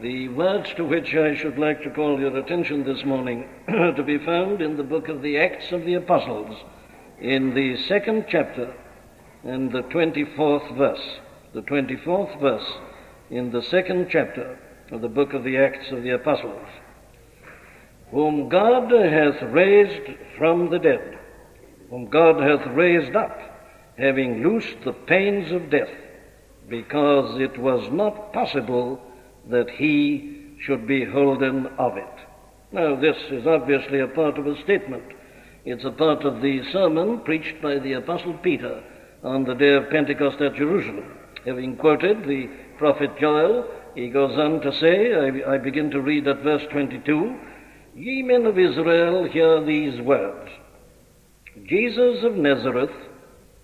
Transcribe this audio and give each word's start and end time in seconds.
The 0.00 0.28
words 0.28 0.72
to 0.74 0.84
which 0.84 1.12
I 1.16 1.34
should 1.34 1.58
like 1.58 1.82
to 1.82 1.90
call 1.90 2.20
your 2.20 2.36
attention 2.36 2.84
this 2.84 3.04
morning 3.04 3.48
are 3.66 3.92
to 3.96 4.02
be 4.04 4.18
found 4.18 4.62
in 4.62 4.76
the 4.76 4.84
book 4.84 5.08
of 5.08 5.22
the 5.22 5.38
Acts 5.38 5.72
of 5.72 5.84
the 5.84 5.94
Apostles, 5.94 6.56
in 7.20 7.52
the 7.52 7.76
second 7.88 8.26
chapter 8.28 8.72
and 9.42 9.72
the 9.72 9.82
24th 9.82 10.76
verse. 10.76 11.18
The 11.52 11.62
24th 11.62 12.40
verse 12.40 12.78
in 13.30 13.50
the 13.50 13.60
second 13.60 14.06
chapter 14.08 14.60
of 14.92 15.00
the 15.00 15.08
book 15.08 15.32
of 15.32 15.42
the 15.42 15.58
Acts 15.58 15.90
of 15.90 16.04
the 16.04 16.10
Apostles. 16.10 16.68
Whom 18.12 18.48
God 18.48 18.92
hath 18.92 19.42
raised 19.50 20.16
from 20.36 20.70
the 20.70 20.78
dead, 20.78 21.18
whom 21.90 22.06
God 22.06 22.40
hath 22.40 22.64
raised 22.68 23.16
up, 23.16 23.36
having 23.98 24.44
loosed 24.44 24.76
the 24.84 24.92
pains 24.92 25.50
of 25.50 25.70
death, 25.70 25.90
because 26.68 27.40
it 27.40 27.58
was 27.58 27.90
not 27.90 28.32
possible 28.32 29.02
that 29.48 29.70
he 29.70 30.56
should 30.60 30.86
be 30.86 31.04
holden 31.04 31.66
of 31.78 31.96
it. 31.96 32.04
Now, 32.72 32.96
this 32.96 33.16
is 33.30 33.46
obviously 33.46 34.00
a 34.00 34.08
part 34.08 34.38
of 34.38 34.46
a 34.46 34.60
statement. 34.62 35.04
It's 35.64 35.84
a 35.84 35.90
part 35.90 36.24
of 36.24 36.42
the 36.42 36.62
sermon 36.72 37.20
preached 37.20 37.60
by 37.62 37.78
the 37.78 37.94
Apostle 37.94 38.34
Peter 38.34 38.82
on 39.22 39.44
the 39.44 39.54
day 39.54 39.74
of 39.74 39.90
Pentecost 39.90 40.40
at 40.40 40.54
Jerusalem. 40.54 41.04
Having 41.44 41.76
quoted 41.76 42.24
the 42.24 42.48
prophet 42.78 43.10
Joel, 43.18 43.66
he 43.94 44.10
goes 44.10 44.38
on 44.38 44.60
to 44.60 44.72
say, 44.72 45.14
I, 45.14 45.54
I 45.54 45.58
begin 45.58 45.90
to 45.90 46.00
read 46.00 46.28
at 46.28 46.42
verse 46.42 46.62
22, 46.70 47.38
Ye 47.94 48.22
men 48.22 48.46
of 48.46 48.58
Israel, 48.58 49.24
hear 49.24 49.64
these 49.64 50.00
words. 50.00 50.50
Jesus 51.66 52.22
of 52.22 52.36
Nazareth, 52.36 52.94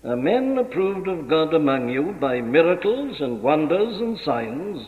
a 0.03 0.15
man 0.15 0.57
approved 0.57 1.07
of 1.07 1.29
God 1.29 1.53
among 1.53 1.89
you 1.89 2.15
by 2.19 2.41
miracles 2.41 3.21
and 3.21 3.41
wonders 3.41 3.97
and 3.99 4.19
signs, 4.19 4.87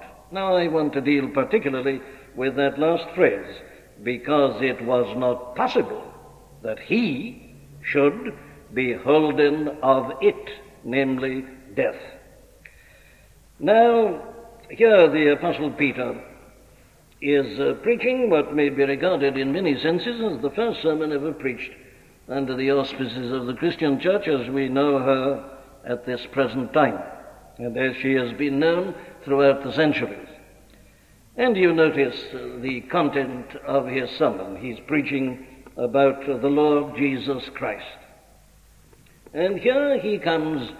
Now 0.31 0.55
I 0.55 0.67
want 0.67 0.93
to 0.93 1.01
deal 1.01 1.29
particularly 1.29 2.01
with 2.35 2.55
that 2.55 2.79
last 2.79 3.13
phrase, 3.15 3.55
because 4.03 4.61
it 4.61 4.83
was 4.85 5.15
not 5.17 5.55
possible 5.55 6.03
that 6.63 6.79
he 6.79 7.55
should 7.83 8.33
be 8.73 8.93
holden 8.93 9.67
of 9.83 10.11
it, 10.21 10.49
namely 10.83 11.45
death. 11.75 11.99
Now, 13.59 14.21
here 14.69 15.09
the 15.09 15.33
Apostle 15.33 15.71
Peter 15.71 16.23
is 17.21 17.59
uh, 17.59 17.73
preaching 17.83 18.29
what 18.29 18.55
may 18.55 18.69
be 18.69 18.83
regarded 18.83 19.37
in 19.37 19.51
many 19.51 19.77
senses 19.79 20.21
as 20.21 20.41
the 20.41 20.49
first 20.51 20.81
sermon 20.81 21.11
ever 21.11 21.33
preached 21.33 21.71
under 22.27 22.55
the 22.55 22.71
auspices 22.71 23.31
of 23.31 23.45
the 23.45 23.53
Christian 23.53 23.99
Church 23.99 24.27
as 24.27 24.49
we 24.49 24.69
know 24.69 24.97
her 24.97 25.59
at 25.85 26.05
this 26.05 26.25
present 26.31 26.73
time, 26.73 26.99
and 27.61 27.77
as 27.77 27.95
she 27.97 28.13
has 28.13 28.33
been 28.33 28.59
known 28.59 28.95
throughout 29.23 29.63
the 29.63 29.71
centuries. 29.73 30.27
And 31.37 31.55
you 31.55 31.73
notice 31.73 32.19
the 32.59 32.81
content 32.89 33.55
of 33.65 33.87
his 33.87 34.09
sermon. 34.17 34.57
He's 34.57 34.79
preaching 34.87 35.45
about 35.77 36.25
the 36.25 36.47
Lord 36.47 36.95
Jesus 36.97 37.43
Christ. 37.53 37.85
And 39.33 39.59
here 39.59 39.99
he 39.99 40.17
comes 40.17 40.71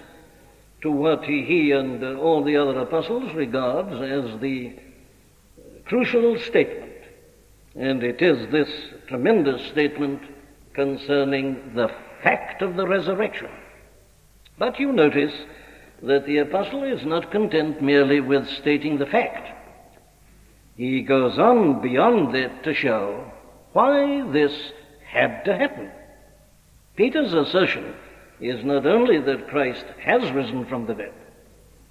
to 0.82 0.92
what 0.92 1.24
he, 1.24 1.72
and 1.72 2.04
all 2.18 2.44
the 2.44 2.58
other 2.58 2.80
apostles 2.80 3.34
regards 3.36 3.94
as 3.94 4.42
the 4.42 4.76
crucial 5.86 6.40
statement. 6.40 6.92
And 7.76 8.04
it 8.04 8.22
is 8.22 8.52
this 8.52 8.70
tremendous 9.08 9.62
statement 9.68 10.22
concerning 10.74 11.74
the 11.76 11.90
fact 12.24 12.64
of 12.64 12.76
the 12.76 12.88
resurrection. 12.88 13.50
But 14.58 14.80
you 14.80 14.92
notice 14.92 15.34
that 16.04 16.26
the 16.26 16.40
apostle 16.40 16.84
is 16.84 17.06
not 17.06 17.32
content 17.32 17.82
merely 17.82 18.20
with 18.20 18.50
stating 18.50 18.98
the 18.98 19.06
fact. 19.06 19.48
He 20.76 21.02
goes 21.02 21.38
on 21.38 21.82
beyond 21.82 22.34
that 22.34 22.64
to 22.64 22.74
show 22.74 23.32
why 23.74 24.30
this 24.32 24.54
had 25.06 25.46
to 25.46 25.56
happen. 25.56 25.92
Peter's 26.96 27.34
assertion 27.34 27.94
is 28.40 28.66
not 28.66 28.86
only 28.86 29.20
that 29.20 29.48
Christ 29.50 29.86
has 30.00 30.32
risen 30.32 30.66
from 30.66 30.88
the 30.88 30.96
dead, 30.96 31.14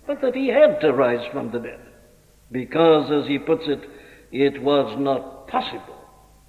but 0.06 0.20
that 0.22 0.34
he 0.34 0.49
had 0.49 0.81
to 0.81 0.93
rise 0.93 1.25
from 1.32 1.53
the 1.53 1.60
dead, 1.60 1.81
because, 2.50 3.10
as 3.12 3.28
he 3.28 3.38
puts 3.38 3.69
it, 3.69 3.88
it 4.32 4.60
was 4.62 4.99
not 4.99 5.47
possible 5.47 5.97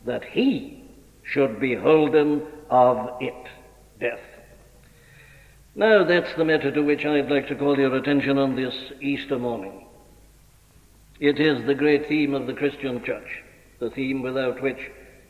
that 0.05 0.23
he 0.23 0.83
should 1.23 1.59
be 1.59 1.75
holden 1.75 2.41
of 2.69 3.21
it, 3.21 3.47
death. 3.99 4.19
Now, 5.73 6.03
that's 6.03 6.33
the 6.35 6.43
matter 6.43 6.69
to 6.69 6.81
which 6.81 7.05
I'd 7.05 7.31
like 7.31 7.47
to 7.47 7.55
call 7.55 7.79
your 7.79 7.95
attention 7.95 8.37
on 8.37 8.57
this 8.57 8.75
Easter 8.99 9.39
morning. 9.39 9.87
It 11.21 11.39
is 11.39 11.65
the 11.65 11.75
great 11.75 12.09
theme 12.09 12.33
of 12.33 12.45
the 12.45 12.53
Christian 12.53 13.01
church, 13.05 13.41
the 13.79 13.89
theme 13.89 14.21
without 14.21 14.61
which, 14.61 14.79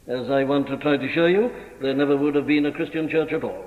as 0.07 0.31
I 0.31 0.43
want 0.45 0.65
to 0.67 0.77
try 0.77 0.97
to 0.97 1.13
show 1.13 1.27
you, 1.27 1.51
there 1.79 1.93
never 1.93 2.17
would 2.17 2.33
have 2.33 2.47
been 2.47 2.65
a 2.65 2.71
Christian 2.71 3.07
church 3.07 3.31
at 3.31 3.43
all. 3.43 3.65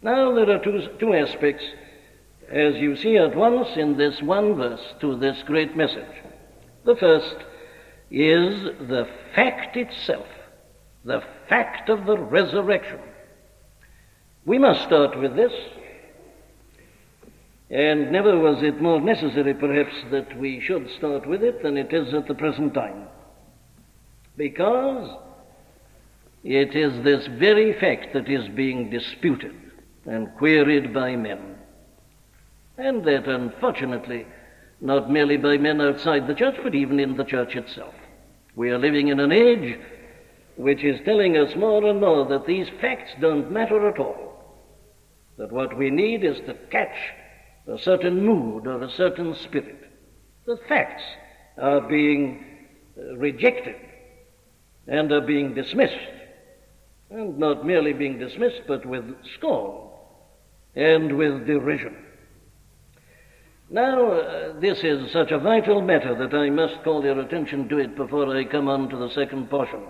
Now, 0.00 0.32
there 0.34 0.50
are 0.50 0.64
two, 0.64 0.88
two 0.98 1.12
aspects, 1.12 1.64
as 2.48 2.76
you 2.76 2.96
see 2.96 3.18
at 3.18 3.36
once 3.36 3.68
in 3.76 3.98
this 3.98 4.22
one 4.22 4.54
verse, 4.54 4.94
to 5.02 5.14
this 5.18 5.42
great 5.44 5.76
message. 5.76 6.04
The 6.86 6.96
first 6.96 7.36
is 8.10 8.62
the 8.88 9.06
fact 9.34 9.76
itself, 9.76 10.28
the 11.04 11.22
fact 11.50 11.90
of 11.90 12.06
the 12.06 12.16
resurrection. 12.16 13.00
We 14.46 14.58
must 14.58 14.84
start 14.84 15.18
with 15.18 15.34
this. 15.34 15.52
And 17.68 18.12
never 18.12 18.38
was 18.38 18.62
it 18.62 18.80
more 18.80 19.00
necessary, 19.00 19.54
perhaps, 19.54 19.94
that 20.12 20.38
we 20.38 20.60
should 20.60 20.88
start 20.96 21.26
with 21.26 21.42
it 21.42 21.64
than 21.64 21.76
it 21.76 21.92
is 21.92 22.14
at 22.14 22.28
the 22.28 22.34
present 22.34 22.72
time. 22.72 23.08
Because 24.36 25.10
it 26.44 26.76
is 26.76 27.02
this 27.02 27.26
very 27.26 27.72
fact 27.80 28.12
that 28.14 28.28
is 28.28 28.48
being 28.50 28.88
disputed 28.88 29.56
and 30.04 30.32
queried 30.36 30.94
by 30.94 31.16
men. 31.16 31.56
And 32.78 33.04
that, 33.04 33.26
unfortunately, 33.26 34.26
not 34.80 35.10
merely 35.10 35.38
by 35.38 35.58
men 35.58 35.80
outside 35.80 36.28
the 36.28 36.34
church, 36.34 36.56
but 36.62 36.76
even 36.76 37.00
in 37.00 37.16
the 37.16 37.24
church 37.24 37.56
itself. 37.56 37.94
We 38.54 38.70
are 38.70 38.78
living 38.78 39.08
in 39.08 39.18
an 39.18 39.32
age 39.32 39.76
which 40.56 40.84
is 40.84 41.00
telling 41.04 41.36
us 41.36 41.56
more 41.56 41.84
and 41.84 42.00
more 42.00 42.26
that 42.26 42.46
these 42.46 42.68
facts 42.80 43.10
don't 43.20 43.50
matter 43.50 43.88
at 43.88 43.98
all. 43.98 44.25
That 45.38 45.52
what 45.52 45.76
we 45.76 45.90
need 45.90 46.24
is 46.24 46.38
to 46.46 46.54
catch 46.70 46.96
a 47.66 47.78
certain 47.78 48.24
mood 48.24 48.66
or 48.66 48.82
a 48.82 48.90
certain 48.90 49.34
spirit. 49.34 49.90
The 50.46 50.58
facts 50.68 51.02
are 51.58 51.80
being 51.80 52.44
uh, 52.96 53.16
rejected 53.16 53.76
and 54.86 55.10
are 55.12 55.20
being 55.20 55.54
dismissed. 55.54 55.94
And 57.10 57.38
not 57.38 57.66
merely 57.66 57.92
being 57.92 58.18
dismissed, 58.18 58.62
but 58.66 58.86
with 58.86 59.04
scorn 59.36 59.90
and 60.74 61.16
with 61.16 61.46
derision. 61.46 61.96
Now, 63.68 64.12
uh, 64.12 64.60
this 64.60 64.84
is 64.84 65.10
such 65.12 65.32
a 65.32 65.38
vital 65.38 65.82
matter 65.82 66.14
that 66.14 66.36
I 66.36 66.50
must 66.50 66.84
call 66.84 67.04
your 67.04 67.18
attention 67.20 67.68
to 67.68 67.78
it 67.78 67.96
before 67.96 68.36
I 68.36 68.44
come 68.44 68.68
on 68.68 68.88
to 68.90 68.96
the 68.96 69.10
second 69.10 69.50
portion. 69.50 69.82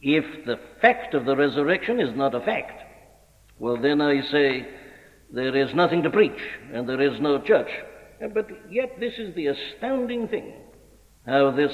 If 0.00 0.46
the 0.46 0.58
fact 0.80 1.14
of 1.14 1.26
the 1.26 1.36
resurrection 1.36 2.00
is 2.00 2.16
not 2.16 2.34
a 2.34 2.40
fact, 2.40 2.83
well, 3.58 3.76
then 3.76 4.00
I 4.00 4.22
say 4.30 4.66
there 5.30 5.56
is 5.56 5.74
nothing 5.74 6.02
to 6.02 6.10
preach 6.10 6.40
and 6.72 6.88
there 6.88 7.00
is 7.00 7.20
no 7.20 7.40
church. 7.40 7.70
Uh, 8.22 8.28
but 8.28 8.48
yet, 8.70 8.98
this 9.00 9.14
is 9.18 9.34
the 9.34 9.48
astounding 9.48 10.28
thing 10.28 10.52
how 11.26 11.50
this 11.50 11.72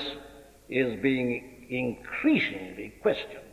is 0.68 1.00
being 1.00 1.66
increasingly 1.68 2.94
questioned. 3.02 3.44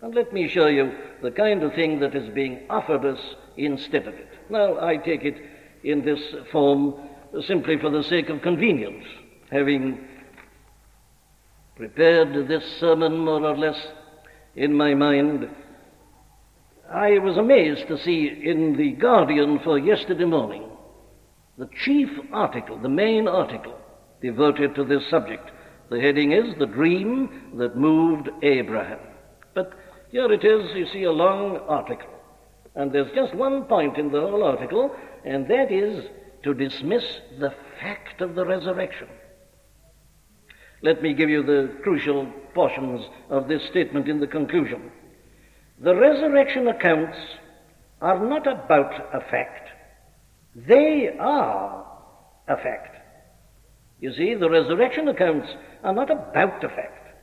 And 0.00 0.14
let 0.14 0.32
me 0.32 0.48
show 0.48 0.66
you 0.66 0.92
the 1.22 1.30
kind 1.30 1.62
of 1.62 1.74
thing 1.74 2.00
that 2.00 2.14
is 2.14 2.32
being 2.34 2.60
offered 2.70 3.04
us 3.04 3.18
instead 3.56 4.06
of 4.06 4.14
it. 4.14 4.28
Now, 4.50 4.78
I 4.80 4.96
take 4.96 5.24
it 5.24 5.36
in 5.82 6.04
this 6.04 6.20
form 6.52 6.94
simply 7.46 7.78
for 7.78 7.90
the 7.90 8.02
sake 8.02 8.28
of 8.28 8.42
convenience, 8.42 9.04
having 9.50 10.06
prepared 11.76 12.48
this 12.48 12.64
sermon 12.78 13.18
more 13.18 13.44
or 13.44 13.56
less 13.56 13.78
in 14.54 14.74
my 14.74 14.94
mind. 14.94 15.48
I 16.92 17.18
was 17.18 17.36
amazed 17.36 17.88
to 17.88 17.98
see 17.98 18.42
in 18.44 18.76
the 18.76 18.92
Guardian 18.92 19.58
for 19.64 19.78
yesterday 19.78 20.24
morning 20.24 20.70
the 21.58 21.68
chief 21.84 22.08
article, 22.32 22.78
the 22.78 22.88
main 22.88 23.26
article, 23.26 23.76
devoted 24.22 24.74
to 24.74 24.84
this 24.84 25.08
subject. 25.10 25.50
The 25.90 26.00
heading 26.00 26.32
is 26.32 26.54
The 26.58 26.66
Dream 26.66 27.54
That 27.56 27.76
Moved 27.76 28.28
Abraham. 28.42 28.98
But 29.54 29.72
here 30.10 30.30
it 30.30 30.44
is, 30.44 30.76
you 30.76 30.86
see, 30.92 31.04
a 31.04 31.12
long 31.12 31.56
article. 31.68 32.10
And 32.74 32.92
there's 32.92 33.12
just 33.14 33.34
one 33.34 33.64
point 33.64 33.96
in 33.96 34.12
the 34.12 34.20
whole 34.20 34.44
article, 34.44 34.94
and 35.24 35.48
that 35.48 35.72
is 35.72 36.04
to 36.44 36.54
dismiss 36.54 37.04
the 37.40 37.54
fact 37.80 38.20
of 38.20 38.34
the 38.34 38.44
resurrection. 38.44 39.08
Let 40.82 41.02
me 41.02 41.14
give 41.14 41.30
you 41.30 41.42
the 41.42 41.74
crucial 41.82 42.30
portions 42.54 43.04
of 43.30 43.48
this 43.48 43.62
statement 43.70 44.08
in 44.08 44.20
the 44.20 44.26
conclusion. 44.26 44.92
The 45.78 45.94
resurrection 45.94 46.68
accounts 46.68 47.18
are 48.00 48.18
not 48.18 48.46
about 48.46 48.94
a 49.12 49.20
fact, 49.20 49.68
they 50.54 51.14
are 51.18 51.86
a 52.48 52.56
fact. 52.56 52.96
You 54.00 54.12
see, 54.14 54.34
the 54.34 54.48
resurrection 54.48 55.08
accounts 55.08 55.48
are 55.82 55.92
not 55.92 56.10
about 56.10 56.64
a 56.64 56.68
fact, 56.68 57.14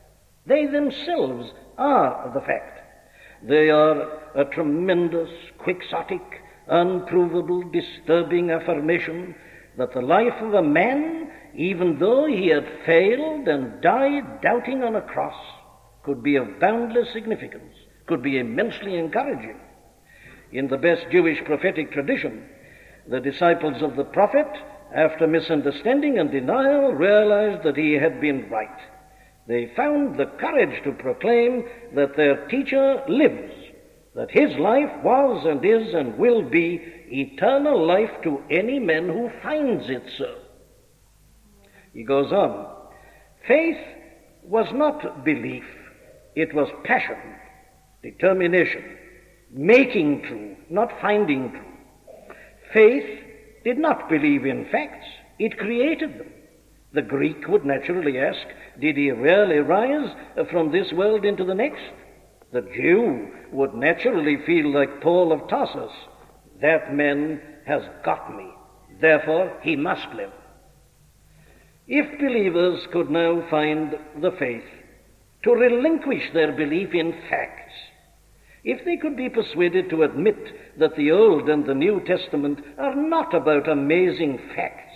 they 0.46 0.66
themselves 0.66 1.52
are 1.78 2.30
the 2.32 2.40
fact. 2.40 2.80
They 3.42 3.70
are 3.70 4.20
a 4.36 4.44
tremendous, 4.44 5.30
quixotic, 5.58 6.22
unprovable, 6.68 7.62
disturbing 7.70 8.50
affirmation 8.50 9.34
that 9.76 9.92
the 9.92 10.00
life 10.00 10.40
of 10.40 10.54
a 10.54 10.62
man, 10.62 11.30
even 11.54 11.98
though 11.98 12.26
he 12.26 12.48
had 12.48 12.66
failed 12.86 13.48
and 13.48 13.82
died 13.82 14.40
doubting 14.40 14.84
on 14.84 14.96
a 14.96 15.02
cross, 15.02 15.34
could 16.04 16.22
be 16.22 16.36
of 16.36 16.60
boundless 16.60 17.12
significance, 17.12 17.74
could 18.06 18.22
be 18.22 18.38
immensely 18.38 18.96
encouraging. 18.96 19.58
In 20.52 20.68
the 20.68 20.76
best 20.76 21.06
Jewish 21.10 21.42
prophetic 21.44 21.92
tradition, 21.92 22.46
the 23.08 23.20
disciples 23.20 23.82
of 23.82 23.96
the 23.96 24.04
prophet, 24.04 24.46
after 24.94 25.26
misunderstanding 25.26 26.18
and 26.18 26.30
denial, 26.30 26.92
realized 26.92 27.64
that 27.64 27.76
he 27.76 27.94
had 27.94 28.20
been 28.20 28.48
right. 28.50 28.78
They 29.46 29.72
found 29.76 30.18
the 30.18 30.26
courage 30.38 30.82
to 30.84 30.92
proclaim 30.92 31.64
that 31.94 32.16
their 32.16 32.46
teacher 32.48 33.02
lives, 33.08 33.52
that 34.14 34.30
his 34.30 34.56
life 34.58 34.90
was 35.02 35.44
and 35.46 35.64
is 35.64 35.92
and 35.92 36.16
will 36.16 36.42
be 36.42 36.80
eternal 37.10 37.84
life 37.86 38.10
to 38.22 38.42
any 38.50 38.78
man 38.78 39.08
who 39.08 39.30
finds 39.42 39.90
it 39.90 40.04
so. 40.16 40.36
He 41.92 42.04
goes 42.04 42.32
on. 42.32 42.74
Faith 43.46 43.78
was 44.42 44.66
not 44.72 45.24
belief, 45.24 45.64
it 46.34 46.54
was 46.54 46.68
passion, 46.84 47.16
determination, 48.04 48.84
making 49.50 50.22
true, 50.22 50.56
not 50.68 50.92
finding 51.00 51.50
true. 51.50 52.36
Faith 52.72 53.20
did 53.64 53.78
not 53.78 54.08
believe 54.08 54.44
in 54.44 54.68
facts, 54.70 55.06
it 55.38 55.58
created 55.58 56.18
them. 56.18 56.30
The 56.92 57.02
Greek 57.02 57.48
would 57.48 57.64
naturally 57.64 58.18
ask, 58.18 58.46
did 58.80 58.96
he 58.96 59.10
really 59.10 59.58
rise 59.58 60.14
from 60.50 60.70
this 60.70 60.92
world 60.92 61.24
into 61.24 61.44
the 61.44 61.54
next? 61.54 61.82
The 62.52 62.60
Jew 62.60 63.28
would 63.50 63.74
naturally 63.74 64.36
feel 64.46 64.72
like 64.72 65.00
Paul 65.00 65.32
of 65.32 65.48
Tarsus. 65.48 65.90
That 66.60 66.94
man 66.94 67.40
has 67.66 67.82
got 68.04 68.36
me. 68.36 68.48
Therefore, 69.00 69.58
he 69.62 69.74
must 69.74 70.06
live. 70.14 70.30
If 71.88 72.20
believers 72.20 72.86
could 72.92 73.10
now 73.10 73.44
find 73.50 73.94
the 74.20 74.30
faith 74.38 74.64
to 75.42 75.50
relinquish 75.52 76.32
their 76.32 76.52
belief 76.52 76.94
in 76.94 77.12
facts, 77.28 77.63
if 78.64 78.84
they 78.84 78.96
could 78.96 79.16
be 79.16 79.28
persuaded 79.28 79.90
to 79.90 80.02
admit 80.02 80.38
that 80.78 80.96
the 80.96 81.10
Old 81.10 81.48
and 81.48 81.66
the 81.66 81.74
New 81.74 82.00
Testament 82.06 82.58
are 82.78 82.94
not 82.94 83.34
about 83.34 83.68
amazing 83.68 84.38
facts, 84.56 84.94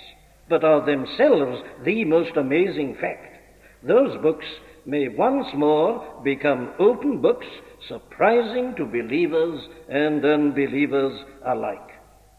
but 0.48 0.64
are 0.64 0.84
themselves 0.84 1.62
the 1.84 2.04
most 2.04 2.36
amazing 2.36 2.96
fact. 3.00 3.36
Those 3.82 4.20
books 4.22 4.46
may 4.86 5.08
once 5.08 5.46
more 5.54 6.20
become 6.24 6.72
open 6.78 7.20
books, 7.20 7.46
surprising 7.86 8.74
to 8.76 8.86
believers 8.86 9.60
and 9.88 10.24
unbelievers 10.24 11.20
alike. 11.46 11.87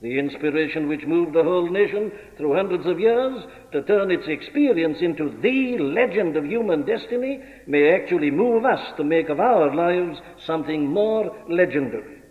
The 0.02 0.18
inspiration 0.18 0.88
which 0.88 1.06
moved 1.06 1.34
the 1.34 1.44
whole 1.44 1.70
nation 1.70 2.12
through 2.38 2.56
hundreds 2.56 2.86
of 2.86 3.02
years 3.02 3.44
to 3.74 3.82
turn 3.82 4.12
its 4.12 4.28
experience 4.28 5.00
into 5.02 5.30
the 5.42 5.78
legend 5.78 6.38
of 6.38 6.46
human 6.46 6.86
destiny 6.86 7.42
may 7.68 7.94
actually 7.94 8.32
move 8.32 8.64
us 8.64 8.80
to 8.96 9.04
make 9.04 9.28
of 9.28 9.42
our 9.42 9.76
lives 9.76 10.20
something 10.46 10.88
more 10.88 11.36
legendary. 11.50 12.22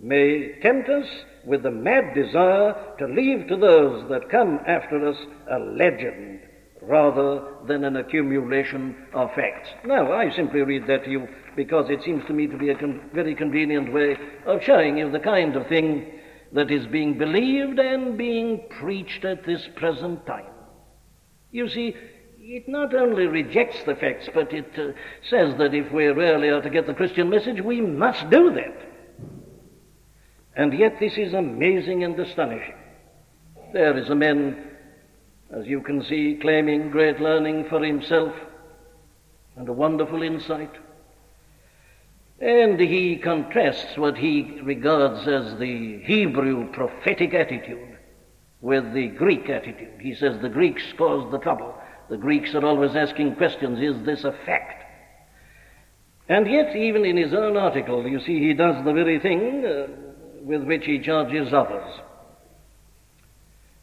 May 0.00 0.58
tempt 0.62 0.88
us 0.88 1.06
with 1.46 1.62
the 1.62 1.70
mad 1.70 2.14
desire 2.14 2.74
to 2.98 3.06
leave 3.06 3.46
to 3.48 3.56
those 3.56 4.08
that 4.08 4.30
come 4.30 4.58
after 4.66 5.06
us 5.06 5.16
a 5.48 5.58
legend 5.58 6.40
rather 6.82 7.42
than 7.68 7.84
an 7.84 7.96
accumulation 7.96 8.96
of 9.12 9.28
facts. 9.34 9.68
Now, 9.84 10.12
I 10.12 10.34
simply 10.34 10.62
read 10.62 10.86
that 10.88 11.04
to 11.04 11.10
you 11.10 11.28
because 11.54 11.90
it 11.90 12.02
seems 12.02 12.24
to 12.26 12.32
me 12.32 12.46
to 12.46 12.56
be 12.56 12.70
a 12.70 12.78
con- 12.78 13.10
very 13.12 13.34
convenient 13.34 13.92
way 13.92 14.16
of 14.46 14.62
showing 14.62 14.98
you 14.98 15.10
the 15.10 15.20
kind 15.20 15.54
of 15.54 15.66
thing 15.68 16.19
that 16.52 16.70
is 16.70 16.86
being 16.86 17.16
believed 17.16 17.78
and 17.78 18.18
being 18.18 18.64
preached 18.80 19.24
at 19.24 19.44
this 19.44 19.68
present 19.76 20.26
time. 20.26 20.46
You 21.52 21.68
see, 21.68 21.94
it 22.38 22.68
not 22.68 22.94
only 22.94 23.26
rejects 23.26 23.82
the 23.84 23.94
facts, 23.94 24.28
but 24.34 24.52
it 24.52 24.70
uh, 24.76 24.92
says 25.28 25.56
that 25.58 25.74
if 25.74 25.92
we 25.92 26.06
really 26.06 26.48
are 26.48 26.62
to 26.62 26.70
get 26.70 26.86
the 26.86 26.94
Christian 26.94 27.30
message, 27.30 27.60
we 27.60 27.80
must 27.80 28.28
do 28.30 28.52
that. 28.54 28.76
And 30.56 30.76
yet 30.76 30.98
this 30.98 31.16
is 31.16 31.32
amazing 31.32 32.02
and 32.02 32.18
astonishing. 32.18 32.74
There 33.72 33.96
is 33.96 34.10
a 34.10 34.14
man, 34.14 34.64
as 35.52 35.66
you 35.66 35.80
can 35.80 36.02
see, 36.04 36.38
claiming 36.40 36.90
great 36.90 37.20
learning 37.20 37.66
for 37.68 37.84
himself 37.84 38.34
and 39.56 39.68
a 39.68 39.72
wonderful 39.72 40.22
insight. 40.22 40.72
And 42.40 42.80
he 42.80 43.16
contrasts 43.16 43.96
what 43.96 44.16
he 44.16 44.60
regards 44.62 45.28
as 45.28 45.58
the 45.58 46.00
Hebrew 46.02 46.72
prophetic 46.72 47.34
attitude 47.34 47.98
with 48.60 48.92
the 48.94 49.08
Greek 49.08 49.48
attitude. 49.50 50.00
He 50.00 50.14
says 50.14 50.40
the 50.40 50.48
Greeks 50.48 50.82
caused 50.96 51.32
the 51.32 51.38
trouble. 51.38 51.74
The 52.08 52.16
Greeks 52.16 52.54
are 52.54 52.64
always 52.64 52.96
asking 52.96 53.36
questions 53.36 53.78
is 53.80 54.04
this 54.04 54.24
a 54.24 54.32
fact? 54.32 54.84
And 56.28 56.46
yet, 56.46 56.74
even 56.76 57.04
in 57.04 57.16
his 57.16 57.34
own 57.34 57.56
article, 57.56 58.06
you 58.06 58.20
see, 58.20 58.38
he 58.38 58.54
does 58.54 58.84
the 58.84 58.92
very 58.92 59.18
thing. 59.18 59.64
Uh, 59.66 59.86
with 60.42 60.64
which 60.64 60.84
he 60.84 60.98
charges 60.98 61.52
others. 61.52 62.00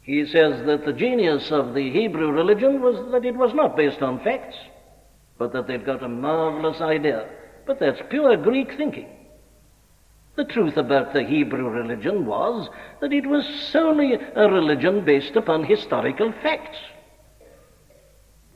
He 0.02 0.26
says 0.26 0.64
that 0.66 0.84
the 0.84 0.92
genius 0.92 1.50
of 1.50 1.74
the 1.74 1.90
Hebrew 1.90 2.30
religion 2.30 2.80
was 2.80 3.10
that 3.12 3.24
it 3.24 3.36
was 3.36 3.54
not 3.54 3.76
based 3.76 4.02
on 4.02 4.24
facts, 4.24 4.56
but 5.36 5.52
that 5.52 5.66
they'd 5.66 5.84
got 5.84 6.02
a 6.02 6.08
marvelous 6.08 6.80
idea. 6.80 7.28
But 7.68 7.80
that's 7.80 8.00
pure 8.08 8.34
Greek 8.38 8.78
thinking. 8.78 9.10
The 10.36 10.44
truth 10.46 10.78
about 10.78 11.12
the 11.12 11.22
Hebrew 11.22 11.68
religion 11.68 12.24
was 12.24 12.66
that 13.02 13.12
it 13.12 13.26
was 13.26 13.44
solely 13.70 14.14
a 14.14 14.48
religion 14.48 15.04
based 15.04 15.36
upon 15.36 15.64
historical 15.64 16.32
facts. 16.42 16.78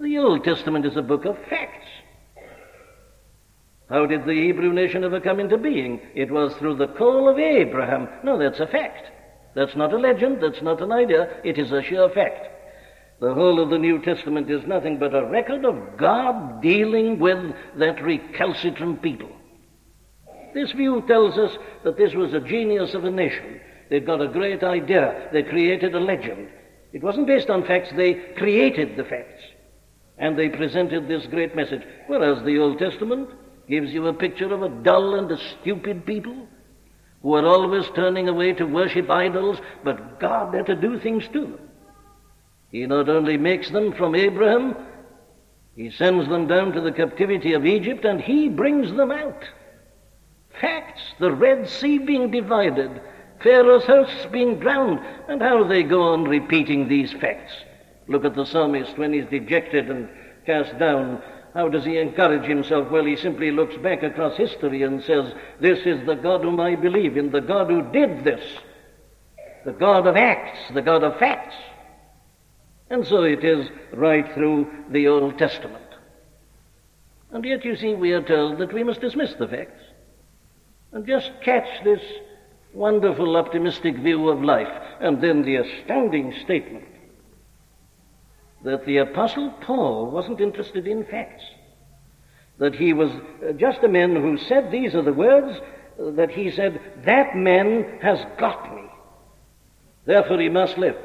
The 0.01 0.17
Old 0.17 0.45
Testament 0.45 0.87
is 0.87 0.97
a 0.97 1.03
book 1.03 1.27
of 1.27 1.37
facts. 1.51 1.89
How 3.91 4.07
did 4.07 4.25
the 4.25 4.33
Hebrew 4.33 4.73
nation 4.73 5.05
ever 5.05 5.21
come 5.21 5.41
into 5.41 5.59
being? 5.59 6.01
It 6.15 6.31
was 6.31 6.55
through 6.55 6.77
the 6.77 6.89
call 6.89 7.29
of 7.29 7.39
Abraham. 7.39 8.09
No, 8.25 8.39
that's 8.39 8.61
a 8.61 8.67
fact. 8.67 9.11
That's 9.55 9.77
not 9.77 9.93
a 9.93 9.99
legend, 9.99 10.43
that's 10.43 10.63
not 10.63 10.81
an 10.81 10.91
idea, 10.91 11.29
it 11.45 11.59
is 11.59 11.71
a 11.71 11.83
sure 11.83 12.09
fact. 12.09 12.49
The 13.23 13.33
whole 13.33 13.61
of 13.61 13.71
the 13.71 13.79
New 13.79 14.01
Testament 14.03 14.51
is 14.51 14.67
nothing 14.67 14.99
but 14.99 15.15
a 15.15 15.25
record 15.25 15.65
of 15.65 15.97
God 15.97 16.61
dealing 16.61 17.21
with 17.21 17.55
that 17.77 18.03
recalcitrant 18.03 19.01
people. 19.01 19.31
This 20.55 20.73
view 20.73 21.05
tells 21.07 21.39
us 21.39 21.57
that 21.85 21.97
this 21.97 22.15
was 22.15 22.35
a 22.35 22.41
genius 22.41 22.95
of 22.95 23.05
a 23.05 23.13
nation. 23.13 23.61
They'd 23.89 24.05
got 24.05 24.21
a 24.21 24.27
great 24.27 24.65
idea. 24.65 25.29
They 25.33 25.45
created 25.45 25.95
a 25.95 26.01
legend. 26.01 26.49
It 26.93 27.05
wasn't 27.05 27.29
based 27.29 27.49
on 27.49 27.65
facts, 27.65 27.91
they 27.95 28.15
created 28.37 28.97
the 28.97 29.05
facts. 29.05 29.45
And 30.19 30.37
they 30.37 30.49
presented 30.49 31.07
this 31.07 31.25
great 31.27 31.55
message. 31.55 31.83
Whereas 32.09 32.43
the 32.43 32.59
Old 32.59 32.81
Testament 32.81 33.29
gives 33.69 33.93
you 33.93 34.09
a 34.09 34.13
picture 34.13 34.53
of 34.53 34.65
a 34.65 34.83
dull 34.83 35.15
and 35.15 35.31
a 35.31 35.39
stupid 35.61 36.05
people 36.05 36.49
who 37.23 37.35
are 37.35 37.47
always 37.47 37.85
turning 37.95 38.29
away 38.29 38.53
to 38.55 38.65
worship 38.65 39.09
idols, 39.09 39.59
but 39.85 40.19
God 40.19 40.55
had 40.55 40.67
to 40.67 40.75
do 40.75 40.99
things 40.99 41.23
to 41.33 41.43
them. 41.43 41.69
He 42.73 42.87
not 42.87 43.09
only 43.09 43.37
makes 43.37 43.71
them 43.71 43.93
from 43.93 44.17
Abraham, 44.17 44.75
he 45.77 45.91
sends 45.91 46.29
them 46.29 46.49
down 46.49 46.73
to 46.73 46.81
the 46.81 46.91
captivity 46.91 47.53
of 47.53 47.65
Egypt 47.65 48.05
and 48.05 48.21
he 48.21 48.49
brings 48.49 48.91
them 48.93 49.13
out. 49.13 49.45
Facts, 50.61 51.03
the 51.21 51.31
Red 51.31 51.69
Sea 51.69 51.99
being 51.99 52.31
divided, 52.31 53.01
Pharaoh's 53.43 53.85
hosts 53.85 54.27
being 54.31 54.59
drowned, 54.59 55.01
and 55.29 55.41
how 55.41 55.65
they 55.65 55.83
go 55.83 56.03
on 56.13 56.25
repeating 56.25 56.89
these 56.89 57.13
facts. 57.13 57.53
Look 58.09 58.25
at 58.25 58.35
the 58.35 58.45
psalmist 58.45 58.99
when 58.99 59.13
he's 59.13 59.27
dejected 59.27 59.91
and 59.91 60.09
cast 60.45 60.79
down 60.79 61.23
how 61.55 61.69
does 61.69 61.85
he 61.85 61.99
encourage 61.99 62.45
himself? 62.45 62.91
Well, 62.91 63.05
he 63.05 63.17
simply 63.17 63.51
looks 63.51 63.77
back 63.77 64.03
across 64.03 64.37
history 64.37 64.83
and 64.83 65.03
says, 65.05 65.35
This 65.61 65.81
is 65.81 66.05
the 66.07 66.15
God 66.15 66.43
whom 66.43 66.59
I 66.59 66.77
believe 66.77 67.17
in, 67.17 67.31
the 67.31 67.41
God 67.41 67.69
who 67.69 67.83
did 67.93 68.25
this, 68.25 68.43
the 69.65 69.73
God 69.73 70.07
of 70.07 70.17
acts, 70.17 70.59
the 70.73 70.81
God 70.81 71.05
of 71.05 71.19
facts. 71.19 71.55
And 72.93 73.07
so 73.07 73.23
it 73.23 73.43
is 73.43 73.71
right 73.95 74.31
through 74.35 74.71
the 74.91 75.09
Old 75.09 75.39
Testament. 75.39 75.83
And 77.31 77.43
yet, 77.43 77.65
you 77.65 77.75
see, 77.75 77.95
we 77.95 78.13
are 78.13 78.21
told 78.23 78.59
that 78.59 78.75
we 78.75 78.85
must 78.85 79.01
dismiss 79.01 79.33
the 79.33 79.49
facts 79.49 79.81
and 80.93 81.07
just 81.07 81.31
catch 81.43 81.83
this 81.85 82.03
wonderful 82.75 83.39
optimistic 83.39 83.97
view 83.97 84.29
of 84.29 84.43
life. 84.43 84.69
And 85.01 85.23
then 85.23 85.41
the 85.41 85.57
astounding 85.57 86.35
statement 86.45 86.85
that 88.63 88.85
the 88.85 88.99
Apostle 88.99 89.49
Paul 89.63 90.11
wasn't 90.11 90.43
interested 90.43 90.87
in 90.87 91.07
facts. 91.07 91.45
That 92.59 92.75
he 92.75 92.93
was 92.93 93.11
just 93.57 93.83
a 93.83 93.89
man 93.89 94.15
who 94.15 94.37
said, 94.37 94.71
these 94.71 94.95
are 94.95 95.03
the 95.03 95.15
words, 95.15 95.59
that 95.99 96.31
he 96.31 96.51
said, 96.51 96.79
that 97.07 97.35
man 97.35 98.01
has 98.03 98.19
got 98.39 98.75
me. 98.75 98.85
Therefore 100.05 100.39
he 100.39 100.51
must 100.51 100.77
live. 100.77 100.99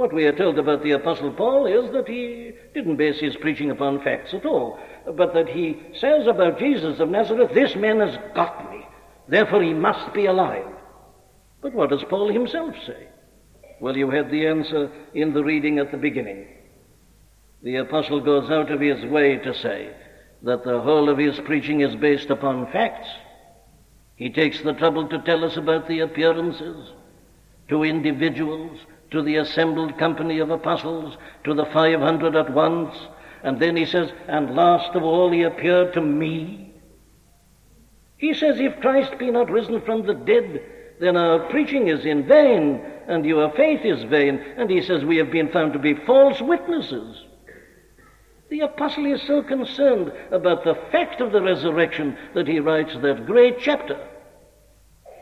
What 0.00 0.14
we 0.14 0.24
are 0.24 0.32
told 0.32 0.58
about 0.58 0.82
the 0.82 0.92
Apostle 0.92 1.30
Paul 1.30 1.66
is 1.66 1.92
that 1.92 2.08
he 2.08 2.52
didn't 2.72 2.96
base 2.96 3.20
his 3.20 3.36
preaching 3.36 3.70
upon 3.70 4.02
facts 4.02 4.32
at 4.32 4.46
all, 4.46 4.78
but 5.04 5.34
that 5.34 5.50
he 5.50 5.78
says 5.94 6.26
about 6.26 6.58
Jesus 6.58 7.00
of 7.00 7.10
Nazareth, 7.10 7.50
this 7.52 7.76
man 7.76 8.00
has 8.00 8.16
got 8.34 8.72
me. 8.72 8.88
Therefore 9.28 9.62
he 9.62 9.74
must 9.74 10.14
be 10.14 10.24
alive. 10.24 10.64
But 11.60 11.74
what 11.74 11.90
does 11.90 12.02
Paul 12.08 12.32
himself 12.32 12.74
say? 12.86 13.08
Well, 13.78 13.94
you 13.94 14.08
had 14.08 14.30
the 14.30 14.46
answer 14.46 14.90
in 15.12 15.34
the 15.34 15.44
reading 15.44 15.78
at 15.78 15.90
the 15.90 15.98
beginning. 15.98 16.46
The 17.62 17.76
apostle 17.76 18.22
goes 18.22 18.50
out 18.50 18.72
of 18.72 18.80
his 18.80 19.04
way 19.04 19.36
to 19.36 19.52
say 19.52 19.94
that 20.44 20.64
the 20.64 20.80
whole 20.80 21.10
of 21.10 21.18
his 21.18 21.38
preaching 21.40 21.82
is 21.82 21.94
based 21.96 22.30
upon 22.30 22.72
facts. 22.72 23.10
He 24.16 24.30
takes 24.30 24.62
the 24.62 24.72
trouble 24.72 25.08
to 25.08 25.18
tell 25.18 25.44
us 25.44 25.58
about 25.58 25.88
the 25.88 26.00
appearances 26.00 26.88
to 27.68 27.84
individuals, 27.84 28.80
to 29.10 29.22
the 29.22 29.36
assembled 29.36 29.98
company 29.98 30.38
of 30.38 30.50
apostles, 30.50 31.16
to 31.44 31.54
the 31.54 31.66
500 31.66 32.36
at 32.36 32.52
once, 32.52 32.94
and 33.42 33.58
then 33.60 33.76
he 33.76 33.86
says, 33.86 34.12
and 34.28 34.54
last 34.54 34.94
of 34.94 35.02
all 35.02 35.30
he 35.30 35.42
appeared 35.42 35.94
to 35.94 36.00
me. 36.00 36.74
He 38.18 38.34
says, 38.34 38.60
if 38.60 38.80
Christ 38.80 39.18
be 39.18 39.30
not 39.30 39.50
risen 39.50 39.80
from 39.80 40.06
the 40.06 40.14
dead, 40.14 40.62
then 41.00 41.16
our 41.16 41.48
preaching 41.48 41.88
is 41.88 42.04
in 42.04 42.26
vain, 42.26 42.84
and 43.08 43.24
your 43.24 43.50
faith 43.52 43.80
is 43.84 44.04
vain. 44.04 44.38
And 44.58 44.68
he 44.68 44.82
says, 44.82 45.04
we 45.04 45.16
have 45.16 45.30
been 45.30 45.50
found 45.50 45.72
to 45.72 45.78
be 45.78 45.94
false 45.94 46.40
witnesses. 46.40 47.24
The 48.50 48.60
apostle 48.60 49.06
is 49.06 49.22
so 49.22 49.42
concerned 49.42 50.12
about 50.30 50.64
the 50.64 50.74
fact 50.92 51.20
of 51.20 51.32
the 51.32 51.40
resurrection 51.40 52.18
that 52.34 52.46
he 52.46 52.60
writes 52.60 52.92
that 53.00 53.24
great 53.24 53.58
chapter. 53.60 53.98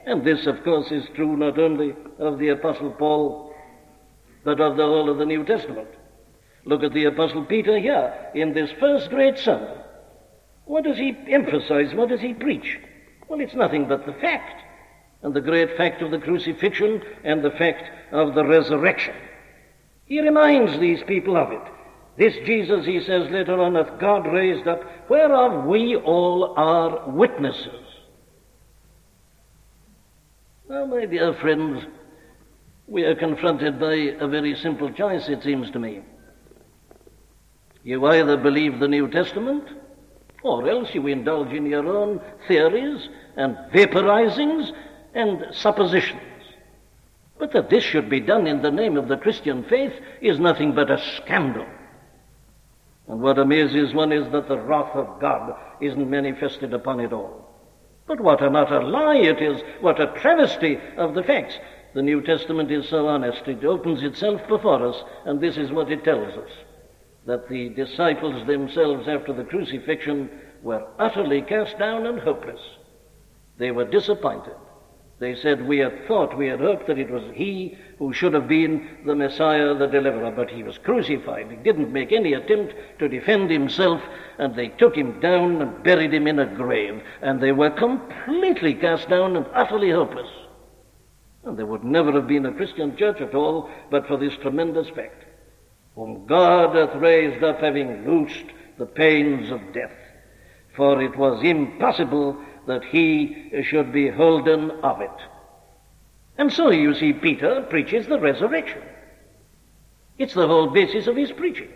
And 0.07 0.25
this, 0.25 0.47
of 0.47 0.65
course, 0.65 0.91
is 0.91 1.07
true 1.15 1.37
not 1.37 1.59
only 1.59 1.95
of 2.19 2.39
the 2.39 2.49
apostle 2.49 2.91
Paul, 2.91 3.48
but 4.45 4.61
of 4.61 4.77
the 4.77 4.85
whole 4.85 5.11
of 5.11 5.19
the 5.19 5.27
New 5.27 5.45
Testament. 5.45 5.89
Look 6.65 6.83
at 6.83 6.93
the 6.93 7.07
apostle 7.07 7.45
Peter 7.45 7.79
here 7.79 8.31
in 8.35 8.53
this 8.53 8.71
first 8.79 9.11
great 9.11 9.39
sermon. 9.39 9.79
What 10.65 10.85
does 10.85 10.99
he 10.99 11.17
emphasize? 11.29 11.95
What 11.95 12.11
does 12.11 12.21
he 12.21 12.35
preach? 12.35 12.79
Well, 13.29 13.41
it's 13.41 13.55
nothing 13.55 13.89
but 13.89 14.07
the 14.07 14.13
fact, 14.13 14.63
and 15.23 15.35
the 15.35 15.41
great 15.41 15.77
fact 15.77 16.03
of 16.03 16.11
the 16.11 16.19
crucifixion 16.19 17.03
and 17.25 17.43
the 17.43 17.51
fact 17.51 17.91
of 18.13 18.35
the 18.35 18.45
resurrection. 18.45 19.15
He 20.05 20.21
reminds 20.21 20.79
these 20.79 21.03
people 21.05 21.37
of 21.37 21.53
it. 21.53 21.63
This 22.19 22.35
Jesus, 22.45 22.85
he 22.85 23.01
says 23.01 23.31
later 23.31 23.61
on, 23.61 23.77
hath 23.77 24.01
God 24.01 24.27
raised 24.27 24.67
up, 24.67 24.83
whereof 25.09 25.65
we 25.67 25.95
all 25.97 26.55
are 26.57 27.09
witnesses. 27.09 27.85
Now, 30.69 30.85
my 30.85 31.07
dear 31.07 31.33
friends, 31.35 31.85
we 32.89 33.05
are 33.05 33.15
confronted 33.15 33.79
by 33.79 33.95
a 33.95 34.27
very 34.27 34.57
simple 34.57 34.91
choice, 34.91 35.29
it 35.29 35.43
seems 35.43 35.71
to 35.71 35.79
me. 35.79 36.01
You 37.85 38.07
either 38.07 38.37
believe 38.37 38.81
the 38.81 38.89
New 38.89 39.09
Testament 39.09 39.65
or 40.43 40.69
else 40.69 40.95
you 40.95 41.07
indulge 41.07 41.53
in 41.53 41.67
your 41.67 41.87
own 41.87 42.21
theories 42.47 43.09
and 43.37 43.57
vaporizings 43.73 44.73
and 45.15 45.47
suppositions. 45.53 46.23
But 47.39 47.53
that 47.53 47.71
this 47.71 47.85
should 47.85 48.09
be 48.09 48.21
done 48.21 48.47
in 48.47 48.63
the 48.63 48.71
name 48.71 48.97
of 48.97 49.09
the 49.09 49.17
Christian 49.17 49.65
faith 49.65 49.93
is 50.21 50.41
nothing 50.41 50.75
but 50.75 50.91
a 50.91 51.03
scandal. 51.17 51.67
And 53.07 53.21
what 53.21 53.39
amazes 53.39 53.95
one 53.95 54.13
is 54.13 54.31
that 54.33 54.49
the 54.49 54.59
wrath 54.59 54.95
of 54.95 55.21
God 55.21 55.55
isn't 55.81 56.11
manifested 56.11 56.75
upon 56.75 57.01
it 57.01 57.13
all. 57.13 57.45
But 58.07 58.21
what 58.21 58.43
an 58.43 58.57
utter 58.57 58.83
lie 58.83 59.17
it 59.17 59.41
is, 59.43 59.61
what 59.81 60.01
a 60.01 60.19
travesty 60.21 60.79
of 60.97 61.15
the 61.15 61.23
facts. 61.23 61.55
The 61.95 62.03
New 62.03 62.21
Testament 62.21 62.71
is 62.71 62.89
so 62.89 63.09
honest, 63.09 63.49
it 63.49 63.65
opens 63.65 64.03
itself 64.03 64.47
before 64.47 64.87
us, 64.87 65.03
and 65.25 65.41
this 65.41 65.57
is 65.57 65.73
what 65.73 65.91
it 65.91 66.05
tells 66.05 66.37
us 66.37 66.51
that 67.29 67.49
the 67.49 67.69
disciples 67.69 68.47
themselves 68.47 69.07
after 69.07 69.33
the 69.35 69.45
crucifixion 69.45 70.31
were 70.63 70.87
utterly 70.99 71.43
cast 71.43 71.79
down 71.79 72.07
and 72.07 72.19
hopeless. 72.19 72.61
They 73.59 73.71
were 73.71 73.85
disappointed. 73.85 74.55
They 75.19 75.35
said, 75.35 75.67
We 75.67 75.79
had 75.79 76.07
thought, 76.07 76.39
we 76.39 76.47
had 76.47 76.61
hoped 76.61 76.87
that 76.87 76.99
it 76.99 77.11
was 77.11 77.25
he 77.35 77.77
who 77.99 78.13
should 78.13 78.33
have 78.35 78.49
been 78.49 78.99
the 79.05 79.17
Messiah, 79.17 79.75
the 79.75 79.87
deliverer, 79.87 80.31
but 80.31 80.49
he 80.49 80.63
was 80.63 80.79
crucified. 80.79 81.51
He 81.51 81.57
didn't 81.57 81.93
make 81.93 82.13
any 82.13 82.35
attempt 82.35 82.75
to 83.01 83.09
defend 83.09 83.51
himself, 83.51 84.01
and 84.39 84.55
they 84.55 84.69
took 84.69 84.97
him 84.97 85.21
down 85.21 85.61
and 85.61 85.83
buried 85.83 86.15
him 86.15 86.29
in 86.29 86.39
a 86.39 86.47
grave, 86.47 87.03
and 87.21 87.41
they 87.41 87.53
were 87.53 87.71
completely 87.71 88.75
cast 88.75 89.09
down 89.09 89.37
and 89.37 89.47
utterly 89.53 89.91
hopeless. 89.91 90.31
And 91.45 91.59
there 91.59 91.67
would 91.67 91.85
never 91.85 92.13
have 92.13 92.27
been 92.27 92.47
a 92.47 92.53
Christian 92.53 92.97
church 92.97 93.21
at 93.21 93.35
all 93.35 93.71
but 93.91 94.07
for 94.07 94.17
this 94.17 94.37
tremendous 94.37 94.89
fact 94.89 95.25
whom 95.99 96.27
God 96.27 96.77
hath 96.77 96.95
raised 97.03 97.43
up, 97.43 97.61
having 97.61 98.07
loosed 98.07 98.45
the 98.79 98.87
pains 98.87 99.51
of 99.51 99.73
death. 99.73 99.91
For 100.77 101.03
it 101.03 101.19
was 101.19 101.43
impossible 101.43 102.39
that 102.69 102.85
he 102.85 103.51
should 103.65 103.93
be 103.93 104.09
holden 104.09 104.71
of 104.85 105.01
it. 105.01 105.11
And 106.39 106.53
so 106.53 106.71
you 106.71 106.95
see, 106.95 107.13
Peter 107.13 107.67
preaches 107.69 108.07
the 108.07 108.21
resurrection. 108.21 108.81
It's 110.19 110.35
the 110.35 110.47
whole 110.47 110.69
basis 110.69 111.09
of 111.09 111.17
his 111.17 111.33
preaching. 111.33 111.71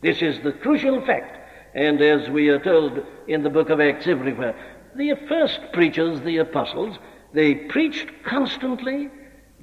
This 0.00 0.22
is 0.22 0.42
the 0.42 0.52
crucial 0.52 1.04
fact. 1.04 1.36
And 1.74 2.00
as 2.00 2.30
we 2.30 2.48
are 2.48 2.58
told 2.58 3.04
in 3.28 3.42
the 3.42 3.50
book 3.50 3.68
of 3.68 3.82
Acts 3.82 4.06
everywhere, 4.06 4.54
the 4.94 5.12
first 5.28 5.60
preachers, 5.74 6.22
the 6.22 6.38
apostles, 6.38 6.96
they 7.34 7.54
preached 7.54 8.08
constantly 8.24 9.10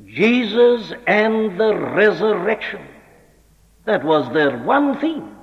Jesus 0.05 0.93
and 1.07 1.59
the 1.59 1.73
resurrection. 1.75 2.85
That 3.85 4.03
was 4.03 4.31
their 4.33 4.57
one 4.59 4.99
theme. 4.99 5.37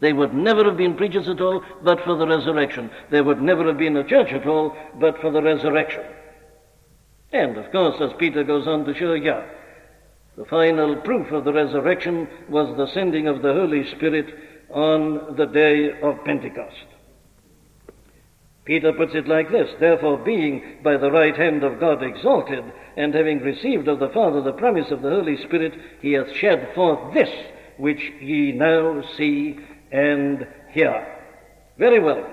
They 0.00 0.12
would 0.12 0.32
never 0.32 0.64
have 0.64 0.76
been 0.76 0.96
preachers 0.96 1.28
at 1.28 1.40
all 1.40 1.62
but 1.82 2.02
for 2.04 2.16
the 2.16 2.26
resurrection. 2.26 2.90
There 3.10 3.24
would 3.24 3.42
never 3.42 3.66
have 3.66 3.78
been 3.78 3.96
a 3.96 4.04
church 4.04 4.32
at 4.32 4.46
all 4.46 4.76
but 5.00 5.20
for 5.20 5.32
the 5.32 5.42
resurrection. 5.42 6.04
And 7.32 7.56
of 7.56 7.70
course, 7.72 8.00
as 8.00 8.16
Peter 8.18 8.44
goes 8.44 8.66
on 8.66 8.84
to 8.84 8.94
show, 8.94 9.14
yeah, 9.14 9.44
the 10.36 10.44
final 10.44 10.94
proof 10.96 11.32
of 11.32 11.44
the 11.44 11.52
resurrection 11.52 12.28
was 12.48 12.74
the 12.76 12.86
sending 12.94 13.26
of 13.26 13.42
the 13.42 13.52
Holy 13.52 13.84
Spirit 13.90 14.32
on 14.70 15.34
the 15.36 15.46
day 15.46 16.00
of 16.00 16.24
Pentecost. 16.24 16.86
Peter 18.68 18.92
puts 18.92 19.14
it 19.14 19.26
like 19.26 19.50
this 19.50 19.70
Therefore, 19.80 20.18
being 20.18 20.76
by 20.82 20.98
the 20.98 21.10
right 21.10 21.34
hand 21.34 21.64
of 21.64 21.80
God 21.80 22.02
exalted, 22.02 22.62
and 22.98 23.14
having 23.14 23.40
received 23.40 23.88
of 23.88 23.98
the 23.98 24.10
Father 24.10 24.42
the 24.42 24.52
promise 24.52 24.90
of 24.90 25.00
the 25.00 25.08
Holy 25.08 25.38
Spirit, 25.38 25.72
he 26.02 26.12
hath 26.12 26.30
shed 26.36 26.74
forth 26.74 27.14
this 27.14 27.30
which 27.78 28.12
ye 28.20 28.52
now 28.52 29.02
see 29.16 29.58
and 29.90 30.46
hear. 30.70 31.16
Very 31.78 31.98
well. 31.98 32.26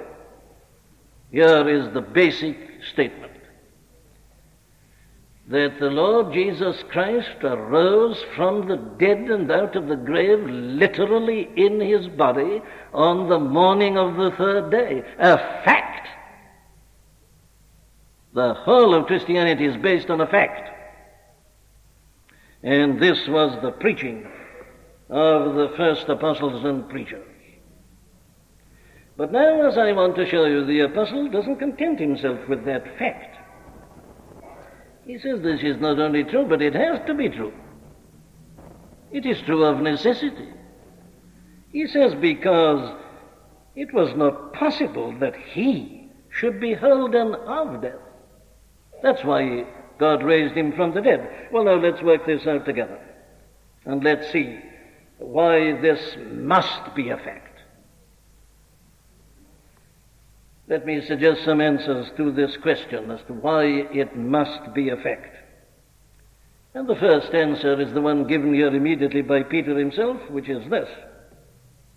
Here 1.31 1.69
is 1.69 1.93
the 1.93 2.01
basic 2.01 2.57
statement 2.91 3.31
that 5.47 5.79
the 5.79 5.89
Lord 5.89 6.33
Jesus 6.33 6.83
Christ 6.89 7.43
arose 7.43 8.21
from 8.35 8.67
the 8.67 8.75
dead 8.75 9.29
and 9.29 9.49
out 9.49 9.77
of 9.77 9.87
the 9.87 9.95
grave, 9.95 10.43
literally 10.43 11.49
in 11.55 11.79
his 11.79 12.09
body, 12.09 12.61
on 12.93 13.29
the 13.29 13.39
morning 13.39 13.97
of 13.97 14.17
the 14.17 14.31
third 14.31 14.69
day. 14.71 15.01
A 15.17 15.37
fact. 15.63 16.09
The 18.35 18.53
whole 18.53 18.93
of 18.93 19.07
Christianity 19.07 19.65
is 19.65 19.77
based 19.77 20.09
on 20.09 20.19
a 20.19 20.27
fact. 20.27 20.69
And 22.63 23.01
this 23.01 23.17
was 23.29 23.57
the 23.61 23.71
preaching 23.71 24.27
of 25.09 25.55
the 25.55 25.73
first 25.77 26.09
apostles 26.09 26.65
and 26.65 26.89
preachers. 26.89 27.25
But 29.15 29.31
now, 29.31 29.65
as 29.65 29.77
I 29.77 29.93
want 29.93 30.17
to 30.17 30.29
show 30.29 30.43
you, 30.47 30.65
the 30.65 30.81
apostle 30.81 31.29
doesn't 31.29 31.59
content 31.59 31.97
himself 31.97 32.49
with 32.49 32.65
that 32.65 32.83
fact. 32.99 33.37
He 35.05 35.17
says 35.17 35.41
this 35.41 35.61
is 35.63 35.79
not 35.79 35.97
only 35.97 36.25
true, 36.25 36.45
but 36.45 36.61
it 36.61 36.75
has 36.75 36.99
to 37.07 37.13
be 37.13 37.29
true. 37.29 37.53
It 39.13 39.25
is 39.25 39.37
true 39.45 39.63
of 39.63 39.79
necessity. 39.79 40.49
He 41.71 41.87
says 41.87 42.13
because 42.15 42.99
it 43.77 43.93
was 43.93 44.13
not 44.17 44.51
possible 44.51 45.17
that 45.19 45.35
he 45.53 46.09
should 46.31 46.59
be 46.59 46.73
holden 46.73 47.33
of 47.33 47.81
death. 47.81 48.04
That's 49.01 49.23
why 49.23 49.65
God 49.97 50.23
raised 50.23 50.55
him 50.55 50.73
from 50.73 50.93
the 50.93 51.01
dead. 51.01 51.49
Well, 51.51 51.65
now 51.65 51.75
let's 51.75 52.01
work 52.01 52.25
this 52.25 52.45
out 52.47 52.65
together. 52.65 52.99
And 53.85 54.03
let's 54.03 54.31
see 54.31 54.59
why 55.17 55.79
this 55.81 56.17
must 56.31 56.95
be 56.95 57.09
a 57.09 57.17
fact. 57.17 57.59
Let 60.67 60.85
me 60.85 61.05
suggest 61.05 61.45
some 61.45 61.61
answers 61.61 62.07
to 62.17 62.31
this 62.31 62.57
question 62.57 63.11
as 63.11 63.19
to 63.27 63.33
why 63.33 63.65
it 63.65 64.17
must 64.17 64.73
be 64.73 64.89
a 64.89 64.97
fact. 64.97 65.35
And 66.73 66.89
the 66.89 66.95
first 66.95 67.33
answer 67.33 67.79
is 67.79 67.93
the 67.93 68.01
one 68.01 68.27
given 68.27 68.53
here 68.53 68.75
immediately 68.75 69.21
by 69.21 69.43
Peter 69.43 69.77
himself, 69.77 70.17
which 70.29 70.49
is 70.49 70.69
this. 70.69 70.89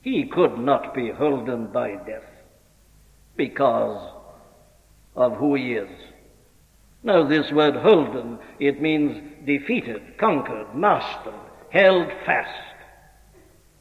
He 0.02 0.26
could 0.26 0.58
not 0.58 0.94
be 0.94 1.10
holden 1.10 1.72
by 1.72 1.96
death 2.06 2.22
because 3.36 4.12
of 5.16 5.36
who 5.36 5.54
he 5.54 5.72
is. 5.72 5.88
Now, 7.02 7.26
this 7.26 7.50
word 7.52 7.76
holden, 7.76 8.38
it 8.58 8.82
means 8.82 9.22
defeated, 9.46 10.18
conquered, 10.18 10.74
mastered, 10.74 11.34
held 11.70 12.08
fast. 12.26 12.68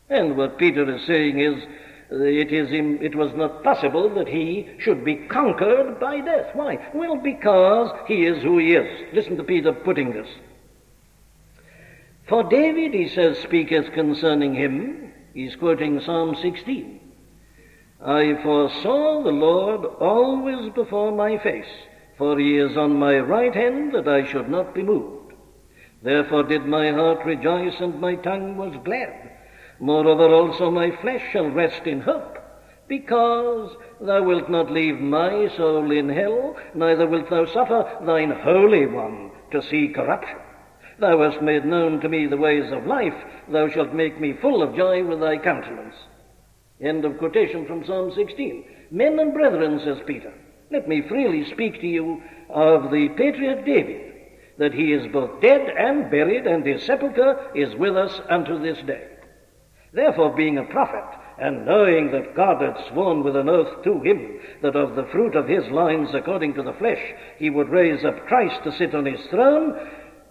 And 0.10 0.38
what 0.38 0.58
Peter 0.58 0.96
is 0.96 1.06
saying 1.06 1.40
is, 1.40 1.64
it, 2.10 2.54
is 2.54 2.70
it 2.72 3.16
was 3.16 3.32
not 3.36 3.64
possible 3.64 4.14
that 4.16 4.28
he 4.28 4.70
should 4.80 5.04
be 5.04 5.16
conquered 5.16 6.00
by 6.00 6.22
death. 6.22 6.56
Why? 6.56 6.78
Well, 6.94 7.18
because 7.18 7.92
he 8.08 8.26
is 8.26 8.42
who 8.44 8.60
he 8.60 8.76
is. 8.76 9.14
Listen 9.14 9.36
to 9.38 9.44
Peter 9.44 9.74
putting 9.74 10.14
this. 10.14 10.30
For 12.30 12.44
David, 12.44 12.94
he 12.94 13.10
says, 13.10 13.38
speaketh 13.40 13.94
concerning 13.94 14.54
him, 14.54 15.12
he's 15.34 15.56
quoting 15.56 16.02
Psalm 16.02 16.36
16. 16.42 17.00
I 18.06 18.42
foresaw 18.44 19.24
the 19.24 19.32
Lord 19.32 19.86
always 20.00 20.72
before 20.74 21.12
my 21.12 21.38
face, 21.40 21.66
for 22.18 22.40
he 22.40 22.58
is 22.58 22.76
on 22.76 22.98
my 22.98 23.20
right 23.20 23.54
hand 23.54 23.94
that 23.94 24.08
I 24.08 24.26
should 24.26 24.50
not 24.50 24.74
be 24.74 24.84
moved. 24.84 25.34
Therefore 26.02 26.44
did 26.44 26.66
my 26.66 26.92
heart 26.92 27.26
rejoice 27.26 27.76
and 27.80 28.00
my 28.00 28.16
tongue 28.16 28.58
was 28.58 28.76
glad. 28.84 29.32
Moreover 29.80 30.34
also 30.34 30.72
my 30.72 30.92
flesh 31.02 31.22
shall 31.32 31.50
rest 31.50 31.86
in 31.86 32.02
hope, 32.02 32.38
because 32.88 33.76
thou 34.02 34.24
wilt 34.24 34.50
not 34.50 34.72
leave 34.72 35.00
my 35.00 35.48
soul 35.56 35.92
in 35.92 36.10
hell, 36.10 36.56
neither 36.74 37.08
wilt 37.08 37.30
thou 37.30 37.46
suffer 37.46 37.98
thine 38.06 38.32
Holy 38.32 38.86
One 38.86 39.32
to 39.52 39.62
see 39.62 39.90
corruption. 39.90 40.38
Thou 41.00 41.30
hast 41.30 41.44
made 41.44 41.66
known 41.66 42.00
to 42.02 42.10
me 42.10 42.26
the 42.26 42.38
ways 42.38 42.72
of 42.72 42.88
life, 42.88 43.14
thou 43.50 43.70
shalt 43.70 43.94
make 43.94 44.20
me 44.20 44.34
full 44.34 44.64
of 44.64 44.76
joy 44.76 45.04
with 45.04 45.20
thy 45.20 45.38
countenance. 45.38 45.96
End 46.82 47.06
of 47.06 47.18
quotation 47.20 47.68
from 47.68 47.86
Psalm 47.86 48.12
16. 48.16 48.64
Men 48.90 49.20
and 49.20 49.34
brethren, 49.34 49.80
says 49.84 49.98
Peter, 50.08 50.34
let 50.72 50.88
me 50.88 51.02
freely 51.08 51.50
speak 51.52 51.80
to 51.82 51.88
you 51.88 52.22
of 52.50 52.92
the 52.92 53.10
patriarch 53.18 53.66
David, 53.66 54.14
that 54.58 54.74
he 54.74 54.94
is 54.94 55.12
both 55.12 55.42
dead 55.42 55.70
and 55.78 56.10
buried, 56.10 56.48
and 56.48 56.66
his 56.66 56.84
sepulchre 56.84 57.52
is 57.56 57.76
with 57.76 57.96
us 57.96 58.20
unto 58.30 58.60
this 58.60 58.78
day. 58.86 59.08
Therefore, 59.94 60.36
being 60.36 60.58
a 60.58 60.66
prophet, 60.66 61.06
and 61.40 61.66
knowing 61.66 62.12
that 62.12 62.36
God 62.36 62.62
had 62.62 62.88
sworn 62.90 63.24
with 63.24 63.36
an 63.36 63.48
oath 63.48 63.84
to 63.84 64.02
him 64.02 64.40
that 64.62 64.76
of 64.76 64.96
the 64.96 65.08
fruit 65.12 65.36
of 65.36 65.48
his 65.48 65.66
loins, 65.68 66.10
according 66.14 66.56
to 66.56 66.64
the 66.64 66.74
flesh, 66.74 67.02
he 67.38 67.50
would 67.50 67.70
raise 67.70 68.04
up 68.04 68.26
Christ 68.28 68.64
to 68.64 68.72
sit 68.72 68.96
on 68.96 69.06
his 69.06 69.24
throne, 69.28 69.78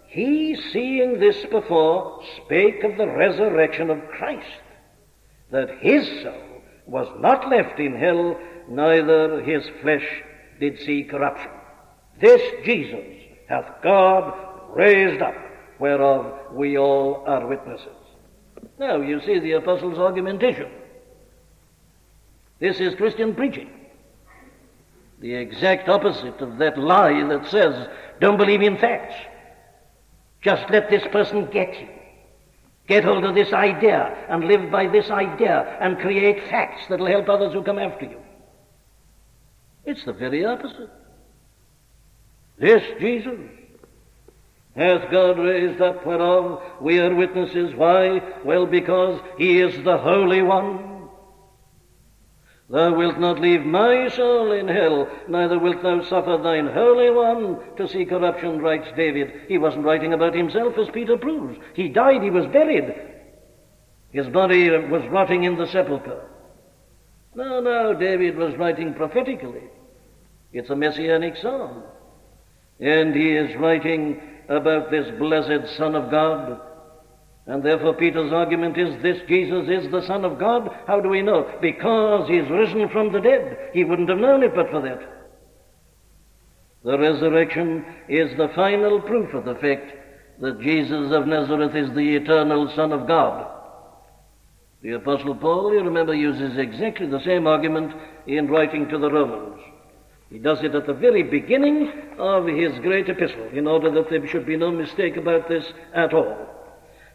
he, 0.09 0.57
seeing 0.73 1.21
this 1.21 1.45
before, 1.47 2.23
spake 2.45 2.83
of 2.83 2.97
the 2.97 3.07
resurrection 3.07 3.91
of 3.91 4.09
Christ 4.09 4.47
that 5.51 5.79
his 5.81 6.07
soul 6.23 6.46
was 6.87 7.09
not 7.21 7.49
left 7.49 7.79
in 7.79 7.97
hell, 7.97 8.39
neither 8.69 9.43
his 9.43 9.65
flesh 9.83 10.07
did 10.61 10.79
see 10.81 11.05
corruption. 11.05 11.51
This 12.21 12.41
Jesus 12.65 13.05
hath 13.49 13.83
God 13.83 14.33
raised 14.75 15.21
up, 15.21 15.35
whereof 15.79 16.53
we 16.53 16.79
all 16.79 17.25
are 17.27 17.47
witnesses. 17.47 17.89
Now 18.79 19.01
you 19.01 19.21
see 19.21 19.39
the 19.39 19.53
apostle's 19.53 19.99
argumentation. 19.99 20.71
This 22.59 22.81
is 22.81 22.95
Christian 22.95 23.35
preaching. 23.35 23.71
The 25.21 25.35
exact 25.35 25.89
opposite 25.89 26.41
of 26.41 26.59
that 26.59 26.79
lie 26.79 27.27
that 27.29 27.49
says, 27.51 27.89
don't 28.21 28.37
believe 28.37 28.63
in 28.63 28.79
facts. 28.79 29.15
Just 30.43 30.71
let 30.71 30.91
this 30.91 31.03
person 31.11 31.47
get 31.51 31.79
you. 31.81 31.89
Get 32.87 33.05
hold 33.05 33.25
of 33.25 33.35
this 33.35 33.53
idea 33.53 34.27
and 34.29 34.45
live 34.45 34.71
by 34.71 34.87
this 34.87 35.11
idea 35.11 35.77
and 35.81 35.99
create 35.99 36.49
facts 36.49 36.87
that 36.89 37.01
will 37.01 37.07
help 37.07 37.29
others 37.29 37.53
who 37.53 37.63
come 37.63 37.79
after 37.79 38.05
you. 38.05 38.21
It's 39.85 40.05
the 40.05 40.13
very 40.13 40.45
opposite. 40.45 40.91
This 42.59 42.83
Jesus 43.01 43.39
hath 44.77 45.11
God 45.11 45.39
raised 45.39 45.81
up 45.81 46.07
whereof 46.07 46.63
we 46.81 47.01
are 47.01 47.15
witnesses. 47.15 47.75
Why? 47.75 48.21
Well, 48.45 48.67
because 48.67 49.21
he 49.39 49.61
is 49.61 49.85
the 49.85 49.99
Holy 49.99 50.43
One 50.43 50.96
Thou 52.69 52.95
wilt 52.95 53.19
not 53.19 53.41
leave 53.41 53.65
my 53.65 54.09
soul 54.09 54.51
in 54.51 54.67
hell, 54.67 55.09
neither 55.29 55.59
wilt 55.59 55.83
thou 55.83 56.03
suffer 56.03 56.37
thine 56.37 56.67
Holy 56.67 57.11
One 57.11 57.59
to 57.77 57.87
see 57.87 58.05
corruption, 58.05 58.61
writes 58.61 58.89
David. 58.97 59.33
He 59.47 59.57
wasn't 59.57 59.85
writing 59.85 60.13
about 60.13 60.35
himself, 60.35 60.77
as 60.77 60.91
Peter 60.91 61.17
proves. 61.17 61.59
He 61.75 61.89
died, 61.89 62.23
he 62.23 62.31
was 62.31 62.47
buried. 62.47 62.93
His 64.11 64.27
body 64.29 64.69
was 64.71 65.07
rotting 65.09 65.45
in 65.45 65.57
the 65.57 65.67
sepulchre. 65.67 66.29
No, 67.37 67.61
no, 67.61 67.95
David 67.95 68.37
was 68.37 68.57
writing 68.57 68.95
prophetically. 68.95 69.63
It's 70.53 70.71
a 70.71 70.77
messianic 70.77 71.37
psalm. 71.37 71.85
And 72.81 73.15
he 73.15 73.37
is 73.37 73.55
writing 73.57 74.21
about 74.49 74.91
this 74.91 75.09
blessed 75.19 75.77
Son 75.77 75.95
of 75.95 76.11
God 76.11 76.61
and 77.47 77.63
therefore 77.63 77.95
Peter's 77.95 78.33
argument 78.33 78.77
is 78.77 79.01
this 79.03 79.19
Jesus 79.29 79.69
is 79.69 79.91
the 79.91 80.05
Son 80.07 80.25
of 80.25 80.39
God. 80.39 80.69
How 80.87 81.01
do 81.01 81.09
we 81.09 81.23
know? 81.23 81.49
Because 81.61 82.29
he's 82.29 82.49
risen 82.51 82.89
from 82.89 83.13
the 83.13 83.21
dead. 83.21 83.71
He 83.73 83.85
wouldn't 83.85 84.09
have 84.09 84.19
known 84.19 84.43
it 84.43 84.55
but 84.55 84.71
for 84.71 84.83
that. 84.83 85.01
The 86.85 86.99
resurrection 86.99 87.85
is 88.09 88.37
the 88.37 88.51
final 88.55 89.01
proof 89.01 89.33
of 89.35 89.45
the 89.45 89.55
fact 89.55 89.93
that 90.41 90.61
Jesus 90.61 91.13
of 91.13 91.27
Nazareth 91.27 91.75
is 91.75 91.95
the 91.95 92.17
eternal 92.17 92.71
Son 92.75 92.93
of 92.93 93.07
God. 93.07 93.53
The 94.83 94.93
Apostle 94.93 95.35
Paul, 95.35 95.73
you 95.73 95.83
remember, 95.83 96.15
uses 96.15 96.59
exactly 96.59 97.07
the 97.07 97.25
same 97.25 97.47
argument 97.47 97.93
in 98.27 98.49
writing 98.49 98.89
to 98.89 98.99
the 98.99 99.11
Romans. 99.11 99.61
He 100.31 100.39
does 100.39 100.63
it 100.63 100.75
at 100.75 100.87
the 100.87 100.95
very 100.95 101.23
beginning 101.23 101.93
of 102.19 102.47
his 102.47 102.79
great 102.81 103.09
epistle 103.09 103.49
in 103.53 103.67
order 103.67 103.91
that 103.93 104.11
there 104.11 104.27
should 104.27 104.47
be 104.47 104.57
no 104.57 104.71
mistake 104.71 105.17
about 105.17 105.49
this 105.49 105.73
at 105.95 106.13
all. 106.13 106.56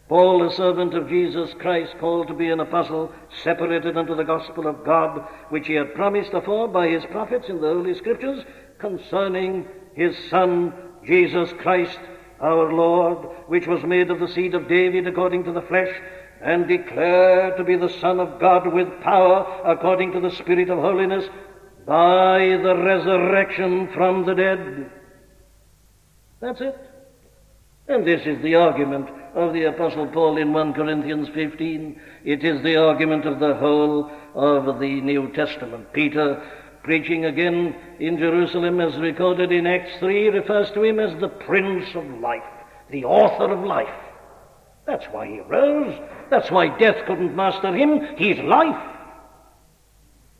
Paul, 0.08 0.46
a 0.46 0.52
servant 0.52 0.94
of 0.94 1.08
Jesus 1.08 1.50
Christ, 1.58 1.94
called 1.98 2.28
to 2.28 2.34
be 2.34 2.50
an 2.50 2.60
apostle, 2.60 3.12
separated 3.42 3.96
unto 3.96 4.14
the 4.14 4.24
gospel 4.24 4.66
of 4.66 4.84
God, 4.84 5.26
which 5.48 5.66
he 5.66 5.74
had 5.74 5.94
promised 5.94 6.32
afore 6.32 6.68
by 6.68 6.88
his 6.88 7.04
prophets 7.06 7.48
in 7.48 7.60
the 7.60 7.68
Holy 7.68 7.94
Scriptures, 7.94 8.44
concerning 8.78 9.66
his 9.94 10.16
Son, 10.28 10.74
Jesus 11.04 11.52
Christ, 11.60 11.98
our 12.40 12.72
Lord, 12.72 13.28
which 13.46 13.66
was 13.66 13.84
made 13.84 14.10
of 14.10 14.20
the 14.20 14.28
seed 14.28 14.54
of 14.54 14.68
David 14.68 15.06
according 15.06 15.44
to 15.44 15.52
the 15.52 15.62
flesh, 15.62 15.94
and 16.42 16.66
declared 16.66 17.56
to 17.56 17.64
be 17.64 17.76
the 17.76 17.88
Son 18.00 18.18
of 18.18 18.40
God 18.40 18.72
with 18.72 18.88
power 19.00 19.62
according 19.64 20.12
to 20.12 20.20
the 20.20 20.34
Spirit 20.36 20.68
of 20.68 20.78
holiness, 20.78 21.24
by 21.86 22.38
the 22.62 22.76
resurrection 22.76 23.88
from 23.94 24.26
the 24.26 24.34
dead. 24.34 24.90
That's 26.40 26.60
it. 26.60 26.91
And 27.92 28.06
this 28.06 28.22
is 28.24 28.42
the 28.42 28.54
argument 28.54 29.10
of 29.34 29.52
the 29.52 29.64
Apostle 29.64 30.06
Paul 30.06 30.38
in 30.38 30.54
1 30.54 30.72
Corinthians 30.72 31.28
15. 31.34 32.00
It 32.24 32.42
is 32.42 32.62
the 32.62 32.76
argument 32.76 33.26
of 33.26 33.38
the 33.38 33.54
whole 33.54 34.10
of 34.34 34.80
the 34.80 35.02
New 35.02 35.30
Testament. 35.34 35.92
Peter, 35.92 36.42
preaching 36.82 37.26
again 37.26 37.76
in 38.00 38.16
Jerusalem 38.16 38.80
as 38.80 38.96
recorded 38.96 39.52
in 39.52 39.66
Acts 39.66 39.98
3, 39.98 40.28
refers 40.30 40.70
to 40.70 40.82
him 40.82 40.98
as 40.98 41.20
the 41.20 41.28
Prince 41.28 41.94
of 41.94 42.06
Life, 42.18 42.42
the 42.90 43.04
author 43.04 43.52
of 43.52 43.62
life. 43.62 43.94
That's 44.86 45.04
why 45.12 45.26
he 45.26 45.40
rose. 45.40 45.94
That's 46.30 46.50
why 46.50 46.74
death 46.78 47.04
couldn't 47.06 47.36
master 47.36 47.76
him. 47.76 48.16
He's 48.16 48.38
life. 48.38 48.82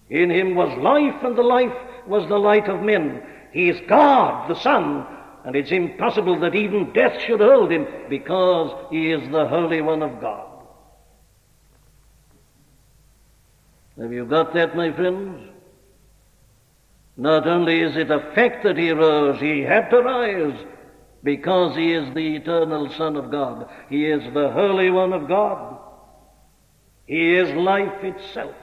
In 0.08 0.30
him 0.30 0.54
was 0.54 0.74
life, 0.78 1.22
and 1.22 1.36
the 1.36 1.42
life 1.42 1.76
was 2.06 2.26
the 2.30 2.38
light 2.38 2.70
of 2.70 2.82
men. 2.82 3.22
He 3.52 3.68
is 3.68 3.78
God, 3.86 4.48
the 4.48 4.58
Son, 4.58 5.06
and 5.44 5.57
it's 5.57 5.72
impossible 5.72 6.38
that 6.40 6.55
even 6.55 6.92
death 6.92 7.20
should 7.22 7.40
hold 7.40 7.72
him 7.72 7.87
because 8.09 8.87
he 8.90 9.11
is 9.11 9.28
the 9.31 9.46
Holy 9.46 9.81
One 9.81 10.02
of 10.02 10.20
God. 10.20 10.48
Have 14.00 14.12
you 14.12 14.24
got 14.24 14.55
that, 14.55 14.76
my 14.76 14.92
friends? 14.92 15.50
Not 17.16 17.46
only 17.46 17.81
is 17.81 17.96
it 17.96 18.11
a 18.11 18.33
fact 18.35 18.64
that 18.64 18.78
he 18.78 18.90
rose, 18.90 19.40
he 19.40 19.61
had 19.61 19.90
to 19.90 20.00
rise 20.00 20.59
because 21.22 21.76
he 21.76 21.92
is 21.92 22.14
the 22.14 22.37
eternal 22.37 22.90
Son 22.92 23.16
of 23.16 23.31
God. 23.31 23.68
He 23.90 24.07
is 24.07 24.22
the 24.33 24.50
Holy 24.50 24.90
One 24.90 25.12
of 25.12 25.28
God. 25.28 25.78
He 27.07 27.35
is 27.35 27.52
life 27.55 28.02
itself, 28.02 28.55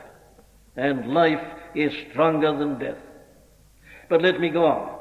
and 0.76 1.13
life 1.13 1.46
is 1.76 1.94
stronger 2.10 2.58
than 2.58 2.80
death. 2.80 2.98
But 4.10 4.22
let 4.22 4.39
me 4.39 4.50
go 4.50 4.65
on. 4.65 4.99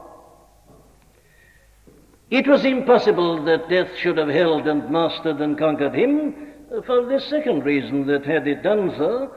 It 2.30 2.46
was 2.46 2.64
impossible 2.64 3.44
that 3.44 3.70
death 3.70 3.96
should 3.96 4.18
have 4.18 4.28
held 4.28 4.66
and 4.66 4.90
mastered 4.90 5.40
and 5.40 5.58
conquered 5.58 5.94
him 5.94 6.48
for 6.84 7.06
this 7.06 7.24
second 7.28 7.64
reason 7.64 8.06
that 8.06 8.26
had 8.26 8.46
it 8.46 8.62
done 8.62 8.94
so, 8.98 9.34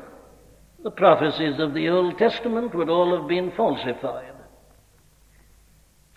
the 0.83 0.91
prophecies 0.91 1.59
of 1.59 1.73
the 1.73 1.87
Old 1.89 2.17
Testament 2.17 2.75
would 2.75 2.89
all 2.89 3.17
have 3.17 3.27
been 3.27 3.51
falsified. 3.51 4.33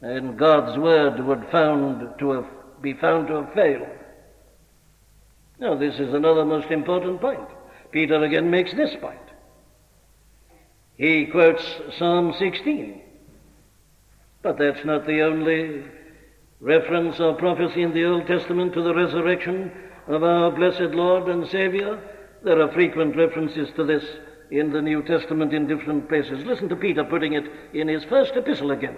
And 0.01 0.39
God's 0.39 0.77
word 0.79 1.25
would 1.25 1.47
found 1.51 2.19
to 2.19 2.31
have, 2.33 2.47
be 2.83 2.95
found 2.95 3.29
to 3.29 3.35
have 3.35 3.55
failed. 3.55 3.87
Now, 5.61 5.77
this 5.77 5.95
is 5.95 6.13
another 6.13 6.45
most 6.45 6.71
important 6.71 7.21
point. 7.21 7.49
Peter 7.93 8.23
again 8.25 8.51
makes 8.51 8.75
this 8.75 8.95
point. 9.01 9.19
He 10.97 11.27
quotes 11.27 11.65
Psalm 11.97 12.35
16. 12.39 13.01
But 14.43 14.59
that's 14.59 14.85
not 14.85 15.07
the 15.07 15.23
only 15.23 15.85
reference 16.61 17.21
or 17.21 17.35
prophecy 17.35 17.83
in 17.83 17.93
the 17.93 18.05
Old 18.05 18.27
Testament 18.27 18.75
to 18.75 18.83
the 18.83 18.95
resurrection 18.95 19.73
of 20.07 20.23
our 20.23 20.51
blessed 20.51 20.95
Lord 20.95 21.29
and 21.29 21.47
Savior. 21.49 22.01
There 22.43 22.61
are 22.61 22.73
frequent 22.73 23.17
references 23.17 23.69
to 23.77 23.85
this 23.85 24.05
in 24.51 24.73
the 24.73 24.83
New 24.83 25.03
Testament 25.03 25.53
in 25.53 25.67
different 25.67 26.09
places. 26.09 26.45
Listen 26.45 26.69
to 26.69 26.77
Peter 26.77 27.05
putting 27.05 27.33
it 27.33 27.45
in 27.73 27.88
his 27.88 28.05
first 28.05 28.35
epistle 28.37 28.71
again. 28.71 28.97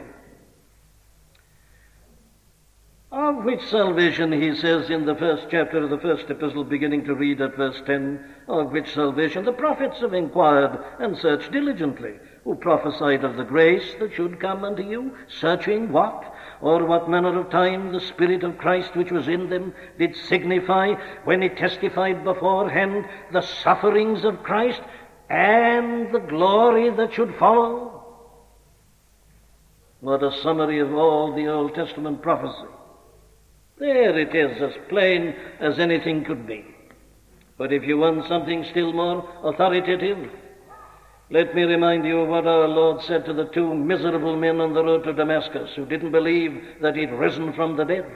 Of 3.13 3.45
which 3.45 3.63
salvation, 3.69 4.33
he 4.33 4.55
says 4.57 4.91
in 4.91 5.07
the 5.07 5.15
first 5.15 5.47
chapter 5.51 5.83
of 5.83 5.91
the 5.91 5.99
first 5.99 6.29
epistle, 6.29 6.65
beginning 6.65 7.05
to 7.05 7.15
read 7.15 7.41
at 7.41 7.57
verse 7.57 7.81
10, 7.87 8.23
of 8.49 8.73
which 8.73 8.93
salvation 8.93 9.45
the 9.45 9.53
prophets 9.53 10.01
have 10.01 10.13
inquired 10.13 10.79
and 10.99 11.17
searched 11.17 11.51
diligently, 11.53 12.15
who 12.45 12.57
prophesied 12.57 13.25
of 13.25 13.37
the 13.37 13.45
grace 13.45 13.95
that 14.01 14.13
should 14.13 14.39
come 14.39 14.65
unto 14.65 14.83
you, 14.83 15.17
searching 15.29 15.91
what? 15.93 16.35
Or 16.61 16.85
what 16.85 17.11
manner 17.11 17.39
of 17.39 17.51
time 17.51 17.93
the 17.93 18.01
Spirit 18.01 18.43
of 18.43 18.59
Christ 18.59 18.97
which 18.97 19.11
was 19.11 19.29
in 19.29 19.51
them 19.51 19.75
did 19.99 20.17
signify 20.17 20.95
when 21.25 21.43
he 21.43 21.49
testified 21.49 22.25
beforehand 22.25 23.05
the 23.33 23.43
sufferings 23.43 24.25
of 24.25 24.43
Christ 24.43 24.81
and 25.29 26.15
the 26.15 26.21
glory 26.21 26.91
that 26.91 27.13
should 27.13 27.35
follow? 27.37 28.05
What 30.01 30.23
a 30.23 30.33
summary 30.43 30.79
of 30.81 30.95
all 30.95 31.35
the 31.35 31.49
Old 31.49 31.75
Testament 31.75 32.23
prophecy. 32.23 32.69
There 33.79 34.19
it 34.19 34.35
is, 34.35 34.63
as 34.63 34.73
plain 34.89 35.35
as 35.61 35.79
anything 35.79 36.25
could 36.25 36.47
be. 36.47 36.65
But 37.59 37.73
if 37.73 37.85
you 37.85 37.99
want 37.99 38.27
something 38.27 38.65
still 38.65 38.93
more 38.93 39.29
authoritative, 39.43 40.31
let 41.29 41.57
me 41.57 41.63
remind 41.65 42.05
you 42.05 42.21
of 42.21 42.29
what 42.29 42.47
our 42.47 42.69
Lord 42.69 43.03
said 43.03 43.25
to 43.25 43.33
the 43.33 43.47
two 43.47 43.75
miserable 43.75 44.37
men 44.37 44.61
on 44.61 44.75
the 44.75 44.85
road 44.85 45.03
to 45.05 45.13
Damascus 45.13 45.71
who 45.75 45.85
didn't 45.85 46.13
believe 46.13 46.63
that 46.81 46.95
He'd 46.95 47.11
risen 47.11 47.53
from 47.53 47.77
the 47.77 47.85
dead. 47.85 48.07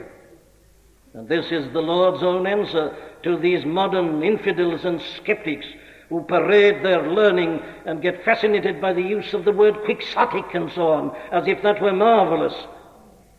And 1.15 1.29
this 1.29 1.47
is 1.51 1.73
the 1.73 1.83
Lord's 1.83 2.23
own 2.23 2.47
answer 2.47 2.97
to 3.25 3.37
these 3.37 3.65
modern 3.65 4.23
infidels 4.23 4.85
and 4.85 5.03
skeptics 5.17 5.67
who 6.09 6.23
parade 6.23 6.85
their 6.85 7.11
learning 7.11 7.61
and 7.85 8.01
get 8.01 8.25
fascinated 8.25 8.81
by 8.81 8.93
the 8.93 9.03
use 9.03 9.35
of 9.35 9.45
the 9.45 9.53
word 9.53 9.75
quixotic 9.85 10.55
and 10.55 10.71
so 10.71 10.93
on, 10.93 11.17
as 11.33 11.49
if 11.49 11.63
that 11.63 11.83
were 11.83 11.93
marvelous. 11.93 12.55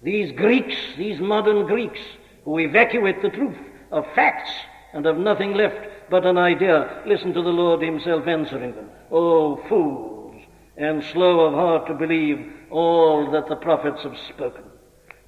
These 0.04 0.34
Greeks, 0.34 0.76
these 0.98 1.22
modern 1.22 1.66
Greeks, 1.66 2.00
who 2.44 2.60
evacuate 2.60 3.22
the 3.22 3.30
truth 3.30 3.58
of 3.92 4.06
facts 4.16 4.52
and 4.94 5.06
have 5.06 5.18
nothing 5.18 5.54
left 5.54 5.91
but 6.12 6.26
an 6.26 6.38
idea, 6.38 7.02
listen 7.08 7.34
to 7.34 7.42
the 7.42 7.50
Lord 7.50 7.82
Himself 7.82 8.28
answering 8.28 8.76
them. 8.76 8.90
Oh, 9.10 9.56
fools, 9.70 10.36
and 10.76 11.02
slow 11.06 11.40
of 11.40 11.54
heart 11.54 11.88
to 11.88 11.94
believe 11.94 12.52
all 12.70 13.32
that 13.32 13.48
the 13.48 13.56
prophets 13.56 14.04
have 14.04 14.18
spoken. 14.28 14.66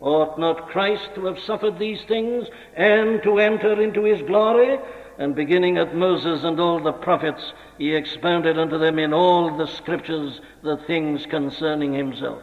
Ought 0.01 0.37
not 0.37 0.67
Christ 0.67 1.09
to 1.15 1.25
have 1.27 1.39
suffered 1.39 1.79
these 1.79 2.03
things 2.03 2.47
and 2.75 3.23
to 3.23 3.39
enter 3.39 3.81
into 3.81 4.03
His 4.03 4.21
glory? 4.23 4.77
And 5.17 5.35
beginning 5.35 5.77
at 5.77 5.95
Moses 5.95 6.43
and 6.43 6.59
all 6.59 6.83
the 6.83 6.91
prophets, 6.91 7.53
He 7.77 7.95
expounded 7.95 8.59
unto 8.59 8.77
them 8.77 8.99
in 8.99 9.13
all 9.13 9.55
the 9.55 9.67
scriptures 9.67 10.41
the 10.63 10.77
things 10.85 11.25
concerning 11.27 11.93
Himself. 11.93 12.41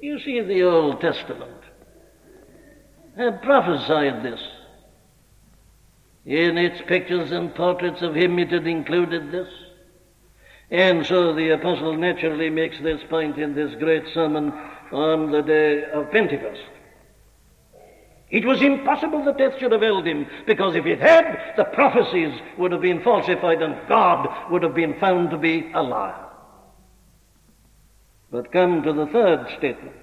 You 0.00 0.18
see, 0.18 0.40
the 0.40 0.64
Old 0.64 1.00
Testament 1.00 1.60
had 3.16 3.42
prophesied 3.42 4.24
this. 4.24 4.40
In 6.26 6.58
its 6.58 6.80
pictures 6.86 7.32
and 7.32 7.54
portraits 7.54 8.02
of 8.02 8.14
him, 8.14 8.38
it 8.38 8.50
had 8.50 8.66
included 8.66 9.32
this. 9.32 9.48
And 10.70 11.04
so 11.04 11.34
the 11.34 11.50
apostle 11.50 11.96
naturally 11.96 12.50
makes 12.50 12.78
this 12.80 13.00
point 13.08 13.38
in 13.38 13.54
this 13.54 13.74
great 13.76 14.04
sermon 14.14 14.52
on 14.92 15.30
the 15.32 15.42
day 15.42 15.84
of 15.84 16.10
Pentecost. 16.10 16.60
It 18.30 18.44
was 18.44 18.62
impossible 18.62 19.24
that 19.24 19.38
death 19.38 19.58
should 19.58 19.72
have 19.72 19.82
held 19.82 20.06
him, 20.06 20.26
because 20.46 20.76
if 20.76 20.86
it 20.86 21.00
had, 21.00 21.54
the 21.56 21.64
prophecies 21.64 22.32
would 22.58 22.70
have 22.70 22.80
been 22.80 23.02
falsified 23.02 23.60
and 23.60 23.76
God 23.88 24.28
would 24.52 24.62
have 24.62 24.74
been 24.74 25.00
found 25.00 25.30
to 25.30 25.38
be 25.38 25.72
a 25.74 25.82
liar. 25.82 26.26
But 28.30 28.52
come 28.52 28.84
to 28.84 28.92
the 28.92 29.06
third 29.06 29.48
statement. 29.58 29.96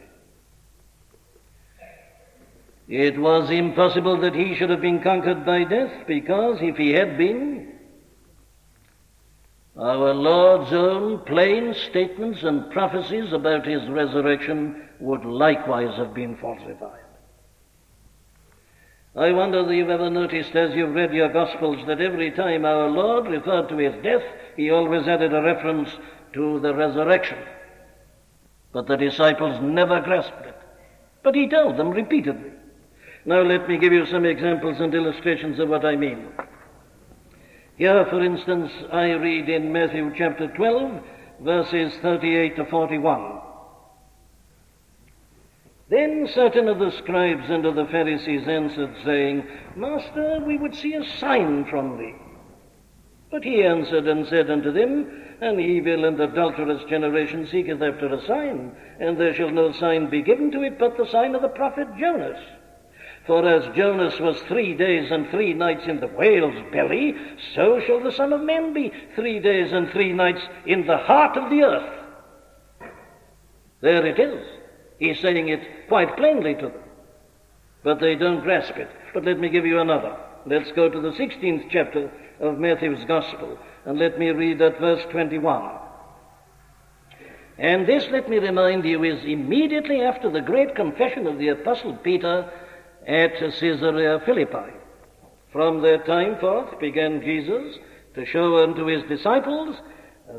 It 2.87 3.19
was 3.19 3.49
impossible 3.49 4.21
that 4.21 4.33
he 4.35 4.55
should 4.55 4.69
have 4.69 4.81
been 4.81 5.01
conquered 5.01 5.45
by 5.45 5.65
death, 5.65 6.07
because 6.07 6.59
if 6.61 6.77
he 6.77 6.91
had 6.91 7.17
been, 7.17 7.73
our 9.77 10.13
Lord's 10.13 10.71
own 10.73 11.19
plain 11.25 11.75
statements 11.89 12.43
and 12.43 12.71
prophecies 12.71 13.33
about 13.33 13.67
his 13.67 13.87
resurrection 13.89 14.87
would 14.99 15.25
likewise 15.25 15.95
have 15.97 16.13
been 16.13 16.37
falsified. 16.37 17.03
I 19.15 19.31
wonder 19.31 19.59
if 19.59 19.75
you've 19.75 19.89
ever 19.89 20.09
noticed 20.09 20.55
as 20.55 20.75
you've 20.75 20.95
read 20.95 21.13
your 21.13 21.29
Gospels 21.29 21.85
that 21.87 22.01
every 22.01 22.31
time 22.31 22.65
our 22.65 22.87
Lord 22.87 23.27
referred 23.27 23.67
to 23.69 23.77
his 23.77 24.01
death, 24.03 24.23
he 24.55 24.69
always 24.71 25.07
added 25.07 25.33
a 25.33 25.41
reference 25.41 25.89
to 26.33 26.59
the 26.59 26.73
resurrection. 26.73 27.39
But 28.71 28.87
the 28.87 28.95
disciples 28.95 29.59
never 29.61 30.01
grasped 30.01 30.45
it. 30.45 30.55
But 31.23 31.35
he 31.35 31.49
told 31.49 31.77
them 31.77 31.89
repeatedly. 31.91 32.51
Now 33.27 33.41
let 33.41 33.67
me 33.67 33.77
give 33.77 33.91
you 33.91 34.05
some 34.05 34.23
examples 34.23 34.79
and 34.79 34.95
illustrations 34.95 35.59
of 35.59 35.67
what 35.67 35.83
I 35.83 35.97
mean. 35.97 36.29
Here, 37.75 38.05
for 38.05 38.23
instance, 38.23 38.71
I 38.89 39.11
read 39.11 39.49
in 39.49 39.73
Matthew 39.73 40.13
chapter 40.15 40.47
12, 40.47 41.03
verses 41.41 41.93
38 42.01 42.55
to 42.55 42.65
41. 42.67 43.41
Then 45.89 46.29
certain 46.33 46.69
of 46.69 46.79
the 46.79 46.91
scribes 46.99 47.49
and 47.49 47.65
of 47.65 47.75
the 47.75 47.87
Pharisees 47.87 48.47
answered, 48.47 48.95
saying, 49.03 49.45
Master, 49.75 50.39
we 50.47 50.57
would 50.57 50.73
see 50.73 50.93
a 50.93 51.03
sign 51.19 51.65
from 51.65 51.97
thee. 51.97 52.15
But 53.29 53.43
he 53.43 53.61
answered 53.61 54.07
and 54.07 54.25
said 54.27 54.49
unto 54.49 54.71
them, 54.71 55.35
An 55.41 55.59
evil 55.59 56.05
and 56.05 56.17
adulterous 56.17 56.85
generation 56.85 57.45
seeketh 57.45 57.81
after 57.81 58.07
a 58.07 58.25
sign, 58.25 58.71
and 59.01 59.17
there 59.19 59.33
shall 59.33 59.51
no 59.51 59.73
sign 59.73 60.09
be 60.09 60.21
given 60.21 60.49
to 60.51 60.63
it 60.63 60.79
but 60.79 60.95
the 60.95 61.09
sign 61.11 61.35
of 61.35 61.41
the 61.41 61.49
prophet 61.49 61.89
Jonas. 61.99 62.39
For 63.27 63.45
as 63.45 63.75
Jonas 63.75 64.17
was 64.21 64.39
three 64.43 64.73
days 64.73 65.11
and 65.11 65.29
three 65.29 65.53
nights 65.53 65.85
in 65.85 65.99
the 65.99 66.07
whale's 66.07 66.55
belly, 66.71 67.13
so 67.53 67.81
shall 67.85 67.99
the 67.99 68.11
Son 68.13 68.31
of 68.31 68.41
Man 68.41 68.73
be 68.73 68.91
three 69.15 69.39
days 69.39 69.73
and 69.73 69.91
three 69.91 70.13
nights 70.13 70.41
in 70.65 70.87
the 70.87 70.97
heart 70.97 71.35
of 71.35 71.49
the 71.49 71.63
earth. 71.63 71.93
There 73.81 74.05
it 74.05 74.17
is. 74.17 74.47
He's 74.97 75.19
saying 75.19 75.49
it 75.49 75.87
quite 75.89 76.15
plainly 76.15 76.55
to 76.55 76.69
them. 76.69 76.83
But 77.83 77.99
they 77.99 78.15
don't 78.15 78.41
grasp 78.41 78.77
it. 78.77 78.89
But 79.13 79.25
let 79.25 79.39
me 79.39 79.49
give 79.49 79.65
you 79.65 79.79
another. 79.79 80.17
Let's 80.45 80.71
go 80.71 80.89
to 80.89 81.01
the 81.01 81.11
16th 81.11 81.69
chapter 81.69 82.09
of 82.39 82.57
Matthew's 82.57 83.03
Gospel, 83.05 83.57
and 83.85 83.99
let 83.99 84.17
me 84.17 84.29
read 84.29 84.61
at 84.61 84.79
verse 84.79 85.03
21. 85.11 85.79
And 87.57 87.87
this, 87.87 88.07
let 88.09 88.29
me 88.29 88.37
remind 88.37 88.85
you, 88.85 89.03
is 89.03 89.23
immediately 89.25 90.01
after 90.01 90.29
the 90.29 90.41
great 90.41 90.75
confession 90.75 91.27
of 91.27 91.39
the 91.39 91.49
Apostle 91.49 91.97
Peter 91.97 92.49
at 93.07 93.39
Caesarea 93.39 94.21
Philippi. 94.25 94.73
From 95.51 95.81
that 95.81 96.05
time 96.05 96.37
forth 96.39 96.79
began 96.79 97.21
Jesus 97.21 97.77
to 98.15 98.25
show 98.25 98.63
unto 98.63 98.85
his 98.85 99.03
disciples 99.03 99.77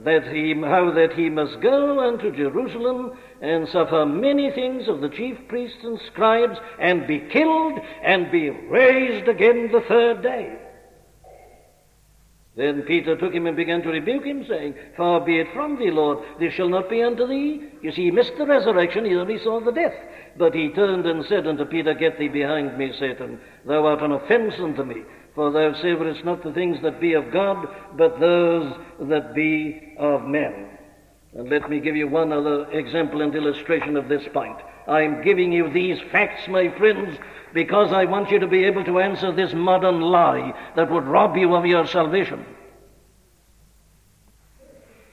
that 0.05 0.29
he, 0.29 0.55
how 0.55 0.93
that 0.93 1.15
he 1.15 1.31
must 1.31 1.61
go 1.61 2.01
unto 2.07 2.31
Jerusalem 2.37 3.17
and 3.41 3.67
suffer 3.69 4.05
many 4.05 4.51
things 4.51 4.87
of 4.87 5.01
the 5.01 5.09
chief 5.09 5.39
priests 5.49 5.83
and 5.83 5.99
scribes, 6.09 6.59
and 6.79 7.07
be 7.07 7.21
killed, 7.21 7.79
and 8.03 8.31
be 8.31 8.51
raised 8.51 9.29
again 9.29 9.71
the 9.73 9.81
third 9.89 10.23
day. 10.23 10.59
Then 12.59 12.83
Peter 12.83 13.17
took 13.17 13.33
him 13.33 13.47
and 13.47 13.57
began 13.57 13.83
to 13.83 13.89
rebuke 13.89 14.25
him, 14.25 14.45
saying, 14.49 14.75
Far 14.97 15.21
be 15.21 15.39
it 15.39 15.47
from 15.55 15.79
thee, 15.79 15.93
Lord, 15.93 16.19
this 16.41 16.53
shall 16.55 16.69
not 16.69 16.91
be 16.91 17.05
unto 17.05 17.25
thee. 17.25 17.63
You 17.83 17.93
see, 17.93 18.07
he 18.07 18.11
missed 18.11 18.37
the 18.37 18.47
resurrection, 18.47 19.05
he 19.05 19.15
only 19.15 19.39
saw 19.39 19.61
the 19.61 19.71
death. 19.71 19.95
But 20.37 20.57
he 20.57 20.71
turned 20.71 21.07
and 21.07 21.25
said 21.27 21.47
unto 21.47 21.65
Peter, 21.65 21.95
Get 21.95 22.19
thee 22.19 22.27
behind 22.27 22.77
me, 22.77 22.93
Satan. 22.99 23.39
Thou 23.65 23.87
art 23.87 24.03
an 24.03 24.11
offence 24.11 24.55
unto 24.59 24.83
me, 24.83 25.05
for 25.37 25.53
thou 25.53 25.73
savorest 25.75 26.25
not 26.25 26.43
the 26.43 26.53
things 26.53 26.83
that 26.83 27.01
be 27.01 27.13
of 27.13 27.31
God, 27.31 27.69
but 27.97 28.19
those 28.19 28.75
that 29.03 29.37
be 29.37 29.95
of 29.97 30.25
men. 30.25 30.67
And 31.35 31.49
let 31.49 31.71
me 31.71 31.79
give 31.79 31.95
you 31.95 32.09
one 32.09 32.33
other 32.33 32.69
example 32.73 33.23
and 33.23 33.33
illustration 33.37 33.97
of 33.97 34.09
this 34.09 34.27
point. 34.33 34.59
I'm 34.89 35.23
giving 35.23 35.53
you 35.53 35.73
these 35.73 36.01
facts, 36.11 36.49
my 36.49 36.77
friends, 36.77 37.19
because 37.55 37.93
I 37.93 38.05
want 38.05 38.31
you 38.31 38.39
to 38.39 38.47
be 38.47 38.65
able 38.65 38.85
to 38.85 39.01
answer 39.01 39.33
this 39.33 39.53
modern 39.53 40.01
lie 40.01 40.53
that 40.77 40.91
would 40.91 41.05
rob 41.05 41.37
you 41.37 41.55
of 41.55 41.67
your 41.67 41.87
salvation. 41.87 42.45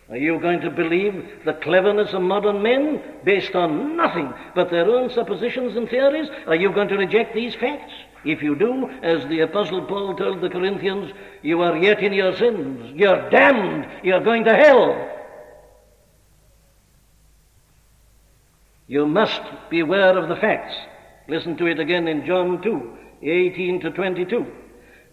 Are 0.07 0.17
you 0.17 0.39
going 0.39 0.61
to 0.61 0.69
believe 0.69 1.41
the 1.45 1.53
cleverness 1.53 2.13
of 2.13 2.21
modern 2.21 2.61
men 2.61 3.01
based 3.23 3.55
on 3.55 3.97
nothing 3.97 4.31
but 4.53 4.69
their 4.69 4.85
own 4.85 5.09
suppositions 5.09 5.75
and 5.75 5.89
theories? 5.89 6.29
Are 6.45 6.55
you 6.55 6.71
going 6.71 6.89
to 6.89 6.97
reject 6.97 7.33
these 7.33 7.55
facts? 7.55 7.91
If 8.23 8.43
you 8.43 8.55
do, 8.55 8.89
as 9.01 9.27
the 9.27 9.41
Apostle 9.41 9.85
Paul 9.85 10.15
told 10.15 10.41
the 10.41 10.49
Corinthians, 10.49 11.11
you 11.41 11.61
are 11.61 11.77
yet 11.77 12.03
in 12.03 12.13
your 12.13 12.35
sins. 12.37 12.91
You're 12.95 13.29
damned. 13.29 13.87
You're 14.03 14.23
going 14.23 14.43
to 14.45 14.55
hell. 14.55 15.11
You 18.87 19.07
must 19.07 19.41
beware 19.69 20.17
of 20.17 20.29
the 20.29 20.35
facts. 20.35 20.75
Listen 21.27 21.57
to 21.57 21.65
it 21.65 21.79
again 21.79 22.07
in 22.07 22.25
John 22.25 22.61
2, 22.61 22.97
18 23.23 23.81
to 23.81 23.89
22. 23.91 24.45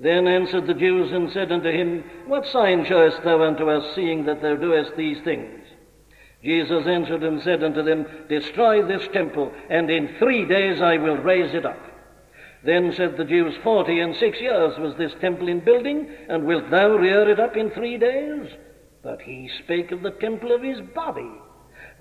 Then 0.01 0.27
answered 0.27 0.66
the 0.66 0.75
Jews 0.75 1.12
and 1.12 1.31
said 1.31 1.53
unto 1.53 1.70
him, 1.70 2.05
What 2.27 2.46
sign 2.46 2.85
showest 2.85 3.22
thou 3.22 3.42
unto 3.42 3.70
us, 3.70 3.94
seeing 3.94 4.25
that 4.27 4.42
thou 4.42 4.57
doest 4.57 4.96
these 4.96 5.22
things? 5.22 5.61
Jesus 6.42 6.87
answered 6.87 7.22
and 7.22 7.40
said 7.40 7.62
unto 7.62 7.83
them, 7.83 8.05
Destroy 8.29 8.85
this 8.85 9.07
temple, 9.12 9.53
and 9.70 9.88
in 9.88 10.16
three 10.18 10.44
days 10.44 10.83
I 10.83 10.96
will 10.96 11.16
raise 11.16 11.55
it 11.55 11.64
up. 11.64 11.79
Then 12.64 12.92
said 12.92 13.16
the 13.16 13.25
Jews, 13.25 13.55
Forty 13.62 14.01
and 14.01 14.14
six 14.16 14.40
years 14.40 14.79
was 14.79 14.94
this 14.96 15.12
temple 15.20 15.48
in 15.48 15.61
building, 15.61 16.09
and 16.29 16.44
wilt 16.44 16.70
thou 16.70 16.90
rear 16.96 17.29
it 17.29 17.40
up 17.40 17.57
in 17.57 17.70
three 17.70 17.96
days? 17.96 18.48
But 19.03 19.22
he 19.22 19.51
spake 19.62 19.92
of 19.92 20.03
the 20.03 20.11
temple 20.11 20.53
of 20.53 20.62
his 20.62 20.81
body. 20.94 21.31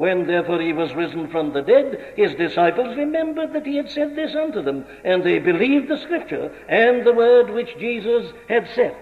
When 0.02 0.26
therefore 0.26 0.60
he 0.60 0.74
was 0.74 0.96
risen 0.96 1.28
from 1.28 1.54
the 1.54 1.62
dead, 1.62 2.14
his 2.16 2.34
disciples 2.34 2.98
remembered 2.98 3.54
that 3.54 3.68
he 3.68 3.76
had 3.76 3.92
said 3.92 4.16
this 4.16 4.36
unto 4.36 4.64
them, 4.64 4.84
and 5.04 5.24
they 5.24 5.38
believed 5.38 5.90
the 5.90 6.00
scripture 6.00 6.52
and 6.68 7.06
the 7.06 7.14
word 7.14 7.52
which 7.52 7.78
Jesus 7.78 8.34
had 8.50 8.68
said. 8.74 8.96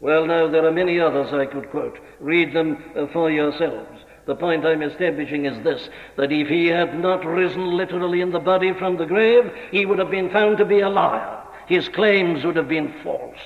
Well, 0.00 0.24
now, 0.24 0.48
there 0.48 0.64
are 0.64 0.72
many 0.72 0.98
others 0.98 1.34
I 1.34 1.44
could 1.44 1.68
quote. 1.68 1.98
Read 2.18 2.54
them 2.54 2.82
uh, 2.96 3.08
for 3.08 3.30
yourselves. 3.30 4.00
The 4.24 4.36
point 4.36 4.64
I'm 4.64 4.80
establishing 4.80 5.44
is 5.44 5.62
this 5.62 5.86
that 6.16 6.32
if 6.32 6.48
he 6.48 6.68
had 6.68 6.98
not 6.98 7.26
risen 7.26 7.76
literally 7.76 8.22
in 8.22 8.32
the 8.32 8.40
body 8.40 8.72
from 8.72 8.96
the 8.96 9.04
grave, 9.04 9.52
he 9.70 9.84
would 9.84 9.98
have 9.98 10.10
been 10.10 10.30
found 10.30 10.56
to 10.56 10.64
be 10.64 10.80
a 10.80 10.88
liar. 10.88 11.42
His 11.66 11.90
claims 11.90 12.42
would 12.42 12.56
have 12.56 12.68
been 12.68 12.94
false. 13.04 13.36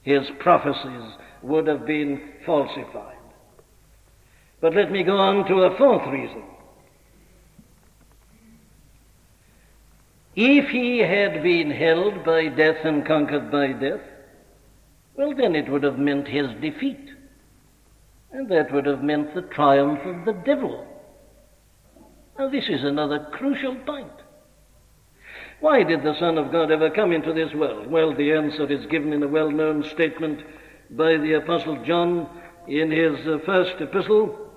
His 0.00 0.26
prophecies 0.38 1.18
would 1.42 1.66
have 1.66 1.84
been 1.84 2.30
falsified. 2.46 3.11
But 4.62 4.76
let 4.76 4.92
me 4.92 5.02
go 5.02 5.16
on 5.16 5.44
to 5.48 5.64
a 5.64 5.76
fourth 5.76 6.06
reason. 6.06 6.44
If 10.36 10.70
he 10.70 10.98
had 10.98 11.42
been 11.42 11.70
held 11.70 12.24
by 12.24 12.46
death 12.46 12.84
and 12.84 13.04
conquered 13.04 13.50
by 13.50 13.72
death, 13.72 14.00
well, 15.16 15.34
then 15.34 15.56
it 15.56 15.68
would 15.68 15.82
have 15.82 15.98
meant 15.98 16.28
his 16.28 16.46
defeat. 16.60 17.10
And 18.30 18.48
that 18.50 18.72
would 18.72 18.86
have 18.86 19.02
meant 19.02 19.34
the 19.34 19.42
triumph 19.42 20.00
of 20.06 20.24
the 20.24 20.32
devil. 20.32 20.86
Now, 22.38 22.48
this 22.48 22.68
is 22.68 22.84
another 22.84 23.28
crucial 23.32 23.74
point. 23.74 24.12
Why 25.58 25.82
did 25.82 26.04
the 26.04 26.18
Son 26.20 26.38
of 26.38 26.52
God 26.52 26.70
ever 26.70 26.88
come 26.88 27.12
into 27.12 27.32
this 27.32 27.52
world? 27.52 27.88
Well, 27.88 28.14
the 28.14 28.32
answer 28.32 28.70
is 28.70 28.86
given 28.86 29.12
in 29.12 29.24
a 29.24 29.28
well 29.28 29.50
known 29.50 29.82
statement 29.82 30.40
by 30.90 31.16
the 31.16 31.34
Apostle 31.34 31.84
John 31.84 32.28
in 32.68 32.92
his 32.92 33.26
uh, 33.26 33.38
first 33.44 33.80
epistle, 33.80 34.51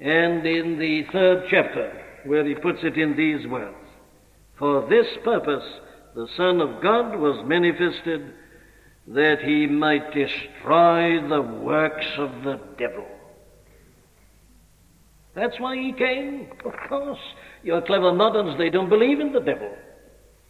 and 0.00 0.46
in 0.46 0.78
the 0.78 1.04
third 1.12 1.44
chapter, 1.50 2.04
where 2.24 2.46
he 2.46 2.54
puts 2.54 2.80
it 2.82 2.96
in 2.96 3.16
these 3.16 3.46
words 3.46 3.76
For 4.58 4.88
this 4.88 5.06
purpose 5.24 5.64
the 6.14 6.28
Son 6.36 6.60
of 6.60 6.82
God 6.82 7.16
was 7.16 7.46
manifested, 7.46 8.32
that 9.08 9.40
he 9.40 9.66
might 9.66 10.12
destroy 10.12 11.26
the 11.28 11.42
works 11.42 12.06
of 12.18 12.30
the 12.44 12.60
devil. 12.78 13.06
That's 15.34 15.58
why 15.60 15.76
he 15.76 15.92
came, 15.92 16.48
of 16.64 16.72
course. 16.88 17.18
Your 17.62 17.80
clever 17.82 18.12
moderns, 18.12 18.58
they 18.58 18.70
don't 18.70 18.88
believe 18.88 19.20
in 19.20 19.32
the 19.32 19.40
devil. 19.40 19.72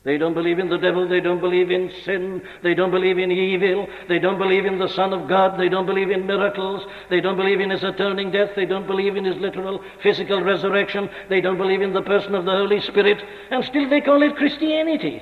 They 0.05 0.17
don't 0.17 0.35
believe 0.35 0.59
in 0.59 0.69
the 0.69 0.79
devil. 0.79 1.09
They 1.09 1.21
don't 1.21 1.41
believe 1.41 1.71
in 1.71 1.91
sin. 2.05 2.41
They 2.63 2.75
don't 2.75 2.93
believe 2.93 3.19
in 3.19 3.33
evil. 3.33 3.89
They 4.09 4.19
don't 4.19 4.39
believe 4.39 4.65
in 4.65 4.79
the 4.79 4.89
Son 4.89 5.13
of 5.13 5.29
God. 5.29 5.59
They 5.59 5.69
don't 5.69 5.87
believe 5.87 6.11
in 6.11 6.25
miracles. 6.25 6.87
They 7.11 7.21
don't 7.21 7.37
believe 7.37 7.61
in 7.61 7.71
His 7.71 7.83
atoning 7.83 8.31
death. 8.31 8.51
They 8.55 8.65
don't 8.65 8.87
believe 8.87 9.17
in 9.17 9.25
His 9.25 9.37
literal 9.37 9.83
physical 10.03 10.43
resurrection. 10.43 11.11
They 11.29 11.41
don't 11.41 11.59
believe 11.59 11.83
in 11.83 11.93
the 11.93 12.03
person 12.03 12.35
of 12.35 12.45
the 12.45 12.53
Holy 12.53 12.81
Spirit. 12.81 13.19
And 13.51 13.65
still 13.65 13.91
they 13.91 14.01
call 14.01 14.23
it 14.23 14.37
Christianity. 14.37 15.21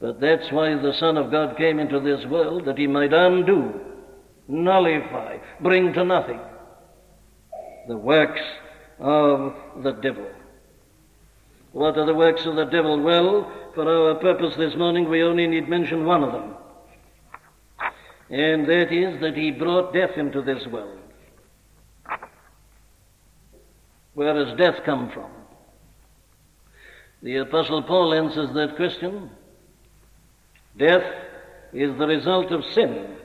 But 0.00 0.20
that's 0.20 0.50
why 0.50 0.74
the 0.76 0.94
Son 0.94 1.18
of 1.18 1.30
God 1.30 1.58
came 1.58 1.78
into 1.78 2.00
this 2.00 2.24
world, 2.26 2.64
that 2.64 2.78
He 2.78 2.86
might 2.86 3.12
undo, 3.12 3.78
nullify, 4.48 5.36
bring 5.60 5.92
to 5.92 6.04
nothing 6.04 6.40
the 7.88 7.96
works 7.96 8.40
of 9.00 9.54
the 9.82 9.92
devil. 9.92 10.26
What 11.72 11.96
are 11.96 12.06
the 12.06 12.14
works 12.14 12.44
of 12.46 12.56
the 12.56 12.64
devil? 12.64 13.00
Well, 13.00 13.50
for 13.74 13.88
our 13.88 14.16
purpose 14.16 14.54
this 14.56 14.74
morning, 14.76 15.08
we 15.08 15.22
only 15.22 15.46
need 15.46 15.68
mention 15.68 16.04
one 16.04 16.22
of 16.22 16.32
them. 16.32 16.54
And 18.28 18.66
that 18.68 18.92
is 18.92 19.20
that 19.20 19.36
he 19.36 19.50
brought 19.50 19.92
death 19.92 20.16
into 20.16 20.42
this 20.42 20.66
world. 20.66 20.98
Where 24.14 24.34
does 24.34 24.56
death 24.58 24.84
come 24.84 25.10
from? 25.10 25.30
The 27.22 27.36
Apostle 27.36 27.82
Paul 27.82 28.14
answers 28.14 28.52
that 28.54 28.76
question. 28.76 29.30
Death 30.76 31.04
is 31.72 31.96
the 31.98 32.06
result 32.06 32.50
of 32.50 32.64
sin. 32.74 33.16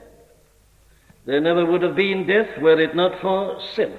There 1.26 1.42
never 1.42 1.66
would 1.66 1.82
have 1.82 1.96
been 1.96 2.28
death 2.28 2.62
were 2.62 2.80
it 2.80 2.96
not 2.96 3.20
for 3.22 3.60
sin. 3.76 3.94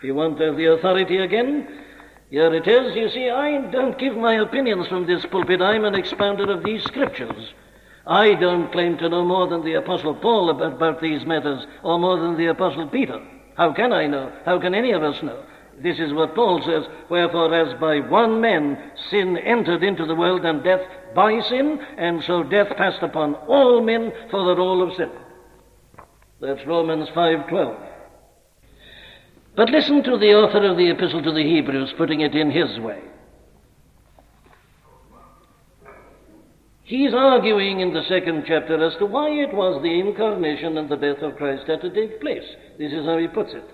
If 0.00 0.04
you 0.04 0.14
want 0.14 0.38
the 0.38 0.72
authority 0.72 1.18
again, 1.18 1.68
here 2.30 2.54
it 2.54 2.66
is. 2.66 2.96
You 2.96 3.10
see, 3.10 3.28
I 3.28 3.70
don't 3.70 3.98
give 3.98 4.16
my 4.16 4.36
opinions 4.36 4.86
from 4.86 5.06
this 5.06 5.26
pulpit. 5.26 5.60
I'm 5.60 5.84
an 5.84 5.94
expounder 5.94 6.50
of 6.50 6.64
these 6.64 6.82
scriptures. 6.84 7.52
I 8.06 8.32
don't 8.32 8.72
claim 8.72 8.96
to 8.96 9.10
know 9.10 9.26
more 9.26 9.46
than 9.46 9.62
the 9.62 9.74
Apostle 9.74 10.14
Paul 10.14 10.48
about, 10.48 10.72
about 10.72 11.02
these 11.02 11.26
matters, 11.26 11.66
or 11.82 11.98
more 11.98 12.18
than 12.18 12.38
the 12.38 12.46
Apostle 12.46 12.88
Peter. 12.88 13.20
How 13.58 13.74
can 13.74 13.92
I 13.92 14.06
know? 14.06 14.32
How 14.46 14.58
can 14.58 14.74
any 14.74 14.92
of 14.92 15.02
us 15.02 15.22
know? 15.22 15.44
This 15.82 15.98
is 15.98 16.14
what 16.14 16.34
Paul 16.34 16.62
says, 16.62 16.84
wherefore 17.10 17.54
as 17.54 17.78
by 17.78 18.00
one 18.00 18.40
man 18.40 18.92
sin 19.10 19.36
entered 19.36 19.82
into 19.82 20.06
the 20.06 20.14
world 20.14 20.46
and 20.46 20.64
death 20.64 20.80
by 21.14 21.42
sin, 21.42 21.78
and 21.98 22.24
so 22.24 22.42
death 22.42 22.74
passed 22.78 23.02
upon 23.02 23.34
all 23.34 23.82
men 23.82 24.14
for 24.30 24.46
the 24.46 24.58
all 24.58 24.82
of 24.82 24.96
sin. 24.96 25.10
That's 26.40 26.66
Romans 26.66 27.10
5:12. 27.10 27.89
But 29.60 29.68
listen 29.68 30.02
to 30.04 30.16
the 30.16 30.32
author 30.32 30.64
of 30.64 30.78
the 30.78 30.88
Epistle 30.88 31.22
to 31.22 31.34
the 31.34 31.42
Hebrews 31.42 31.92
putting 31.98 32.22
it 32.22 32.34
in 32.34 32.50
his 32.50 32.80
way. 32.80 32.98
He's 36.82 37.12
arguing 37.12 37.80
in 37.80 37.92
the 37.92 38.02
second 38.08 38.44
chapter 38.48 38.82
as 38.82 38.96
to 39.00 39.04
why 39.04 39.28
it 39.28 39.52
was 39.52 39.82
the 39.82 40.00
incarnation 40.00 40.78
and 40.78 40.88
the 40.88 40.96
death 40.96 41.20
of 41.20 41.36
Christ 41.36 41.66
had 41.66 41.82
to 41.82 41.90
take 41.90 42.22
place. 42.22 42.48
This 42.78 42.90
is 42.90 43.04
how 43.04 43.18
he 43.18 43.28
puts 43.28 43.52
it. 43.52 43.68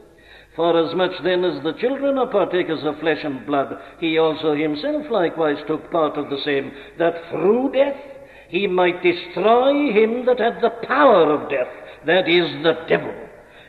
For 0.56 0.76
as 0.76 0.92
much 0.96 1.12
then 1.22 1.44
as 1.44 1.62
the 1.62 1.74
children 1.74 2.18
are 2.18 2.32
partakers 2.32 2.82
of 2.82 2.98
flesh 2.98 3.22
and 3.22 3.46
blood, 3.46 3.72
he 4.00 4.18
also 4.18 4.56
himself 4.56 5.08
likewise 5.08 5.62
took 5.68 5.88
part 5.92 6.18
of 6.18 6.30
the 6.30 6.42
same, 6.44 6.72
that 6.98 7.30
through 7.30 7.70
death 7.70 8.02
he 8.48 8.66
might 8.66 9.04
destroy 9.04 9.92
him 9.92 10.26
that 10.26 10.40
had 10.40 10.60
the 10.60 10.84
power 10.84 11.32
of 11.32 11.48
death, 11.48 11.70
that 12.06 12.28
is, 12.28 12.50
the 12.64 12.74
devil 12.88 13.25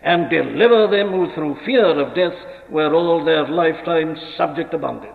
and 0.08 0.30
deliver 0.30 0.88
them 0.88 1.12
who 1.12 1.30
through 1.36 1.58
fear 1.66 1.86
of 1.86 2.16
death 2.16 2.38
were 2.70 2.96
all 2.96 3.26
their 3.26 3.46
lifetime 3.46 4.16
subject 4.38 4.72
to 4.72 4.78
bondage. 4.78 5.12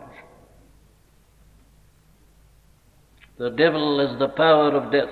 The 3.38 3.48
devil 3.48 4.00
is 4.00 4.18
the 4.18 4.28
power 4.28 4.76
of 4.76 4.92
death. 4.92 5.08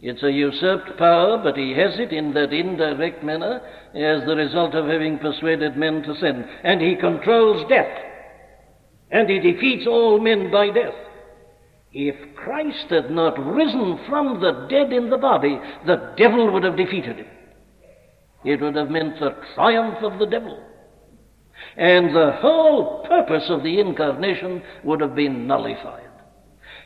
It's 0.00 0.22
a 0.22 0.30
usurped 0.30 0.96
power, 0.98 1.38
but 1.42 1.56
he 1.56 1.72
has 1.72 1.98
it 1.98 2.12
in 2.12 2.32
that 2.34 2.52
indirect 2.52 3.24
manner 3.24 3.60
as 3.92 4.24
the 4.24 4.36
result 4.36 4.76
of 4.76 4.86
having 4.86 5.18
persuaded 5.18 5.76
men 5.76 6.04
to 6.04 6.14
sin. 6.14 6.44
And 6.62 6.80
he 6.80 6.94
controls 6.94 7.68
death. 7.68 7.90
And 9.10 9.28
he 9.28 9.40
defeats 9.40 9.84
all 9.88 10.20
men 10.20 10.52
by 10.52 10.70
death. 10.70 10.94
If 11.92 12.36
Christ 12.36 12.86
had 12.90 13.10
not 13.10 13.38
risen 13.38 13.98
from 14.08 14.40
the 14.40 14.66
dead 14.70 14.92
in 14.92 15.10
the 15.10 15.18
body, 15.18 15.58
the 15.86 16.14
devil 16.16 16.52
would 16.52 16.62
have 16.62 16.76
defeated 16.76 17.16
him. 17.16 17.26
It 18.44 18.60
would 18.60 18.76
have 18.76 18.90
meant 18.90 19.18
the 19.18 19.34
triumph 19.54 19.98
of 20.02 20.18
the 20.18 20.26
devil. 20.26 20.62
And 21.76 22.14
the 22.14 22.38
whole 22.40 23.04
purpose 23.06 23.44
of 23.48 23.62
the 23.62 23.80
incarnation 23.80 24.62
would 24.84 25.00
have 25.00 25.14
been 25.14 25.46
nullified. 25.46 26.06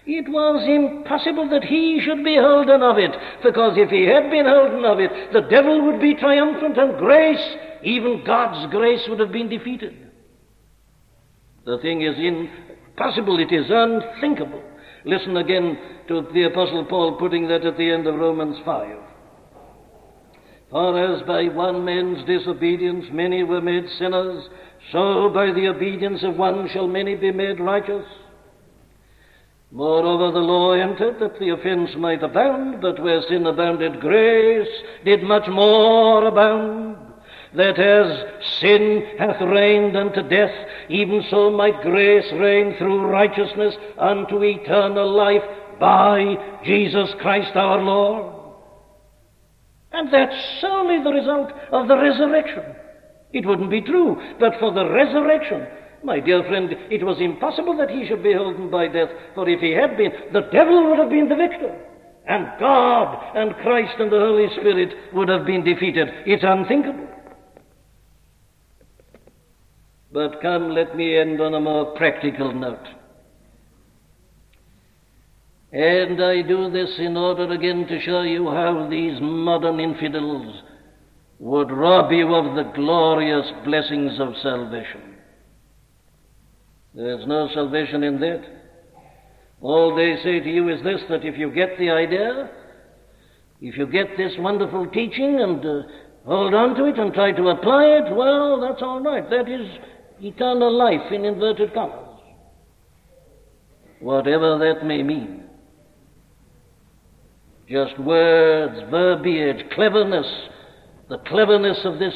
It 0.07 0.29
was 0.29 0.67
impossible 0.69 1.49
that 1.51 1.65
he 1.65 2.01
should 2.05 2.25
be 2.25 2.37
holden 2.37 2.83
of 2.83 2.99
it, 2.99 3.13
because 3.43 3.77
if 3.77 3.91
he 3.91 4.05
had 4.05 4.31
been 4.31 4.47
holden 4.47 4.85
of 4.85 4.99
it, 5.01 5.33
the 5.33 5.43
devil 5.43 5.87
would 5.87 6.01
be 6.01 6.15
triumphant 6.15 6.77
and 6.77 6.99
grace, 6.99 7.57
even 7.83 8.25
God's 8.25 8.71
grace, 8.71 9.01
would 9.09 9.21
have 9.21 9.33
been 9.33 9.49
defeated. 9.49 9.95
The 11.65 11.79
thing 11.79 12.03
is 12.03 12.17
impossible, 12.19 13.39
it 13.39 13.53
is 13.53 13.67
unthinkable. 13.71 14.63
Listen 15.05 15.37
again 15.37 15.79
to 16.09 16.27
the 16.33 16.45
Apostle 16.45 16.87
Paul 16.87 17.17
putting 17.19 17.49
that 17.49 17.65
at 17.65 17.77
the 17.77 17.91
end 17.91 18.07
of 18.07 18.15
Romans 18.15 18.57
5. 18.65 18.97
For 20.71 21.15
as 21.15 21.23
by 21.23 21.45
one 21.55 21.85
man's 21.85 22.27
disobedience 22.27 23.05
many 23.13 23.43
were 23.43 23.61
made 23.61 23.85
sinners, 23.99 24.49
so 24.93 25.31
by 25.33 25.53
the 25.53 25.69
obedience 25.69 26.23
of 26.23 26.37
one 26.37 26.69
shall 26.73 26.89
many 26.89 27.15
be 27.15 27.31
made 27.31 27.61
righteous. 27.61 28.05
Moreover, 29.71 30.33
the 30.33 30.39
law 30.39 30.73
entered 30.73 31.19
that 31.21 31.39
the 31.39 31.51
offense 31.51 31.91
might 31.99 32.23
abound, 32.23 32.81
but 32.81 33.03
where 33.03 33.21
sin 33.29 33.47
abounded, 33.47 34.01
grace 34.01 34.69
did 35.05 35.23
much 35.23 35.49
more 35.49 36.27
abound. 36.27 36.94
That 37.55 37.79
as 37.79 38.43
sin 38.61 39.17
hath 39.19 39.41
reigned 39.41 39.97
unto 39.97 40.29
death, 40.29 40.51
even 40.89 41.25
so 41.31 41.51
might 41.51 41.83
grace 41.83 42.31
reign 42.33 42.75
through 42.79 43.07
righteousness 43.07 43.75
unto 43.97 44.43
eternal 44.43 45.15
life 45.15 45.43
by 45.79 46.35
Jesus 46.65 47.11
Christ 47.21 47.55
our 47.55 47.81
Lord. 47.81 48.35
And 49.93 50.13
that's 50.13 50.61
solely 50.61 51.03
the 51.05 51.13
result 51.13 51.53
of 51.71 51.87
the 51.87 51.97
resurrection. 51.97 52.65
It 53.33 53.47
wouldn't 53.47 53.71
be 53.71 53.81
true 53.81 54.21
but 54.41 54.55
for 54.59 54.73
the 54.73 54.91
resurrection. 54.91 55.67
My 56.03 56.19
dear 56.21 56.43
friend, 56.45 56.71
it 56.91 57.05
was 57.05 57.21
impossible 57.21 57.77
that 57.79 57.91
he 57.91 58.07
should 58.07 58.23
be 58.23 58.35
holden 58.35 58.69
by 58.71 58.89
death, 58.89 59.09
for 59.35 59.49
if 59.49 59.61
he 59.61 59.71
had 59.71 59.97
been, 59.97 60.13
the 60.33 60.49
devil 60.53 60.91
would 60.91 60.99
have 60.99 61.09
been 61.09 61.29
the 61.29 61.37
victor. 61.37 61.75
And 62.27 62.47
God 62.59 63.37
and 63.37 63.55
Christ 63.57 63.95
and 63.99 64.11
the 64.11 64.19
Holy 64.19 64.49
Spirit 64.59 65.15
would 65.15 65.29
have 65.29 65.47
been 65.47 65.65
defeated. 65.65 66.09
It's 66.27 66.45
unthinkable. 66.45 67.09
But 70.15 70.41
come, 70.41 70.71
let 70.71 70.97
me 70.97 71.19
end 71.19 71.41
on 71.41 71.55
a 71.55 71.61
more 71.61 71.87
practical 71.97 72.55
note. 72.55 72.87
And 75.73 76.23
I 76.23 76.41
do 76.43 76.71
this 76.71 76.95
in 77.01 77.17
order 77.17 77.51
again 77.51 77.89
to 77.89 78.01
show 78.01 78.23
you 78.23 78.49
how 78.49 78.87
these 78.89 79.19
modern 79.21 79.81
infidels 79.81 80.63
would 81.41 81.73
rob 81.73 82.13
you 82.13 82.33
of 82.33 82.55
the 82.55 82.71
glorious 82.77 83.45
blessings 83.65 84.21
of 84.21 84.35
salvation. 84.41 85.17
There's 86.95 87.27
no 87.27 87.49
salvation 87.53 88.05
in 88.05 88.21
that. 88.21 88.45
All 89.61 89.97
they 89.97 90.15
say 90.23 90.39
to 90.39 90.49
you 90.49 90.69
is 90.69 90.81
this 90.85 91.01
that 91.09 91.25
if 91.25 91.37
you 91.37 91.51
get 91.51 91.77
the 91.77 91.91
idea, 91.91 92.53
if 93.61 93.77
you 93.77 93.89
get 93.89 94.17
this 94.17 94.35
wonderful 94.39 94.87
teaching 94.93 95.41
and 95.41 95.67
uh, 95.67 95.83
hold 96.25 96.55
on 96.55 96.77
to 96.77 96.85
it 96.85 97.01
and 97.01 97.13
try 97.13 97.33
to 97.33 97.49
apply 97.49 97.87
it, 97.87 98.15
well, 98.15 98.61
that's 98.61 98.81
all 98.81 99.01
right. 99.01 99.29
That 99.29 99.49
is 99.49 99.67
eternal 100.25 100.73
life 100.73 101.13
in 101.13 101.25
inverted 101.25 101.75
commas. 101.75 102.21
Whatever 104.01 104.59
that 104.59 104.87
may 104.87 105.03
mean. 105.03 105.45
Just 107.69 107.99
words, 107.99 108.91
verbiage, 108.91 109.65
cleverness, 109.75 110.27
the 111.09 111.19
cleverness 111.27 111.79
of 111.85 111.99
this 111.99 112.15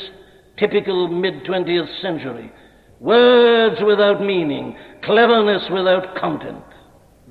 typical 0.58 1.08
mid 1.08 1.44
20th 1.44 2.02
century. 2.02 2.52
Words 3.00 3.80
without 3.86 4.20
meaning, 4.20 4.76
cleverness 5.04 5.62
without 5.70 6.16
content. 6.16 6.64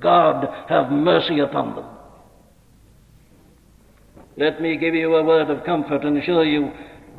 God 0.00 0.46
have 0.68 0.90
mercy 0.90 1.40
upon 1.40 1.76
them. 1.76 1.84
Let 4.36 4.62
me 4.62 4.76
give 4.76 4.94
you 4.94 5.14
a 5.16 5.24
word 5.24 5.50
of 5.50 5.64
comfort 5.64 6.04
and 6.04 6.22
show 6.24 6.42
you 6.42 6.70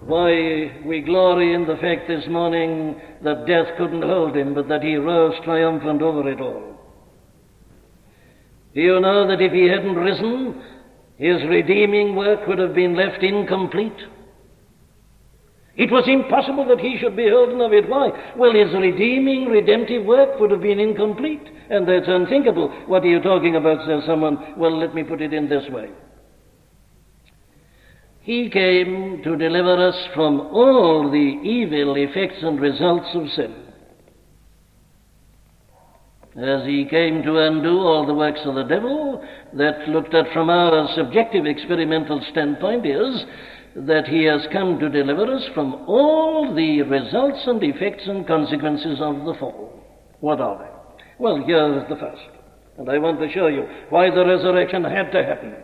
why 0.06 0.82
we 0.86 1.02
glory 1.02 1.54
in 1.54 1.66
the 1.66 1.78
fact 1.78 2.08
this 2.08 2.26
morning 2.30 3.00
that 3.24 3.46
death 3.46 3.68
couldn't 3.78 4.02
hold 4.02 4.36
him, 4.36 4.54
but 4.54 4.68
that 4.68 4.84
he 4.84 4.96
rose 4.96 5.36
triumphant 5.44 6.02
over 6.02 6.30
it 6.30 6.40
all. 6.40 6.70
Do 8.74 8.82
you 8.82 9.00
know 9.00 9.28
that 9.28 9.42
if 9.42 9.52
he 9.52 9.68
hadn't 9.68 9.96
risen, 9.96 10.62
his 11.18 11.44
redeeming 11.50 12.16
work 12.16 12.48
would 12.48 12.60
have 12.60 12.74
been 12.74 12.96
left 12.96 13.24
incomplete. 13.24 13.98
It 15.76 15.92
was 15.92 16.04
impossible 16.08 16.66
that 16.68 16.80
he 16.80 16.98
should 17.00 17.16
be 17.16 17.30
holden 17.30 17.62
of 17.62 17.74
it. 17.74 17.90
Why? 17.90 18.10
Well, 18.38 18.54
his 18.54 18.74
redeeming, 18.74 19.46
redemptive 19.46 20.06
work 20.06 20.40
would 20.40 20.52
have 20.52 20.62
been 20.62 20.80
incomplete. 20.80 21.44
And 21.70 21.88
that's 21.88 22.08
unthinkable. 22.08 22.70
What 22.88 23.04
are 23.04 23.08
you 23.08 23.22
talking 23.22 23.56
about, 23.56 23.86
says 23.88 24.04
someone? 24.06 24.56
Well, 24.58 24.78
let 24.78 24.94
me 24.94 25.04
put 25.04 25.22
it 25.22 25.34
in 25.34 25.48
this 25.48 25.64
way. 25.70 25.90
He 28.30 28.48
came 28.48 29.24
to 29.24 29.36
deliver 29.36 29.88
us 29.88 29.98
from 30.14 30.40
all 30.40 31.10
the 31.10 31.18
evil 31.18 31.96
effects 31.98 32.44
and 32.44 32.62
results 32.62 33.08
of 33.16 33.28
sin 33.30 33.56
as 36.38 36.64
he 36.68 36.86
came 36.86 37.24
to 37.24 37.40
undo 37.40 37.80
all 37.80 38.06
the 38.06 38.14
works 38.14 38.42
of 38.46 38.54
the 38.54 38.64
devil, 38.64 39.26
that 39.54 39.90
looked 39.90 40.14
at 40.14 40.32
from 40.32 40.48
our 40.48 40.88
subjective 40.96 41.48
experimental 41.48 42.24
standpoint 42.30 42.86
is 42.86 43.26
that 43.76 44.06
he 44.06 44.26
has 44.26 44.46
come 44.54 44.78
to 44.78 44.90
deliver 44.90 45.26
us 45.34 45.44
from 45.56 45.74
all 45.88 46.54
the 46.56 46.84
results 46.84 47.42
and 47.48 47.64
effects 47.64 48.04
and 48.06 48.28
consequences 48.28 49.00
of 49.02 49.26
the 49.26 49.34
fall. 49.40 49.84
What 50.20 50.40
are 50.40 50.60
they? 50.60 51.04
Well, 51.18 51.44
here 51.44 51.82
is 51.82 51.90
the 51.90 51.96
first. 51.96 52.22
And 52.78 52.90
I 52.92 53.00
want 53.00 53.20
to 53.22 53.32
show 53.32 53.48
you 53.48 53.68
why 53.90 54.12
the 54.12 54.24
resurrection 54.24 54.84
had 54.84 55.12
to 55.14 55.24
happen, 55.24 55.56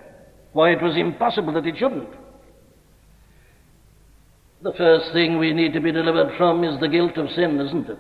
why 0.53 0.71
it 0.71 0.81
was 0.81 0.97
impossible 0.97 1.53
that 1.53 1.67
it 1.67 1.77
shouldn't. 1.77 2.09
The 4.65 4.73
first 4.73 5.13
thing 5.13 5.37
we 5.37 5.53
need 5.53 5.73
to 5.73 5.79
be 5.79 5.91
delivered 5.91 6.35
from 6.39 6.63
is 6.63 6.79
the 6.79 6.87
guilt 6.87 7.15
of 7.17 7.29
sin, 7.35 7.61
isn't 7.61 7.87
it? 7.87 7.99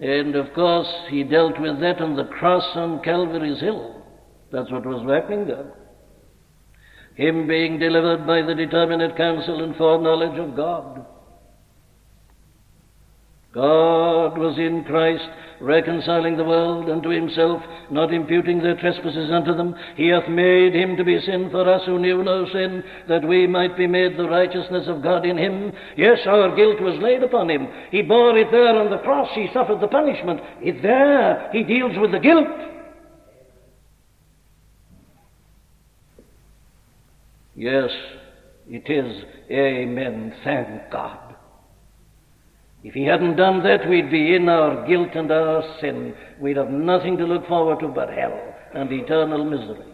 And 0.00 0.34
of 0.34 0.52
course, 0.54 0.92
he 1.08 1.22
dealt 1.22 1.60
with 1.60 1.78
that 1.78 2.00
on 2.00 2.16
the 2.16 2.24
cross 2.24 2.64
on 2.74 3.00
Calvary's 3.04 3.60
Hill. 3.60 4.02
That's 4.50 4.72
what 4.72 4.84
was 4.84 5.08
happening 5.08 5.46
there. 5.46 5.72
Him 7.14 7.46
being 7.46 7.78
delivered 7.78 8.26
by 8.26 8.42
the 8.42 8.56
determinate 8.56 9.16
counsel 9.16 9.62
and 9.62 9.76
foreknowledge 9.76 10.36
of 10.36 10.56
God. 10.56 11.06
God 13.54 14.36
was 14.36 14.58
in 14.58 14.82
Christ, 14.82 15.30
reconciling 15.62 16.36
the 16.36 16.44
world 16.44 16.90
unto 16.90 17.08
himself, 17.08 17.62
not 17.90 18.12
imputing 18.12 18.60
their 18.60 18.76
trespasses 18.76 19.30
unto 19.30 19.54
them. 19.54 19.74
He 19.96 20.08
hath 20.08 20.28
made 20.28 20.74
him 20.74 20.96
to 20.96 21.04
be 21.04 21.20
sin 21.20 21.48
for 21.50 21.68
us 21.72 21.82
who 21.86 21.98
knew 21.98 22.22
no 22.22 22.46
sin, 22.52 22.82
that 23.08 23.26
we 23.26 23.46
might 23.46 23.76
be 23.76 23.86
made 23.86 24.16
the 24.16 24.28
righteousness 24.28 24.88
of 24.88 25.02
God 25.02 25.24
in 25.24 25.38
him. 25.38 25.72
Yes, 25.96 26.18
our 26.26 26.54
guilt 26.56 26.80
was 26.80 27.00
laid 27.00 27.22
upon 27.22 27.48
him. 27.48 27.68
He 27.90 28.02
bore 28.02 28.36
it 28.36 28.48
there 28.50 28.76
on 28.76 28.90
the 28.90 28.98
cross. 28.98 29.28
He 29.34 29.48
suffered 29.54 29.80
the 29.80 29.88
punishment. 29.88 30.40
It 30.60 30.82
there. 30.82 31.48
He 31.52 31.62
deals 31.62 31.92
with 31.96 32.10
the 32.12 32.18
guilt. 32.18 32.48
Yes, 37.54 37.90
it 38.66 38.90
is. 38.90 39.24
Amen. 39.50 40.34
Thank 40.42 40.90
God. 40.90 41.21
If 42.84 42.94
he 42.94 43.04
hadn't 43.04 43.36
done 43.36 43.62
that, 43.62 43.88
we'd 43.88 44.10
be 44.10 44.34
in 44.34 44.48
our 44.48 44.86
guilt 44.88 45.10
and 45.14 45.30
our 45.30 45.62
sin. 45.80 46.14
We'd 46.40 46.56
have 46.56 46.70
nothing 46.70 47.16
to 47.18 47.24
look 47.24 47.46
forward 47.46 47.80
to 47.80 47.88
but 47.88 48.10
hell 48.10 48.38
and 48.74 48.90
eternal 48.90 49.44
misery. 49.44 49.92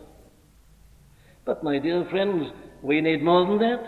But, 1.45 1.63
my 1.63 1.79
dear 1.79 2.07
friends, 2.11 2.47
we 2.83 3.01
need 3.01 3.23
more 3.23 3.47
than 3.47 3.59
that. 3.59 3.85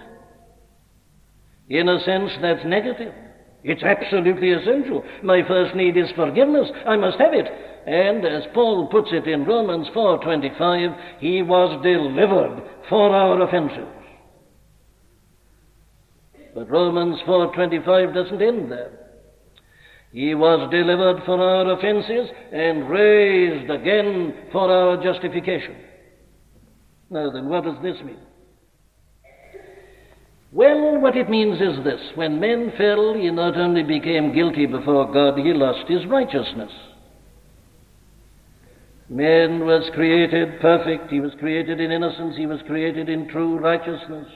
In 1.69 1.89
a 1.89 2.01
sense, 2.01 2.31
that's 2.43 2.65
negative. 2.67 3.15
It's 3.63 3.83
absolutely 3.83 4.53
essential. 4.53 5.05
My 5.23 5.47
first 5.47 5.75
need 5.75 5.97
is 5.97 6.11
forgiveness. 6.17 6.71
I 6.87 6.97
must 6.97 7.19
have 7.19 7.33
it. 7.33 7.47
And 7.87 8.25
as 8.25 8.45
Paul 8.53 8.89
puts 8.89 9.09
it 9.13 9.27
in 9.27 9.45
Romans 9.45 9.89
4:25, 9.95 10.97
he 11.19 11.43
was 11.43 11.83
delivered 11.83 12.63
for 12.89 13.15
our 13.15 13.40
offenses. 13.42 13.88
But 16.55 16.71
Romans 16.71 17.21
4:25 17.27 18.15
doesn't 18.15 18.42
end 18.42 18.71
there. 18.73 18.90
He 20.13 20.35
was 20.35 20.71
delivered 20.71 21.23
for 21.25 21.40
our 21.40 21.73
offenses 21.73 22.31
and 22.53 22.90
raised 22.90 23.71
again 23.71 24.48
for 24.51 24.71
our 24.71 24.96
justification. 25.03 25.77
Now 27.11 27.31
then, 27.31 27.48
what 27.48 27.65
does 27.65 27.81
this 27.83 28.01
mean? 28.05 28.19
Well, 30.53 31.01
what 31.01 31.17
it 31.17 31.31
means 31.31 31.61
is 31.61 31.85
this. 31.85 32.01
When 32.17 32.40
man 32.40 32.73
fell, 32.77 33.15
he 33.15 33.31
not 33.31 33.57
only 33.57 33.85
became 33.85 34.35
guilty 34.35 34.67
before 34.67 35.13
God, 35.13 35.38
he 35.38 35.53
lost 35.53 35.88
his 35.88 36.05
righteousness. 36.07 36.73
Man 39.09 39.65
was 39.65 39.88
created 39.94 40.61
perfect. 40.61 41.11
He 41.11 41.21
was 41.21 41.33
created 41.38 41.81
in 41.81 41.92
innocence. 41.92 42.37
He 42.37 42.46
was 42.46 42.61
created 42.67 43.09
in 43.09 43.29
true 43.29 43.59
righteousness. 43.59 44.27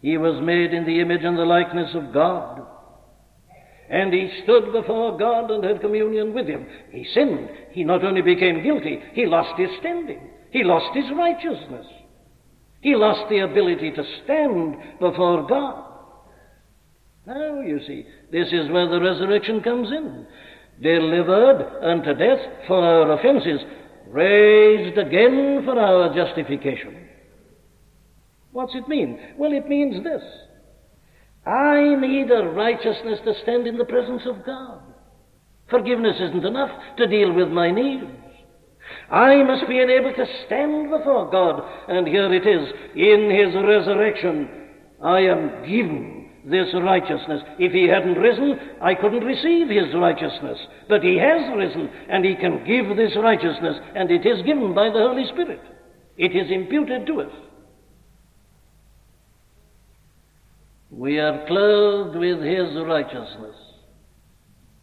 He 0.00 0.16
was 0.16 0.40
made 0.42 0.72
in 0.72 0.84
the 0.84 1.00
image 1.00 1.24
and 1.24 1.36
the 1.36 1.44
likeness 1.44 1.94
of 1.94 2.12
God. 2.12 2.66
and 3.90 4.12
he 4.12 4.30
stood 4.42 4.70
before 4.72 5.16
God 5.16 5.50
and 5.50 5.64
had 5.64 5.80
communion 5.80 6.34
with 6.34 6.46
him. 6.46 6.66
He 6.90 7.06
sinned. 7.14 7.48
He 7.70 7.84
not 7.84 8.04
only 8.04 8.20
became 8.20 8.62
guilty, 8.62 9.00
he 9.14 9.24
lost 9.24 9.58
his 9.58 9.70
standing. 9.80 10.20
He 10.50 10.62
lost 10.62 10.94
his 10.94 11.06
righteousness. 11.16 11.86
He 12.80 12.94
lost 12.94 13.28
the 13.30 13.38
ability 13.40 13.92
to 13.92 14.04
stand 14.24 14.76
before 15.00 15.46
God. 15.48 15.84
Now, 17.26 17.60
you 17.60 17.80
see, 17.86 18.06
this 18.30 18.48
is 18.52 18.70
where 18.70 18.88
the 18.88 19.00
resurrection 19.00 19.62
comes 19.62 19.88
in. 19.90 20.26
Delivered 20.82 21.80
unto 21.82 22.14
death 22.14 22.38
for 22.66 22.82
our 22.84 23.12
offenses, 23.12 23.60
raised 24.08 24.96
again 24.96 25.62
for 25.64 25.78
our 25.78 26.14
justification. 26.14 26.97
What's 28.58 28.74
it 28.74 28.88
mean? 28.88 29.20
Well, 29.36 29.52
it 29.52 29.68
means 29.68 30.02
this. 30.02 30.20
I 31.46 31.94
need 31.94 32.28
a 32.28 32.48
righteousness 32.48 33.20
to 33.24 33.32
stand 33.44 33.68
in 33.68 33.78
the 33.78 33.84
presence 33.84 34.22
of 34.26 34.44
God. 34.44 34.82
Forgiveness 35.70 36.16
isn't 36.16 36.44
enough 36.44 36.72
to 36.96 37.06
deal 37.06 37.32
with 37.32 37.50
my 37.50 37.70
needs. 37.70 38.02
I 39.12 39.44
must 39.44 39.68
be 39.68 39.78
enabled 39.78 40.16
to 40.16 40.26
stand 40.44 40.90
before 40.90 41.30
God, 41.30 41.62
and 41.86 42.08
here 42.08 42.34
it 42.34 42.44
is. 42.48 42.68
In 42.96 43.30
His 43.30 43.54
resurrection, 43.54 44.48
I 45.04 45.20
am 45.20 45.62
given 45.62 46.28
this 46.44 46.74
righteousness. 46.82 47.42
If 47.60 47.70
He 47.70 47.86
hadn't 47.86 48.18
risen, 48.18 48.58
I 48.82 48.96
couldn't 48.96 49.22
receive 49.22 49.68
His 49.68 49.94
righteousness. 49.94 50.58
But 50.88 51.04
He 51.04 51.16
has 51.16 51.48
risen, 51.56 51.88
and 52.08 52.24
He 52.24 52.34
can 52.34 52.64
give 52.66 52.96
this 52.96 53.16
righteousness, 53.22 53.76
and 53.94 54.10
it 54.10 54.26
is 54.26 54.44
given 54.44 54.74
by 54.74 54.88
the 54.88 55.06
Holy 55.06 55.28
Spirit. 55.28 55.60
It 56.16 56.34
is 56.34 56.50
imputed 56.50 57.06
to 57.06 57.20
us. 57.20 57.32
We 60.98 61.20
are 61.20 61.46
clothed 61.46 62.16
with 62.16 62.42
His 62.42 62.74
righteousness. 62.84 63.54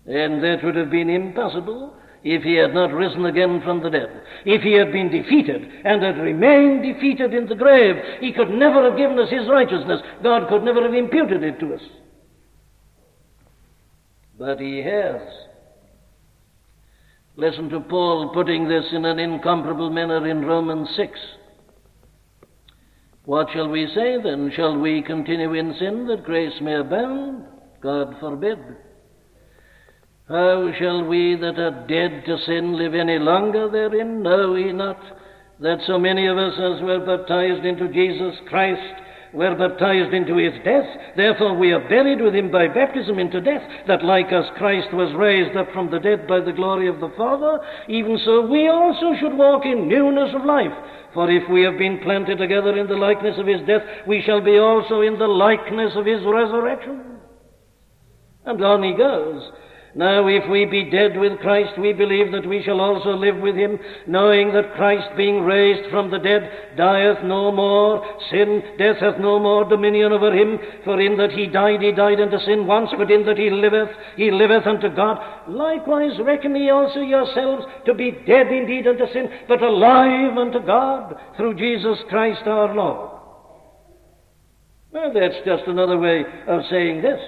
And 0.06 0.42
that 0.42 0.64
would 0.64 0.78
have 0.78 0.90
been 0.90 1.10
impossible 1.10 1.94
if 2.24 2.42
He 2.42 2.56
had 2.56 2.74
not 2.74 2.94
risen 2.94 3.26
again 3.26 3.62
from 3.66 3.84
the 3.84 3.90
dead. 3.90 4.22
If 4.46 4.62
He 4.62 4.74
had 4.74 4.94
been 4.94 5.12
defeated 5.12 5.62
and 5.84 6.02
had 6.02 6.18
remained 6.18 6.84
defeated 6.84 7.34
in 7.34 7.48
the 7.48 7.56
grave, 7.56 7.98
He 8.22 8.32
could 8.32 8.50
never 8.50 8.90
have 8.90 8.98
given 8.98 9.20
us 9.20 9.30
His 9.30 9.50
righteousness. 9.50 10.00
God 10.24 10.48
could 10.48 10.64
never 10.64 10.84
have 10.84 10.94
imputed 10.94 11.44
it 11.44 11.60
to 11.60 11.74
us. 11.74 11.82
But 14.40 14.62
He 14.62 14.82
has. 14.84 15.22
Listen 17.36 17.68
to 17.72 17.82
Paul 17.82 18.32
putting 18.34 18.70
this 18.70 18.86
in 18.94 19.04
an 19.04 19.20
incomparable 19.20 19.90
manner 19.90 20.26
in 20.26 20.46
Romans 20.46 20.88
6. 20.96 21.20
What 23.26 23.48
shall 23.54 23.70
we 23.70 23.88
say 23.96 24.18
then? 24.22 24.52
Shall 24.56 24.78
we 24.78 25.02
continue 25.02 25.54
in 25.54 25.74
sin 25.80 26.08
that 26.08 26.24
grace 26.24 26.54
may 26.62 26.76
abound? 26.76 27.44
God 27.82 28.16
forbid. 28.20 28.60
How 30.28 30.72
shall 30.80 31.04
we 31.06 31.36
that 31.36 31.60
are 31.60 31.86
dead 31.88 32.24
to 32.26 32.38
sin 32.46 32.78
live 32.78 32.94
any 32.94 33.20
longer 33.20 33.70
therein? 33.70 34.24
Know 34.24 34.56
ye 34.56 34.72
not 34.72 35.00
that 35.60 35.80
so 35.88 35.98
many 36.00 36.28
of 36.28 36.38
us 36.38 36.54
as 36.54 36.82
were 36.82 37.06
baptized 37.06 37.66
into 37.66 37.88
Jesus 37.94 38.36
Christ 38.50 39.05
were 39.36 39.56
baptized 39.56 40.14
into 40.14 40.38
his 40.38 40.54
death? 40.64 40.88
Therefore 41.16 41.58
we 41.58 41.72
are 41.72 41.88
buried 41.90 42.22
with 42.22 42.34
him 42.34 42.50
by 42.50 42.68
baptism 42.68 43.20
into 43.20 43.42
death, 43.42 43.62
that 43.88 44.04
like 44.04 44.32
as 44.32 44.46
Christ 44.58 44.94
was 44.94 45.14
raised 45.16 45.56
up 45.58 45.72
from 45.74 45.92
the 45.92 46.00
dead 46.00 46.28
by 46.28 46.40
the 46.40 46.54
glory 46.54 46.88
of 46.88 47.00
the 47.00 47.12
Father, 47.18 47.60
even 47.90 48.18
so 48.24 48.48
we 48.48 48.68
also 48.68 49.14
should 49.20 49.38
walk 49.38 49.66
in 49.66 49.88
newness 49.88 50.34
of 50.34 50.46
life. 50.46 50.74
For 51.14 51.30
if 51.30 51.50
we 51.50 51.64
have 51.64 51.78
been 51.78 52.00
planted 52.00 52.38
together 52.38 52.78
in 52.78 52.88
the 52.88 52.96
likeness 52.96 53.38
of 53.38 53.48
his 53.48 53.62
death, 53.68 53.84
we 54.08 54.22
shall 54.26 54.42
be 54.42 54.58
also 54.58 55.02
in 55.02 55.20
the 55.20 55.28
likeness 55.28 55.94
of 55.96 56.06
his 56.06 56.20
resurrection. 56.26 57.02
And 58.46 58.64
on 58.64 58.84
he 58.84 58.94
goes. 58.98 59.42
Now, 59.98 60.28
if 60.28 60.44
we 60.50 60.66
be 60.66 60.90
dead 60.92 61.18
with 61.18 61.40
Christ, 61.40 61.80
we 61.80 61.94
believe 61.94 62.34
that 62.34 62.46
we 62.46 62.62
shall 62.64 62.82
also 62.82 63.12
live 63.12 63.38
with 63.38 63.56
him, 63.56 63.80
knowing 64.06 64.52
that 64.52 64.74
Christ, 64.76 65.08
being 65.16 65.40
raised 65.40 65.90
from 65.90 66.12
the 66.12 66.20
dead, 66.20 66.76
dieth 66.76 67.24
no 67.24 67.50
more. 67.50 68.06
Sin, 68.30 68.62
death 68.78 68.98
hath 68.98 69.18
no 69.20 69.40
more 69.40 69.64
dominion 69.64 70.12
over 70.12 70.34
him. 70.34 70.60
For 70.84 71.00
in 71.00 71.16
that 71.16 71.32
he 71.32 71.48
died, 71.48 71.82
he 71.82 71.94
died 71.94 72.20
unto 72.20 72.38
sin 72.40 72.68
once, 72.68 72.90
but 72.98 73.10
in 73.10 73.26
that 73.26 73.38
he 73.38 73.50
liveth, 73.50 73.88
he 74.18 74.32
liveth 74.32 74.68
unto 74.68 74.94
God. 74.94 75.18
Likewise 75.48 76.20
reckon 76.20 76.58
ye 76.58 76.70
also 76.70 77.00
yourselves 77.00 77.66
to 77.86 77.94
be 77.94 78.12
dead 78.28 78.48
indeed 78.48 78.88
unto 78.88 79.08
sin, 79.14 79.30
but 79.48 79.62
alive 79.62 80.38
unto 80.38 80.60
God 80.60 81.16
through 81.38 81.56
Jesus 81.56 82.00
Christ 82.10 82.42
our 82.46 82.76
Lord. 82.76 83.12
Well, 84.92 85.14
that's 85.14 85.46
just 85.46 85.64
another 85.68 85.98
way 85.98 86.26
of 86.48 86.64
saying 86.70 87.02
this 87.02 87.22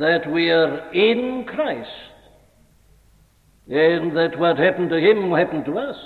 that 0.00 0.30
we 0.30 0.50
are 0.50 0.92
in 0.92 1.44
Christ 1.44 1.90
and 3.70 4.16
that 4.16 4.38
what 4.38 4.58
happened 4.58 4.90
to 4.90 4.98
him 4.98 5.30
happened 5.30 5.64
to 5.66 5.78
us. 5.78 5.96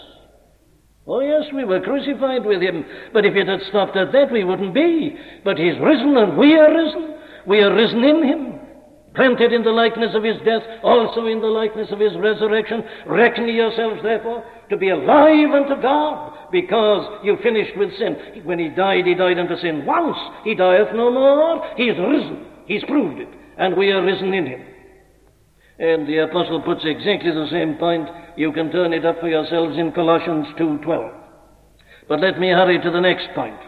Oh, 1.06 1.20
yes, 1.20 1.44
we 1.54 1.64
were 1.64 1.80
crucified 1.80 2.44
with 2.44 2.60
him, 2.60 2.84
but 3.12 3.24
if 3.24 3.34
it 3.34 3.46
had 3.46 3.60
stopped 3.68 3.96
at 3.96 4.12
that, 4.12 4.32
we 4.32 4.44
wouldn't 4.44 4.74
be. 4.74 5.16
But 5.44 5.58
he's 5.58 5.78
risen 5.80 6.16
and 6.16 6.36
we 6.36 6.54
are 6.56 6.74
risen. 6.74 7.16
We 7.46 7.60
are 7.60 7.74
risen 7.74 8.02
in 8.04 8.22
him, 8.22 8.60
planted 9.14 9.52
in 9.52 9.62
the 9.62 9.70
likeness 9.70 10.14
of 10.14 10.24
his 10.24 10.36
death, 10.44 10.62
also 10.82 11.26
in 11.26 11.40
the 11.40 11.46
likeness 11.46 11.88
of 11.90 12.00
his 12.00 12.16
resurrection. 12.16 12.84
Reckon 13.06 13.48
yourselves, 13.48 14.00
therefore, 14.02 14.44
to 14.70 14.78
be 14.78 14.88
alive 14.88 15.50
unto 15.50 15.80
God, 15.80 16.50
because 16.50 17.20
you 17.22 17.36
finished 17.42 17.76
with 17.76 17.96
sin. 17.98 18.42
When 18.44 18.58
he 18.58 18.68
died, 18.70 19.04
he 19.04 19.14
died 19.14 19.38
unto 19.38 19.56
sin 19.58 19.84
once. 19.84 20.16
He 20.42 20.54
dieth 20.54 20.94
no 20.94 21.10
more. 21.10 21.70
He's 21.76 21.98
risen. 21.98 22.46
He's 22.66 22.84
proved 22.84 23.20
it 23.20 23.28
and 23.58 23.76
we 23.76 23.90
are 23.90 24.04
risen 24.04 24.32
in 24.34 24.46
him. 24.46 24.64
And 25.78 26.06
the 26.06 26.18
apostle 26.18 26.62
puts 26.62 26.82
exactly 26.84 27.30
the 27.30 27.48
same 27.50 27.76
point. 27.76 28.08
You 28.36 28.52
can 28.52 28.70
turn 28.70 28.92
it 28.92 29.04
up 29.04 29.20
for 29.20 29.28
yourselves 29.28 29.76
in 29.76 29.92
Colossians 29.92 30.46
2:12. 30.56 31.12
But 32.08 32.20
let 32.20 32.38
me 32.38 32.50
hurry 32.50 32.78
to 32.80 32.90
the 32.90 33.00
next 33.00 33.28
point. 33.34 33.58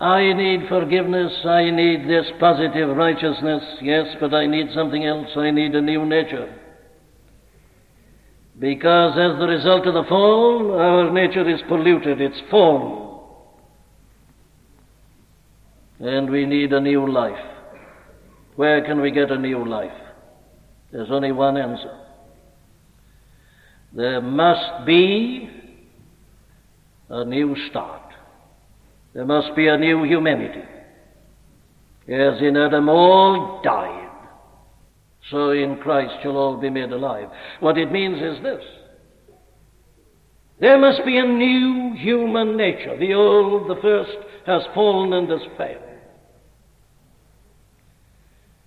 I 0.00 0.32
need 0.32 0.68
forgiveness. 0.68 1.32
I 1.44 1.70
need 1.70 2.08
this 2.08 2.26
positive 2.40 2.96
righteousness. 2.96 3.62
Yes, 3.82 4.16
but 4.18 4.34
I 4.34 4.46
need 4.46 4.72
something 4.72 5.04
else. 5.04 5.36
I 5.36 5.50
need 5.50 5.74
a 5.74 5.80
new 5.80 6.04
nature. 6.04 6.52
Because 8.58 9.12
as 9.16 9.38
the 9.38 9.46
result 9.46 9.86
of 9.86 9.94
the 9.94 10.04
fall, 10.04 10.78
our 10.78 11.10
nature 11.10 11.48
is 11.48 11.60
polluted. 11.68 12.20
It's 12.20 12.40
fallen 12.50 13.01
and 16.02 16.28
we 16.28 16.44
need 16.46 16.72
a 16.72 16.80
new 16.80 17.10
life. 17.10 17.44
Where 18.56 18.84
can 18.84 19.00
we 19.00 19.12
get 19.12 19.30
a 19.30 19.38
new 19.38 19.66
life? 19.66 19.92
There's 20.90 21.10
only 21.10 21.30
one 21.30 21.56
answer. 21.56 21.96
There 23.94 24.20
must 24.20 24.84
be 24.84 25.48
a 27.08 27.24
new 27.24 27.54
start. 27.70 28.02
There 29.14 29.24
must 29.24 29.54
be 29.54 29.68
a 29.68 29.78
new 29.78 30.02
humanity. 30.02 30.62
As 32.08 32.42
in 32.42 32.56
Adam 32.56 32.88
all 32.88 33.60
died, 33.62 34.10
so 35.30 35.50
in 35.50 35.76
Christ 35.76 36.14
shall 36.22 36.36
all 36.36 36.56
be 36.56 36.68
made 36.68 36.90
alive. 36.90 37.28
What 37.60 37.78
it 37.78 37.92
means 37.92 38.16
is 38.16 38.42
this. 38.42 38.64
There 40.58 40.78
must 40.78 41.04
be 41.04 41.18
a 41.18 41.26
new 41.26 41.94
human 41.96 42.56
nature. 42.56 42.98
The 42.98 43.14
old, 43.14 43.70
the 43.70 43.80
first, 43.80 44.16
has 44.46 44.62
fallen 44.74 45.12
and 45.12 45.28
has 45.30 45.40
failed. 45.56 45.91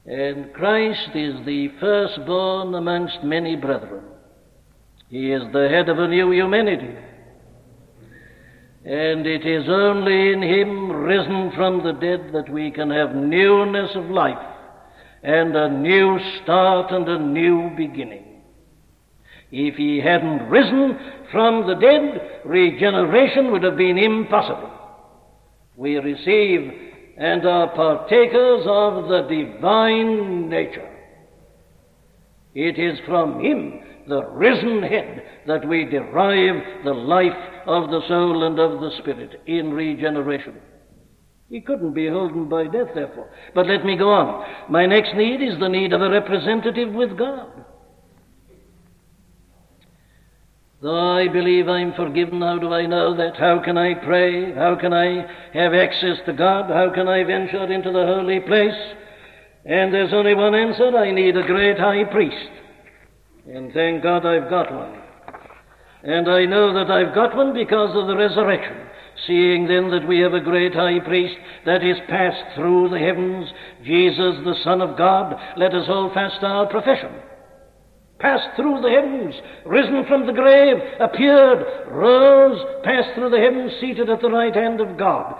And 0.05 0.53
Christ 0.53 1.09
is 1.15 1.33
the 1.45 1.69
firstborn 1.79 2.75
amongst 2.75 3.23
many 3.23 3.55
brethren. 3.55 4.03
He 5.09 5.31
is 5.31 5.41
the 5.51 5.67
head 5.69 5.89
of 5.89 5.97
a 5.97 6.07
new 6.07 6.31
humanity. 6.31 6.95
And 8.85 9.25
it 9.25 9.45
is 9.47 9.67
only 9.67 10.31
in 10.31 10.43
Him 10.43 10.91
risen 10.91 11.51
from 11.55 11.83
the 11.83 11.93
dead 11.93 12.31
that 12.33 12.51
we 12.51 12.69
can 12.69 12.91
have 12.91 13.15
newness 13.15 13.91
of 13.95 14.11
life 14.11 14.37
and 15.23 15.55
a 15.55 15.69
new 15.69 16.19
start 16.43 16.91
and 16.91 17.07
a 17.09 17.17
new 17.17 17.71
beginning. 17.75 18.43
If 19.51 19.75
He 19.75 19.99
hadn't 19.99 20.49
risen 20.49 20.99
from 21.31 21.65
the 21.65 21.75
dead, 21.75 22.41
regeneration 22.45 23.51
would 23.51 23.63
have 23.63 23.77
been 23.77 23.97
impossible. 23.97 24.71
We 25.75 25.95
receive 25.95 26.93
and 27.17 27.45
are 27.45 27.73
partakers 27.75 28.65
of 28.67 29.07
the 29.07 29.21
divine 29.29 30.49
nature. 30.49 30.91
It 32.53 32.79
is 32.79 32.99
from 33.05 33.39
Him, 33.39 33.81
the 34.07 34.23
risen 34.25 34.83
head, 34.83 35.23
that 35.47 35.67
we 35.67 35.85
derive 35.85 36.83
the 36.83 36.93
life 36.93 37.33
of 37.65 37.89
the 37.89 38.01
soul 38.07 38.43
and 38.45 38.59
of 38.59 38.81
the 38.81 38.91
spirit 38.99 39.41
in 39.45 39.73
regeneration. 39.73 40.55
He 41.49 41.61
couldn't 41.61 41.93
be 41.93 42.07
holden 42.07 42.49
by 42.49 42.65
death, 42.65 42.89
therefore. 42.95 43.29
But 43.53 43.67
let 43.67 43.85
me 43.85 43.95
go 43.97 44.09
on. 44.09 44.45
My 44.69 44.85
next 44.85 45.13
need 45.15 45.41
is 45.41 45.59
the 45.59 45.69
need 45.69 45.93
of 45.93 46.01
a 46.01 46.09
representative 46.09 46.93
with 46.93 47.17
God. 47.17 47.51
Though 47.57 47.65
I 50.83 51.29
believe 51.31 51.69
I'm 51.69 51.93
forgiven, 51.93 52.41
how 52.41 52.59
do 52.59 52.73
I 52.73 52.85
know 52.85 53.15
that? 53.15 53.37
How 53.37 53.59
can 53.63 53.77
I 53.77 53.93
pray? 53.93 54.53
How 54.53 54.75
can 54.75 54.93
I 54.93 55.25
have 55.53 55.73
access 55.73 56.17
to 56.25 56.33
God? 56.33 56.69
How 56.69 56.91
can 56.93 57.07
I 57.07 57.23
venture 57.23 57.71
into 57.71 57.91
the 57.91 58.05
holy 58.05 58.41
place? 58.41 58.75
And 59.65 59.93
there's 59.93 60.13
only 60.13 60.35
one 60.35 60.53
answer 60.53 60.95
I 60.95 61.11
need 61.11 61.37
a 61.37 61.47
great 61.47 61.79
high 61.79 62.03
priest. 62.03 62.49
And 63.47 63.71
thank 63.73 64.03
God 64.03 64.25
I've 64.25 64.49
got 64.49 64.71
one. 64.71 65.01
And 66.03 66.29
I 66.29 66.45
know 66.45 66.73
that 66.73 66.91
I've 66.91 67.15
got 67.15 67.35
one 67.35 67.53
because 67.53 67.95
of 67.95 68.07
the 68.07 68.17
resurrection. 68.17 68.77
Seeing 69.25 69.67
then 69.67 69.89
that 69.91 70.05
we 70.05 70.19
have 70.19 70.33
a 70.33 70.41
great 70.41 70.73
high 70.73 70.99
priest 70.99 71.37
that 71.65 71.85
is 71.85 71.97
passed 72.09 72.53
through 72.55 72.89
the 72.89 72.99
heavens, 72.99 73.49
Jesus 73.85 74.43
the 74.43 74.55
Son 74.63 74.81
of 74.81 74.97
God, 74.97 75.35
let 75.55 75.73
us 75.73 75.87
hold 75.87 76.13
fast 76.13 76.43
our 76.43 76.67
profession 76.67 77.11
passed 78.19 78.55
through 78.55 78.81
the 78.81 78.89
heavens, 78.89 79.35
risen 79.65 80.05
from 80.07 80.25
the 80.25 80.33
grave, 80.33 80.77
appeared, 80.99 81.89
rose, 81.89 82.59
passed 82.83 83.13
through 83.15 83.29
the 83.29 83.39
heavens, 83.39 83.71
seated 83.79 84.09
at 84.09 84.21
the 84.21 84.29
right 84.29 84.55
hand 84.55 84.81
of 84.81 84.97
God. 84.97 85.35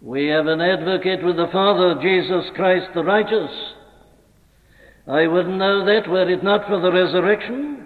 We 0.00 0.26
have 0.28 0.46
an 0.46 0.60
advocate 0.60 1.24
with 1.24 1.36
the 1.36 1.48
Father, 1.52 2.00
Jesus 2.02 2.50
Christ 2.56 2.88
the 2.94 3.04
righteous. 3.04 3.50
I 5.06 5.26
wouldn't 5.26 5.58
know 5.58 5.84
that 5.86 6.08
were 6.08 6.28
it 6.28 6.42
not 6.42 6.66
for 6.66 6.80
the 6.80 6.92
resurrection. 6.92 7.82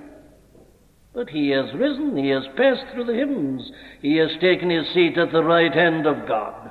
But 1.16 1.30
he 1.30 1.48
has 1.50 1.72
risen, 1.74 2.14
he 2.16 2.28
has 2.28 2.44
passed 2.56 2.92
through 2.92 3.06
the 3.06 3.14
heavens, 3.14 3.70
he 4.02 4.16
has 4.18 4.30
taken 4.38 4.68
his 4.68 4.86
seat 4.92 5.16
at 5.16 5.32
the 5.32 5.42
right 5.42 5.72
hand 5.72 6.06
of 6.06 6.28
God. 6.28 6.70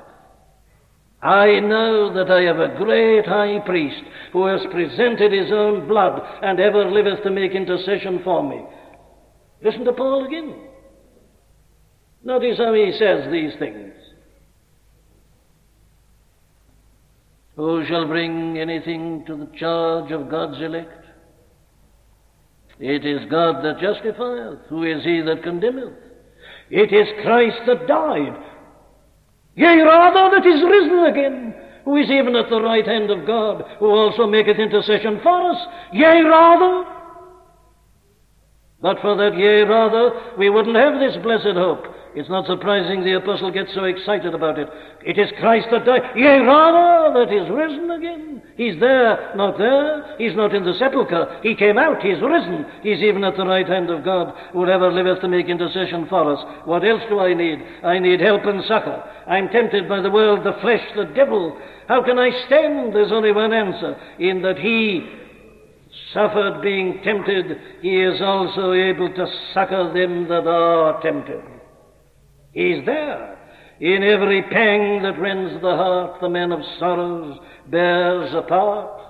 I 1.26 1.58
know 1.58 2.14
that 2.14 2.30
I 2.30 2.42
have 2.42 2.60
a 2.60 2.76
great 2.76 3.26
high 3.26 3.58
priest 3.66 4.00
who 4.32 4.46
has 4.46 4.60
presented 4.70 5.32
his 5.32 5.50
own 5.50 5.88
blood 5.88 6.22
and 6.40 6.60
ever 6.60 6.88
liveth 6.88 7.24
to 7.24 7.30
make 7.30 7.50
intercession 7.50 8.20
for 8.22 8.48
me. 8.48 8.62
Listen 9.60 9.84
to 9.86 9.92
Paul 9.92 10.26
again. 10.26 10.54
Notice 12.22 12.58
how 12.58 12.72
he 12.74 12.92
says 12.96 13.28
these 13.32 13.58
things. 13.58 13.92
Who 17.56 17.84
shall 17.88 18.06
bring 18.06 18.58
anything 18.58 19.24
to 19.26 19.36
the 19.36 19.50
charge 19.58 20.12
of 20.12 20.30
God's 20.30 20.62
elect? 20.62 21.06
It 22.78 23.04
is 23.04 23.28
God 23.28 23.64
that 23.64 23.80
justifieth. 23.80 24.60
Who 24.68 24.84
is 24.84 25.02
he 25.02 25.22
that 25.22 25.42
condemneth? 25.42 25.94
It 26.70 26.92
is 26.92 27.24
Christ 27.24 27.58
that 27.66 27.88
died 27.88 28.36
Yea, 29.56 29.80
rather 29.80 30.36
that 30.36 30.46
is 30.46 30.62
risen 30.62 31.04
again, 31.06 31.54
who 31.84 31.96
is 31.96 32.10
even 32.10 32.36
at 32.36 32.50
the 32.50 32.60
right 32.60 32.86
hand 32.86 33.10
of 33.10 33.26
God, 33.26 33.64
who 33.78 33.86
also 33.86 34.26
maketh 34.26 34.58
intercession 34.58 35.18
for 35.22 35.50
us. 35.50 35.66
Yea, 35.92 36.20
rather. 36.22 36.95
But 38.86 39.00
for 39.00 39.16
that 39.16 39.36
yea, 39.36 39.62
rather, 39.62 40.12
we 40.38 40.48
wouldn't 40.48 40.76
have 40.76 41.00
this 41.00 41.20
blessed 41.20 41.58
hope. 41.58 41.86
It's 42.14 42.28
not 42.28 42.46
surprising 42.46 43.02
the 43.02 43.16
apostle 43.16 43.50
gets 43.50 43.74
so 43.74 43.82
excited 43.82 44.32
about 44.32 44.60
it. 44.60 44.68
It 45.04 45.18
is 45.18 45.28
Christ 45.40 45.66
that 45.72 45.84
died. 45.84 46.02
Yea, 46.14 46.38
rather, 46.38 47.18
that 47.18 47.34
is 47.34 47.50
risen 47.50 47.90
again. 47.90 48.42
He's 48.56 48.78
there, 48.78 49.34
not 49.34 49.58
there. 49.58 50.14
He's 50.18 50.36
not 50.36 50.54
in 50.54 50.64
the 50.64 50.74
sepulchre. 50.78 51.40
He 51.42 51.56
came 51.56 51.78
out. 51.78 52.00
He's 52.00 52.22
risen. 52.22 52.64
He's 52.80 53.02
even 53.02 53.24
at 53.24 53.36
the 53.36 53.44
right 53.44 53.66
hand 53.66 53.90
of 53.90 54.04
God, 54.04 54.32
who 54.52 54.64
ever 54.68 54.92
liveth 54.92 55.20
to 55.22 55.28
make 55.28 55.48
intercession 55.48 56.06
for 56.08 56.32
us. 56.32 56.44
What 56.64 56.84
else 56.84 57.02
do 57.08 57.18
I 57.18 57.34
need? 57.34 57.58
I 57.82 57.98
need 57.98 58.20
help 58.20 58.44
and 58.44 58.62
succor. 58.68 59.02
I'm 59.26 59.48
tempted 59.48 59.88
by 59.88 60.00
the 60.00 60.12
world, 60.12 60.46
the 60.46 60.60
flesh, 60.60 60.86
the 60.94 61.06
devil. 61.06 61.58
How 61.88 62.04
can 62.04 62.20
I 62.20 62.30
stand? 62.46 62.94
There's 62.94 63.10
only 63.10 63.32
one 63.32 63.52
answer, 63.52 63.96
in 64.20 64.42
that 64.42 64.58
He 64.58 65.25
suffered 66.16 66.62
being 66.62 67.00
tempted, 67.04 67.58
He 67.82 68.00
is 68.00 68.22
also 68.22 68.72
able 68.72 69.12
to 69.12 69.26
succor 69.52 69.92
them 69.92 70.26
that 70.28 70.46
are 70.46 71.00
tempted. 71.02 71.42
He's 72.52 72.84
there. 72.86 73.38
In 73.80 74.02
every 74.02 74.42
pang 74.44 75.02
that 75.02 75.20
rends 75.20 75.60
the 75.60 75.76
heart, 75.76 76.22
the 76.22 76.30
man 76.30 76.52
of 76.52 76.60
sorrows 76.78 77.38
bears 77.70 78.32
a 78.34 78.40
part. 78.40 79.02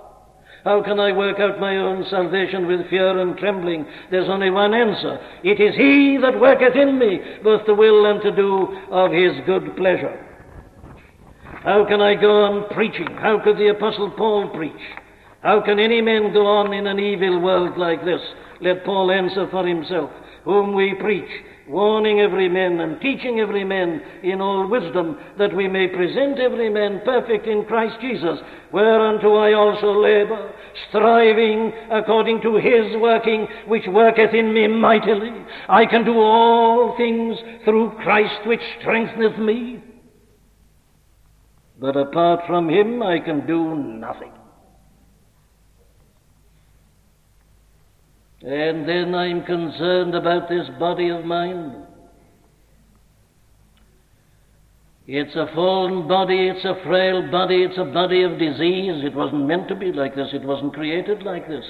How 0.64 0.82
can 0.82 0.98
I 0.98 1.12
work 1.12 1.38
out 1.38 1.60
my 1.60 1.76
own 1.76 2.04
salvation 2.10 2.66
with 2.66 2.90
fear 2.90 3.20
and 3.20 3.38
trembling? 3.38 3.86
There's 4.10 4.28
only 4.28 4.50
one 4.50 4.74
answer. 4.74 5.20
It 5.44 5.60
is 5.60 5.76
He 5.76 6.18
that 6.20 6.40
worketh 6.40 6.74
in 6.74 6.98
me, 6.98 7.20
both 7.44 7.64
to 7.66 7.74
will 7.74 8.06
and 8.06 8.20
to 8.22 8.34
do 8.34 8.76
of 8.90 9.12
His 9.12 9.32
good 9.46 9.76
pleasure. 9.76 10.26
How 11.62 11.86
can 11.86 12.00
I 12.00 12.16
go 12.16 12.42
on 12.46 12.74
preaching? 12.74 13.06
How 13.20 13.38
could 13.44 13.58
the 13.58 13.68
Apostle 13.68 14.10
Paul 14.10 14.50
preach? 14.56 14.72
How 15.46 15.60
can 15.60 15.78
any 15.78 16.00
man 16.00 16.32
go 16.32 16.44
on 16.44 16.74
in 16.74 16.88
an 16.88 16.98
evil 16.98 17.38
world 17.40 17.78
like 17.78 18.04
this? 18.04 18.20
Let 18.60 18.84
Paul 18.84 19.12
answer 19.12 19.46
for 19.48 19.64
himself. 19.64 20.10
Whom 20.44 20.74
we 20.74 20.94
preach, 20.94 21.30
warning 21.68 22.18
every 22.18 22.48
man 22.48 22.80
and 22.80 23.00
teaching 23.00 23.38
every 23.38 23.62
man 23.62 24.02
in 24.24 24.40
all 24.40 24.66
wisdom, 24.66 25.16
that 25.38 25.54
we 25.54 25.68
may 25.68 25.86
present 25.86 26.40
every 26.40 26.68
man 26.68 27.00
perfect 27.04 27.46
in 27.46 27.64
Christ 27.64 27.94
Jesus, 28.00 28.40
whereunto 28.72 29.36
I 29.36 29.52
also 29.52 29.92
labor, 29.92 30.52
striving 30.88 31.72
according 31.92 32.42
to 32.42 32.56
his 32.56 33.00
working, 33.00 33.46
which 33.68 33.86
worketh 33.86 34.34
in 34.34 34.52
me 34.52 34.66
mightily. 34.66 35.30
I 35.68 35.86
can 35.86 36.04
do 36.04 36.18
all 36.18 36.96
things 36.96 37.38
through 37.64 37.92
Christ 38.02 38.48
which 38.48 38.60
strengtheneth 38.80 39.38
me. 39.38 39.80
But 41.78 41.96
apart 41.96 42.40
from 42.48 42.68
him 42.68 43.00
I 43.00 43.20
can 43.20 43.46
do 43.46 43.76
nothing. 43.76 44.32
And 48.46 48.88
then 48.88 49.12
I'm 49.12 49.42
concerned 49.42 50.14
about 50.14 50.48
this 50.48 50.68
body 50.78 51.08
of 51.08 51.24
mine. 51.24 51.82
It's 55.08 55.34
a 55.34 55.50
fallen 55.52 56.06
body, 56.06 56.46
it's 56.46 56.64
a 56.64 56.80
frail 56.84 57.28
body, 57.28 57.64
it's 57.64 57.78
a 57.78 57.84
body 57.84 58.22
of 58.22 58.38
disease. 58.38 59.02
It 59.02 59.16
wasn't 59.16 59.48
meant 59.48 59.66
to 59.66 59.74
be 59.74 59.90
like 59.90 60.14
this, 60.14 60.28
it 60.32 60.44
wasn't 60.44 60.74
created 60.74 61.24
like 61.24 61.48
this. 61.48 61.64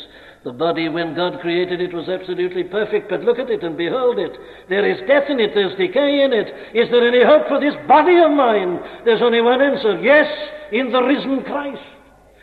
The 0.45 0.53
body, 0.53 0.91
when 0.91 1.16
God 1.16 1.41
created 1.41 1.81
it, 1.81 1.95
was 1.95 2.11
absolutely 2.11 2.64
perfect, 2.64 3.09
but 3.09 3.22
look 3.22 3.39
at 3.39 3.49
it 3.49 3.62
and 3.62 3.79
behold 3.79 4.18
it. 4.18 4.33
There 4.68 4.85
is 4.85 5.01
death 5.09 5.31
in 5.31 5.41
it, 5.41 5.53
there's 5.55 5.77
decay 5.79 6.24
in 6.24 6.35
it. 6.35 6.49
Is 6.77 6.91
there 6.91 7.09
any 7.09 7.24
hope 7.24 7.49
for 7.49 7.59
this 7.59 7.74
body 7.89 8.18
of 8.20 8.33
mine? 8.33 8.81
There's 9.07 9.22
only 9.22 9.41
one 9.41 9.62
answer 9.62 9.99
yes, 10.03 10.29
in 10.72 10.93
the 10.93 11.03
risen 11.03 11.43
Christ. 11.45 11.81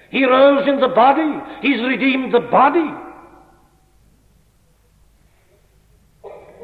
He 0.09 0.25
rose 0.25 0.67
in 0.67 0.79
the 0.79 0.89
body, 0.89 1.37
He's 1.61 1.81
redeemed 1.81 2.33
the 2.33 2.49
body. 2.49 3.12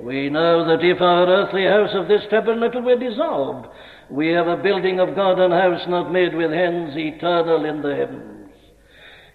We 0.03 0.29
know 0.29 0.65
that 0.67 0.83
if 0.83 1.01
our 1.01 1.27
earthly 1.27 1.65
house 1.65 1.91
of 1.93 2.07
this 2.07 2.23
tabernacle 2.29 2.81
were 2.81 2.97
dissolved, 2.97 3.67
we 4.09 4.29
have 4.29 4.47
a 4.47 4.57
building 4.57 4.99
of 4.99 5.15
God, 5.15 5.39
and 5.39 5.53
house 5.53 5.85
not 5.87 6.11
made 6.11 6.35
with 6.35 6.51
hands, 6.51 6.93
eternal 6.95 7.65
in 7.65 7.81
the 7.81 7.95
heavens. 7.95 8.49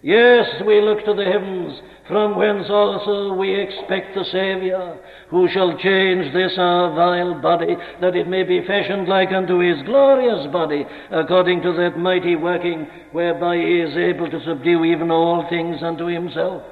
Yes, 0.03 0.47
we 0.67 0.83
look 0.83 1.05
to 1.07 1.15
the 1.15 1.25
heavens, 1.25 1.81
from 2.09 2.37
whence 2.37 2.67
also 2.69 3.33
we 3.33 3.59
expect 3.59 4.15
the 4.15 4.25
Saviour, 4.31 4.99
who 5.31 5.49
shall 5.49 5.79
change 5.79 6.33
this 6.35 6.53
our 6.59 6.95
vile 6.95 7.41
body, 7.41 7.75
that 8.03 8.15
it 8.15 8.29
may 8.29 8.43
be 8.43 8.67
fashioned 8.67 9.09
like 9.09 9.33
unto 9.33 9.61
his 9.61 9.83
glorious 9.87 10.47
body, 10.53 10.85
according 11.11 11.63
to 11.63 11.73
that 11.73 11.99
mighty 11.99 12.37
working 12.37 12.87
whereby 13.13 13.57
he 13.57 13.81
is 13.81 13.97
able 13.97 14.31
to 14.31 14.45
subdue 14.45 14.85
even 14.85 15.11
all 15.11 15.47
things 15.49 15.83
unto 15.83 16.07
himself. 16.07 16.63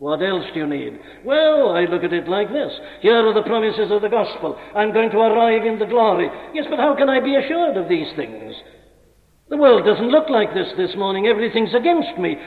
What 0.00 0.22
else 0.22 0.46
do 0.54 0.60
you 0.60 0.66
need? 0.66 0.98
Well, 1.26 1.76
I 1.76 1.84
look 1.84 2.04
at 2.04 2.14
it 2.14 2.26
like 2.26 2.48
this. 2.48 2.72
Here 3.02 3.20
are 3.20 3.34
the 3.34 3.42
promises 3.42 3.92
of 3.92 4.00
the 4.00 4.08
gospel. 4.08 4.58
I'm 4.74 4.94
going 4.94 5.10
to 5.10 5.18
arrive 5.18 5.66
in 5.66 5.78
the 5.78 5.84
glory. 5.84 6.26
Yes, 6.54 6.64
but 6.70 6.78
how 6.78 6.96
can 6.96 7.10
I 7.10 7.20
be 7.20 7.36
assured 7.36 7.76
of 7.76 7.86
these 7.86 8.08
things? 8.16 8.54
The 9.50 9.58
world 9.58 9.84
doesn't 9.84 10.08
look 10.08 10.30
like 10.30 10.54
this 10.54 10.72
this 10.78 10.96
morning. 10.96 11.26
Everything's 11.26 11.74
against 11.74 12.18
me. 12.18 12.38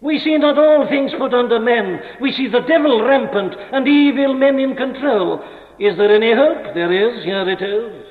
We 0.00 0.18
see 0.18 0.36
not 0.36 0.58
all 0.58 0.88
things 0.88 1.12
put 1.16 1.32
under 1.32 1.60
men. 1.60 2.00
We 2.20 2.32
see 2.32 2.48
the 2.48 2.66
devil 2.66 3.06
rampant 3.06 3.54
and 3.54 3.86
evil 3.86 4.34
men 4.34 4.58
in 4.58 4.74
control. 4.74 5.40
Is 5.78 5.96
there 5.96 6.12
any 6.12 6.34
hope? 6.34 6.74
There 6.74 6.90
is. 6.90 7.24
Here 7.24 7.48
it 7.48 7.62
is. 7.62 8.04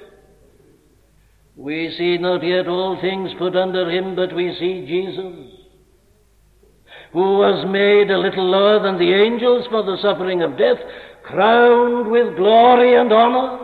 We 1.57 1.93
see 1.97 2.17
not 2.17 2.45
yet 2.45 2.69
all 2.69 2.97
things 3.01 3.31
put 3.37 3.57
under 3.57 3.89
him, 3.89 4.15
but 4.15 4.33
we 4.33 4.55
see 4.57 4.85
Jesus 4.87 5.56
who 7.13 7.37
was 7.37 7.65
made 7.69 8.11
a 8.11 8.17
little 8.17 8.49
lower 8.49 8.81
than 8.81 8.97
the 8.97 9.13
angels 9.13 9.65
for 9.69 9.83
the 9.83 9.97
suffering 10.01 10.41
of 10.41 10.57
death, 10.57 10.77
crowned 11.23 12.11
with 12.11 12.35
glory 12.35 12.95
and 12.95 13.11
honor. 13.11 13.63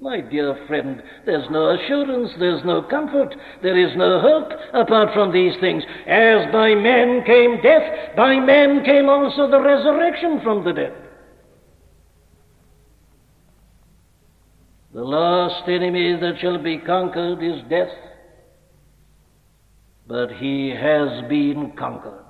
My 0.00 0.20
dear 0.20 0.64
friend, 0.68 1.02
there's 1.26 1.50
no 1.50 1.70
assurance, 1.70 2.30
there's 2.38 2.64
no 2.64 2.82
comfort, 2.82 3.34
there 3.62 3.76
is 3.76 3.96
no 3.96 4.20
hope 4.20 4.52
apart 4.72 5.12
from 5.12 5.32
these 5.32 5.54
things. 5.60 5.82
As 6.06 6.52
by 6.52 6.74
men 6.74 7.24
came 7.24 7.60
death, 7.62 8.16
by 8.16 8.38
men 8.38 8.84
came 8.84 9.08
also 9.08 9.50
the 9.50 9.60
resurrection 9.60 10.40
from 10.42 10.64
the 10.64 10.72
dead. 10.72 10.94
The 14.94 15.02
last 15.02 15.68
enemy 15.68 16.16
that 16.20 16.38
shall 16.40 16.62
be 16.62 16.78
conquered 16.78 17.42
is 17.42 17.62
death 17.68 17.90
but 20.08 20.32
he 20.32 20.70
has 20.70 21.28
been 21.28 21.72
conquered. 21.78 22.24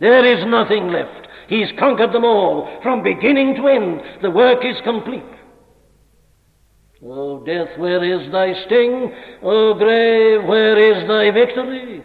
There 0.00 0.24
is 0.24 0.44
nothing 0.46 0.88
left. 0.88 1.28
He's 1.48 1.68
conquered 1.78 2.12
them 2.12 2.24
all. 2.24 2.80
From 2.82 3.02
beginning 3.02 3.54
to 3.56 3.68
end, 3.68 4.00
the 4.22 4.30
work 4.30 4.64
is 4.64 4.76
complete. 4.82 5.22
O 7.02 7.12
oh, 7.12 7.44
death, 7.46 7.78
where 7.78 8.02
is 8.04 8.30
thy 8.32 8.52
sting? 8.66 9.12
O 9.42 9.70
oh, 9.70 9.74
grave, 9.74 10.44
where 10.44 10.78
is 10.78 11.08
thy 11.08 11.30
victory? 11.30 12.04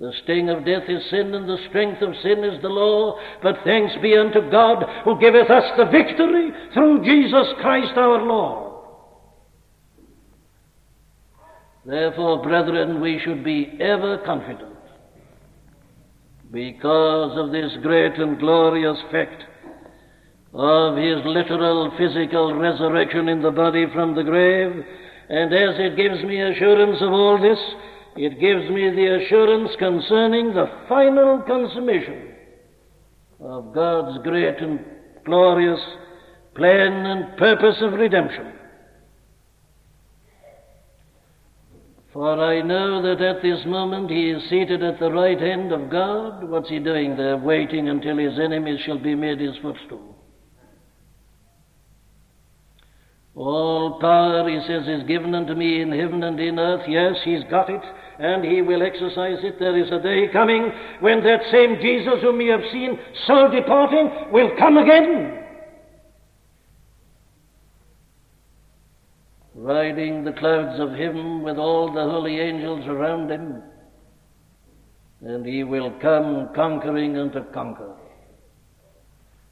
The 0.00 0.12
sting 0.22 0.48
of 0.48 0.64
death 0.64 0.84
is 0.88 1.10
sin, 1.10 1.34
and 1.34 1.48
the 1.48 1.58
strength 1.68 2.00
of 2.00 2.14
sin 2.22 2.42
is 2.44 2.62
the 2.62 2.68
law. 2.68 3.18
But 3.42 3.56
thanks 3.64 3.92
be 4.00 4.16
unto 4.16 4.50
God, 4.50 4.84
who 5.04 5.20
giveth 5.20 5.50
us 5.50 5.64
the 5.76 5.84
victory 5.86 6.52
through 6.72 7.04
Jesus 7.04 7.48
Christ 7.60 7.92
our 7.96 8.22
Lord. 8.22 8.69
Therefore, 11.90 12.40
brethren, 12.40 13.00
we 13.00 13.18
should 13.18 13.42
be 13.42 13.76
ever 13.80 14.18
confident, 14.18 14.76
because 16.52 17.36
of 17.36 17.50
this 17.50 17.72
great 17.82 18.14
and 18.14 18.38
glorious 18.38 18.96
fact 19.10 19.42
of 20.54 20.96
his 20.96 21.18
literal 21.24 21.90
physical 21.98 22.54
resurrection 22.54 23.28
in 23.28 23.42
the 23.42 23.50
body 23.50 23.86
from 23.92 24.14
the 24.14 24.22
grave, 24.22 24.84
and 25.30 25.52
as 25.52 25.74
it 25.80 25.96
gives 25.96 26.22
me 26.22 26.40
assurance 26.40 26.98
of 27.00 27.10
all 27.10 27.36
this, 27.42 27.58
it 28.16 28.38
gives 28.38 28.70
me 28.70 28.90
the 28.90 29.24
assurance 29.24 29.70
concerning 29.80 30.54
the 30.54 30.70
final 30.88 31.42
consummation 31.44 32.34
of 33.40 33.74
God's 33.74 34.22
great 34.22 34.58
and 34.58 34.78
glorious 35.24 35.80
plan 36.54 36.92
and 37.06 37.36
purpose 37.36 37.76
of 37.80 37.94
redemption. 37.94 38.59
For 42.12 42.40
I 42.40 42.60
know 42.62 43.02
that 43.02 43.20
at 43.20 43.40
this 43.40 43.64
moment 43.66 44.10
he 44.10 44.30
is 44.30 44.42
seated 44.50 44.82
at 44.82 44.98
the 44.98 45.12
right 45.12 45.40
hand 45.40 45.72
of 45.72 45.90
God. 45.90 46.42
What's 46.48 46.68
he 46.68 46.80
doing 46.80 47.16
there? 47.16 47.36
Waiting 47.36 47.88
until 47.88 48.16
his 48.16 48.38
enemies 48.38 48.80
shall 48.84 48.98
be 48.98 49.14
made 49.14 49.38
his 49.38 49.56
footstool. 49.62 50.16
All 53.36 54.00
power, 54.00 54.48
he 54.48 54.58
says, 54.66 54.88
is 54.88 55.06
given 55.06 55.36
unto 55.36 55.54
me 55.54 55.80
in 55.80 55.92
heaven 55.92 56.24
and 56.24 56.38
in 56.40 56.58
earth. 56.58 56.82
Yes, 56.88 57.14
he's 57.24 57.44
got 57.48 57.70
it, 57.70 57.80
and 58.18 58.44
he 58.44 58.60
will 58.60 58.82
exercise 58.82 59.38
it. 59.44 59.60
There 59.60 59.78
is 59.78 59.90
a 59.92 60.02
day 60.02 60.26
coming 60.32 60.72
when 60.98 61.22
that 61.22 61.42
same 61.52 61.76
Jesus 61.80 62.20
whom 62.22 62.38
we 62.38 62.48
have 62.48 62.60
seen 62.72 62.98
so 63.28 63.48
departing 63.48 64.32
will 64.32 64.50
come 64.58 64.78
again. 64.78 65.44
Riding 69.62 70.24
the 70.24 70.32
clouds 70.32 70.80
of 70.80 70.92
heaven 70.92 71.42
with 71.42 71.58
all 71.58 71.92
the 71.92 72.00
holy 72.00 72.40
angels 72.40 72.86
around 72.86 73.30
him. 73.30 73.62
And 75.20 75.44
he 75.44 75.64
will 75.64 75.90
come 76.00 76.48
conquering 76.54 77.18
and 77.18 77.30
to 77.32 77.42
conquer. 77.52 77.94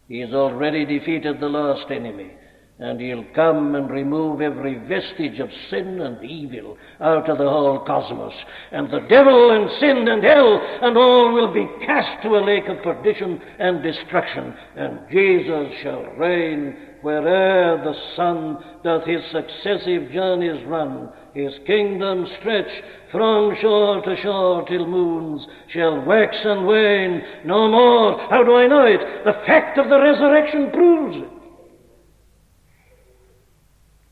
He 0.09 0.21
has 0.21 0.33
already 0.33 0.87
defeated 0.87 1.41
the 1.41 1.49
last 1.51 1.91
enemy 1.91 2.33
and 2.81 3.01
he'll 3.01 3.25
come 3.35 3.75
and 3.75 3.91
remove 3.91 4.41
every 4.41 4.77
vestige 4.79 5.41
of 5.41 5.51
sin 5.69 6.01
and 6.01 6.25
evil 6.25 6.79
out 7.01 7.29
of 7.29 7.39
the 7.39 7.49
whole 7.49 7.81
cosmos. 7.85 8.33
And 8.71 8.89
the 8.89 9.07
devil 9.09 9.51
and 9.51 9.69
sin 9.81 10.07
and 10.07 10.23
hell 10.23 10.61
and 10.83 10.97
all 10.97 11.33
will 11.33 11.53
be 11.53 11.67
cast 11.85 12.23
to 12.23 12.37
a 12.37 12.45
lake 12.45 12.69
of 12.69 12.83
perdition 12.83 13.41
and 13.59 13.83
destruction. 13.83 14.55
And 14.77 15.01
Jesus 15.11 15.75
shall 15.83 16.05
reign 16.17 16.77
where'er 17.03 17.83
the 17.85 17.95
sun 18.17 18.59
doth 18.83 19.05
his 19.05 19.23
successive 19.33 20.11
journeys 20.13 20.65
run. 20.67 21.11
His 21.35 21.53
kingdom 21.67 22.27
stretch 22.41 22.71
from 23.13 23.57
shore 23.61 24.03
to 24.03 24.17
shore 24.23 24.65
till 24.67 24.87
moons 24.87 25.47
shall 25.69 26.05
wax 26.05 26.37
and 26.45 26.67
wane 26.67 27.23
no 27.45 27.69
more. 27.69 28.19
How 28.31 28.43
do 28.45 28.57
I 28.57 28.67
know 28.67 28.85
it? 28.85 29.25
The 29.25 29.41
fact 29.47 29.79
of 29.79 29.89
the 29.89 30.01
resurrection 30.01 30.71
proves 30.73 31.17
it. 31.17 31.31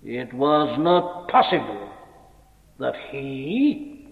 It 0.09 0.33
was 0.33 0.79
not 0.79 1.29
possible 1.29 1.91
that 2.79 2.95
he 3.11 4.07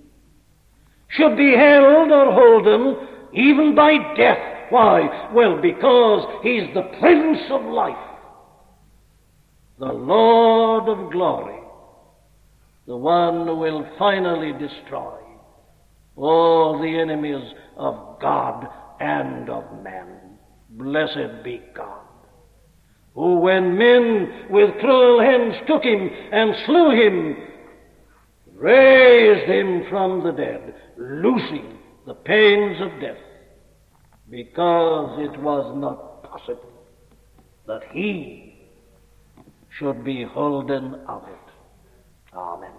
should 1.09 1.37
be 1.37 1.55
held 1.57 2.11
or 2.11 2.33
holden 2.33 2.97
even 3.33 3.75
by 3.75 3.97
death. 4.16 4.39
Why? 4.70 5.31
Well, 5.33 5.61
because 5.61 6.27
he's 6.43 6.72
the 6.75 6.91
Prince 6.99 7.41
of 7.51 7.62
life, 7.62 7.97
the 9.79 9.93
Lord 9.93 10.89
of 10.89 11.12
glory, 11.12 11.61
the 12.87 12.97
one 12.97 13.47
who 13.47 13.57
will 13.57 13.87
finally 13.99 14.53
destroy 14.53 15.18
all 16.16 16.81
the 16.81 16.99
enemies 16.99 17.53
of 17.77 18.20
God 18.20 18.68
and 19.01 19.49
of 19.49 19.64
man. 19.83 20.39
Blessed 20.70 21.45
be 21.45 21.62
God 21.75 22.05
who, 23.14 23.37
when 23.39 23.79
men 23.79 24.47
with 24.51 24.70
cruel 24.81 25.20
hands 25.20 25.55
took 25.66 25.85
him 25.85 26.11
and 26.33 26.55
slew 26.66 26.91
him, 26.91 27.37
raised 28.55 29.49
him 29.49 29.85
from 29.89 30.25
the 30.25 30.33
dead, 30.33 30.75
loosing 30.97 31.79
the 32.07 32.14
pains 32.14 32.77
of 32.81 33.01
death, 33.01 33.22
because 34.29 35.20
it 35.20 35.41
was 35.41 35.72
not 35.77 36.25
possible 36.25 36.72
that 37.66 37.83
he 37.93 38.53
should 39.79 40.05
be 40.05 40.25
holden 40.25 40.95
of 41.09 41.27
it. 41.29 42.35
Amen. 42.35 42.70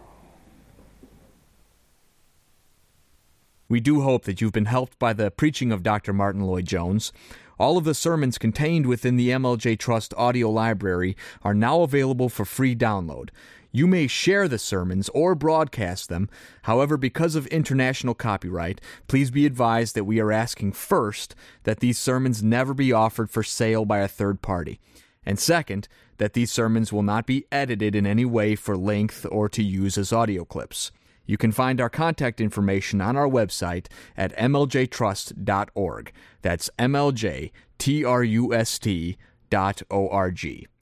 We 3.67 3.79
do 3.79 4.01
hope 4.01 4.25
that 4.25 4.39
you've 4.39 4.53
been 4.53 4.65
helped 4.65 4.99
by 4.99 5.13
the 5.13 5.31
preaching 5.31 5.71
of 5.71 5.83
Dr. 5.83 6.13
Martyn 6.13 6.43
Lloyd-Jones. 6.43 7.11
All 7.57 7.77
of 7.77 7.83
the 7.83 7.95
sermons 7.95 8.37
contained 8.37 8.85
within 8.85 9.17
the 9.17 9.29
MLJ 9.29 9.79
Trust 9.79 10.13
audio 10.15 10.49
library 10.49 11.17
are 11.41 11.53
now 11.53 11.81
available 11.81 12.29
for 12.29 12.45
free 12.45 12.75
download. 12.75 13.29
You 13.71 13.87
may 13.87 14.07
share 14.07 14.47
the 14.47 14.59
sermons 14.59 15.09
or 15.09 15.35
broadcast 15.35 16.07
them. 16.07 16.29
However, 16.63 16.95
because 16.95 17.35
of 17.35 17.47
international 17.47 18.13
copyright, 18.13 18.79
please 19.07 19.31
be 19.31 19.45
advised 19.45 19.95
that 19.95 20.05
we 20.05 20.19
are 20.19 20.31
asking 20.31 20.73
first 20.73 21.35
that 21.63 21.79
these 21.79 21.97
sermons 21.97 22.43
never 22.43 22.73
be 22.73 22.93
offered 22.93 23.29
for 23.29 23.43
sale 23.43 23.83
by 23.83 23.99
a 23.99 24.07
third 24.07 24.41
party. 24.41 24.79
And 25.25 25.39
second, 25.39 25.87
that 26.17 26.33
these 26.33 26.51
sermons 26.51 26.93
will 26.93 27.03
not 27.03 27.25
be 27.25 27.45
edited 27.51 27.95
in 27.95 28.05
any 28.05 28.25
way 28.25 28.55
for 28.55 28.77
length 28.77 29.25
or 29.31 29.49
to 29.49 29.63
use 29.63 29.97
as 29.97 30.13
audio 30.13 30.45
clips. 30.45 30.91
You 31.25 31.37
can 31.37 31.51
find 31.51 31.81
our 31.81 31.89
contact 31.89 32.39
information 32.39 33.01
on 33.01 33.17
our 33.17 33.27
website 33.27 33.87
at 34.15 34.35
mljtrust.org. 34.37 36.11
That's 36.41 36.69
mljtrust 36.77 37.51
dot 39.49 39.81
org. 39.89 40.74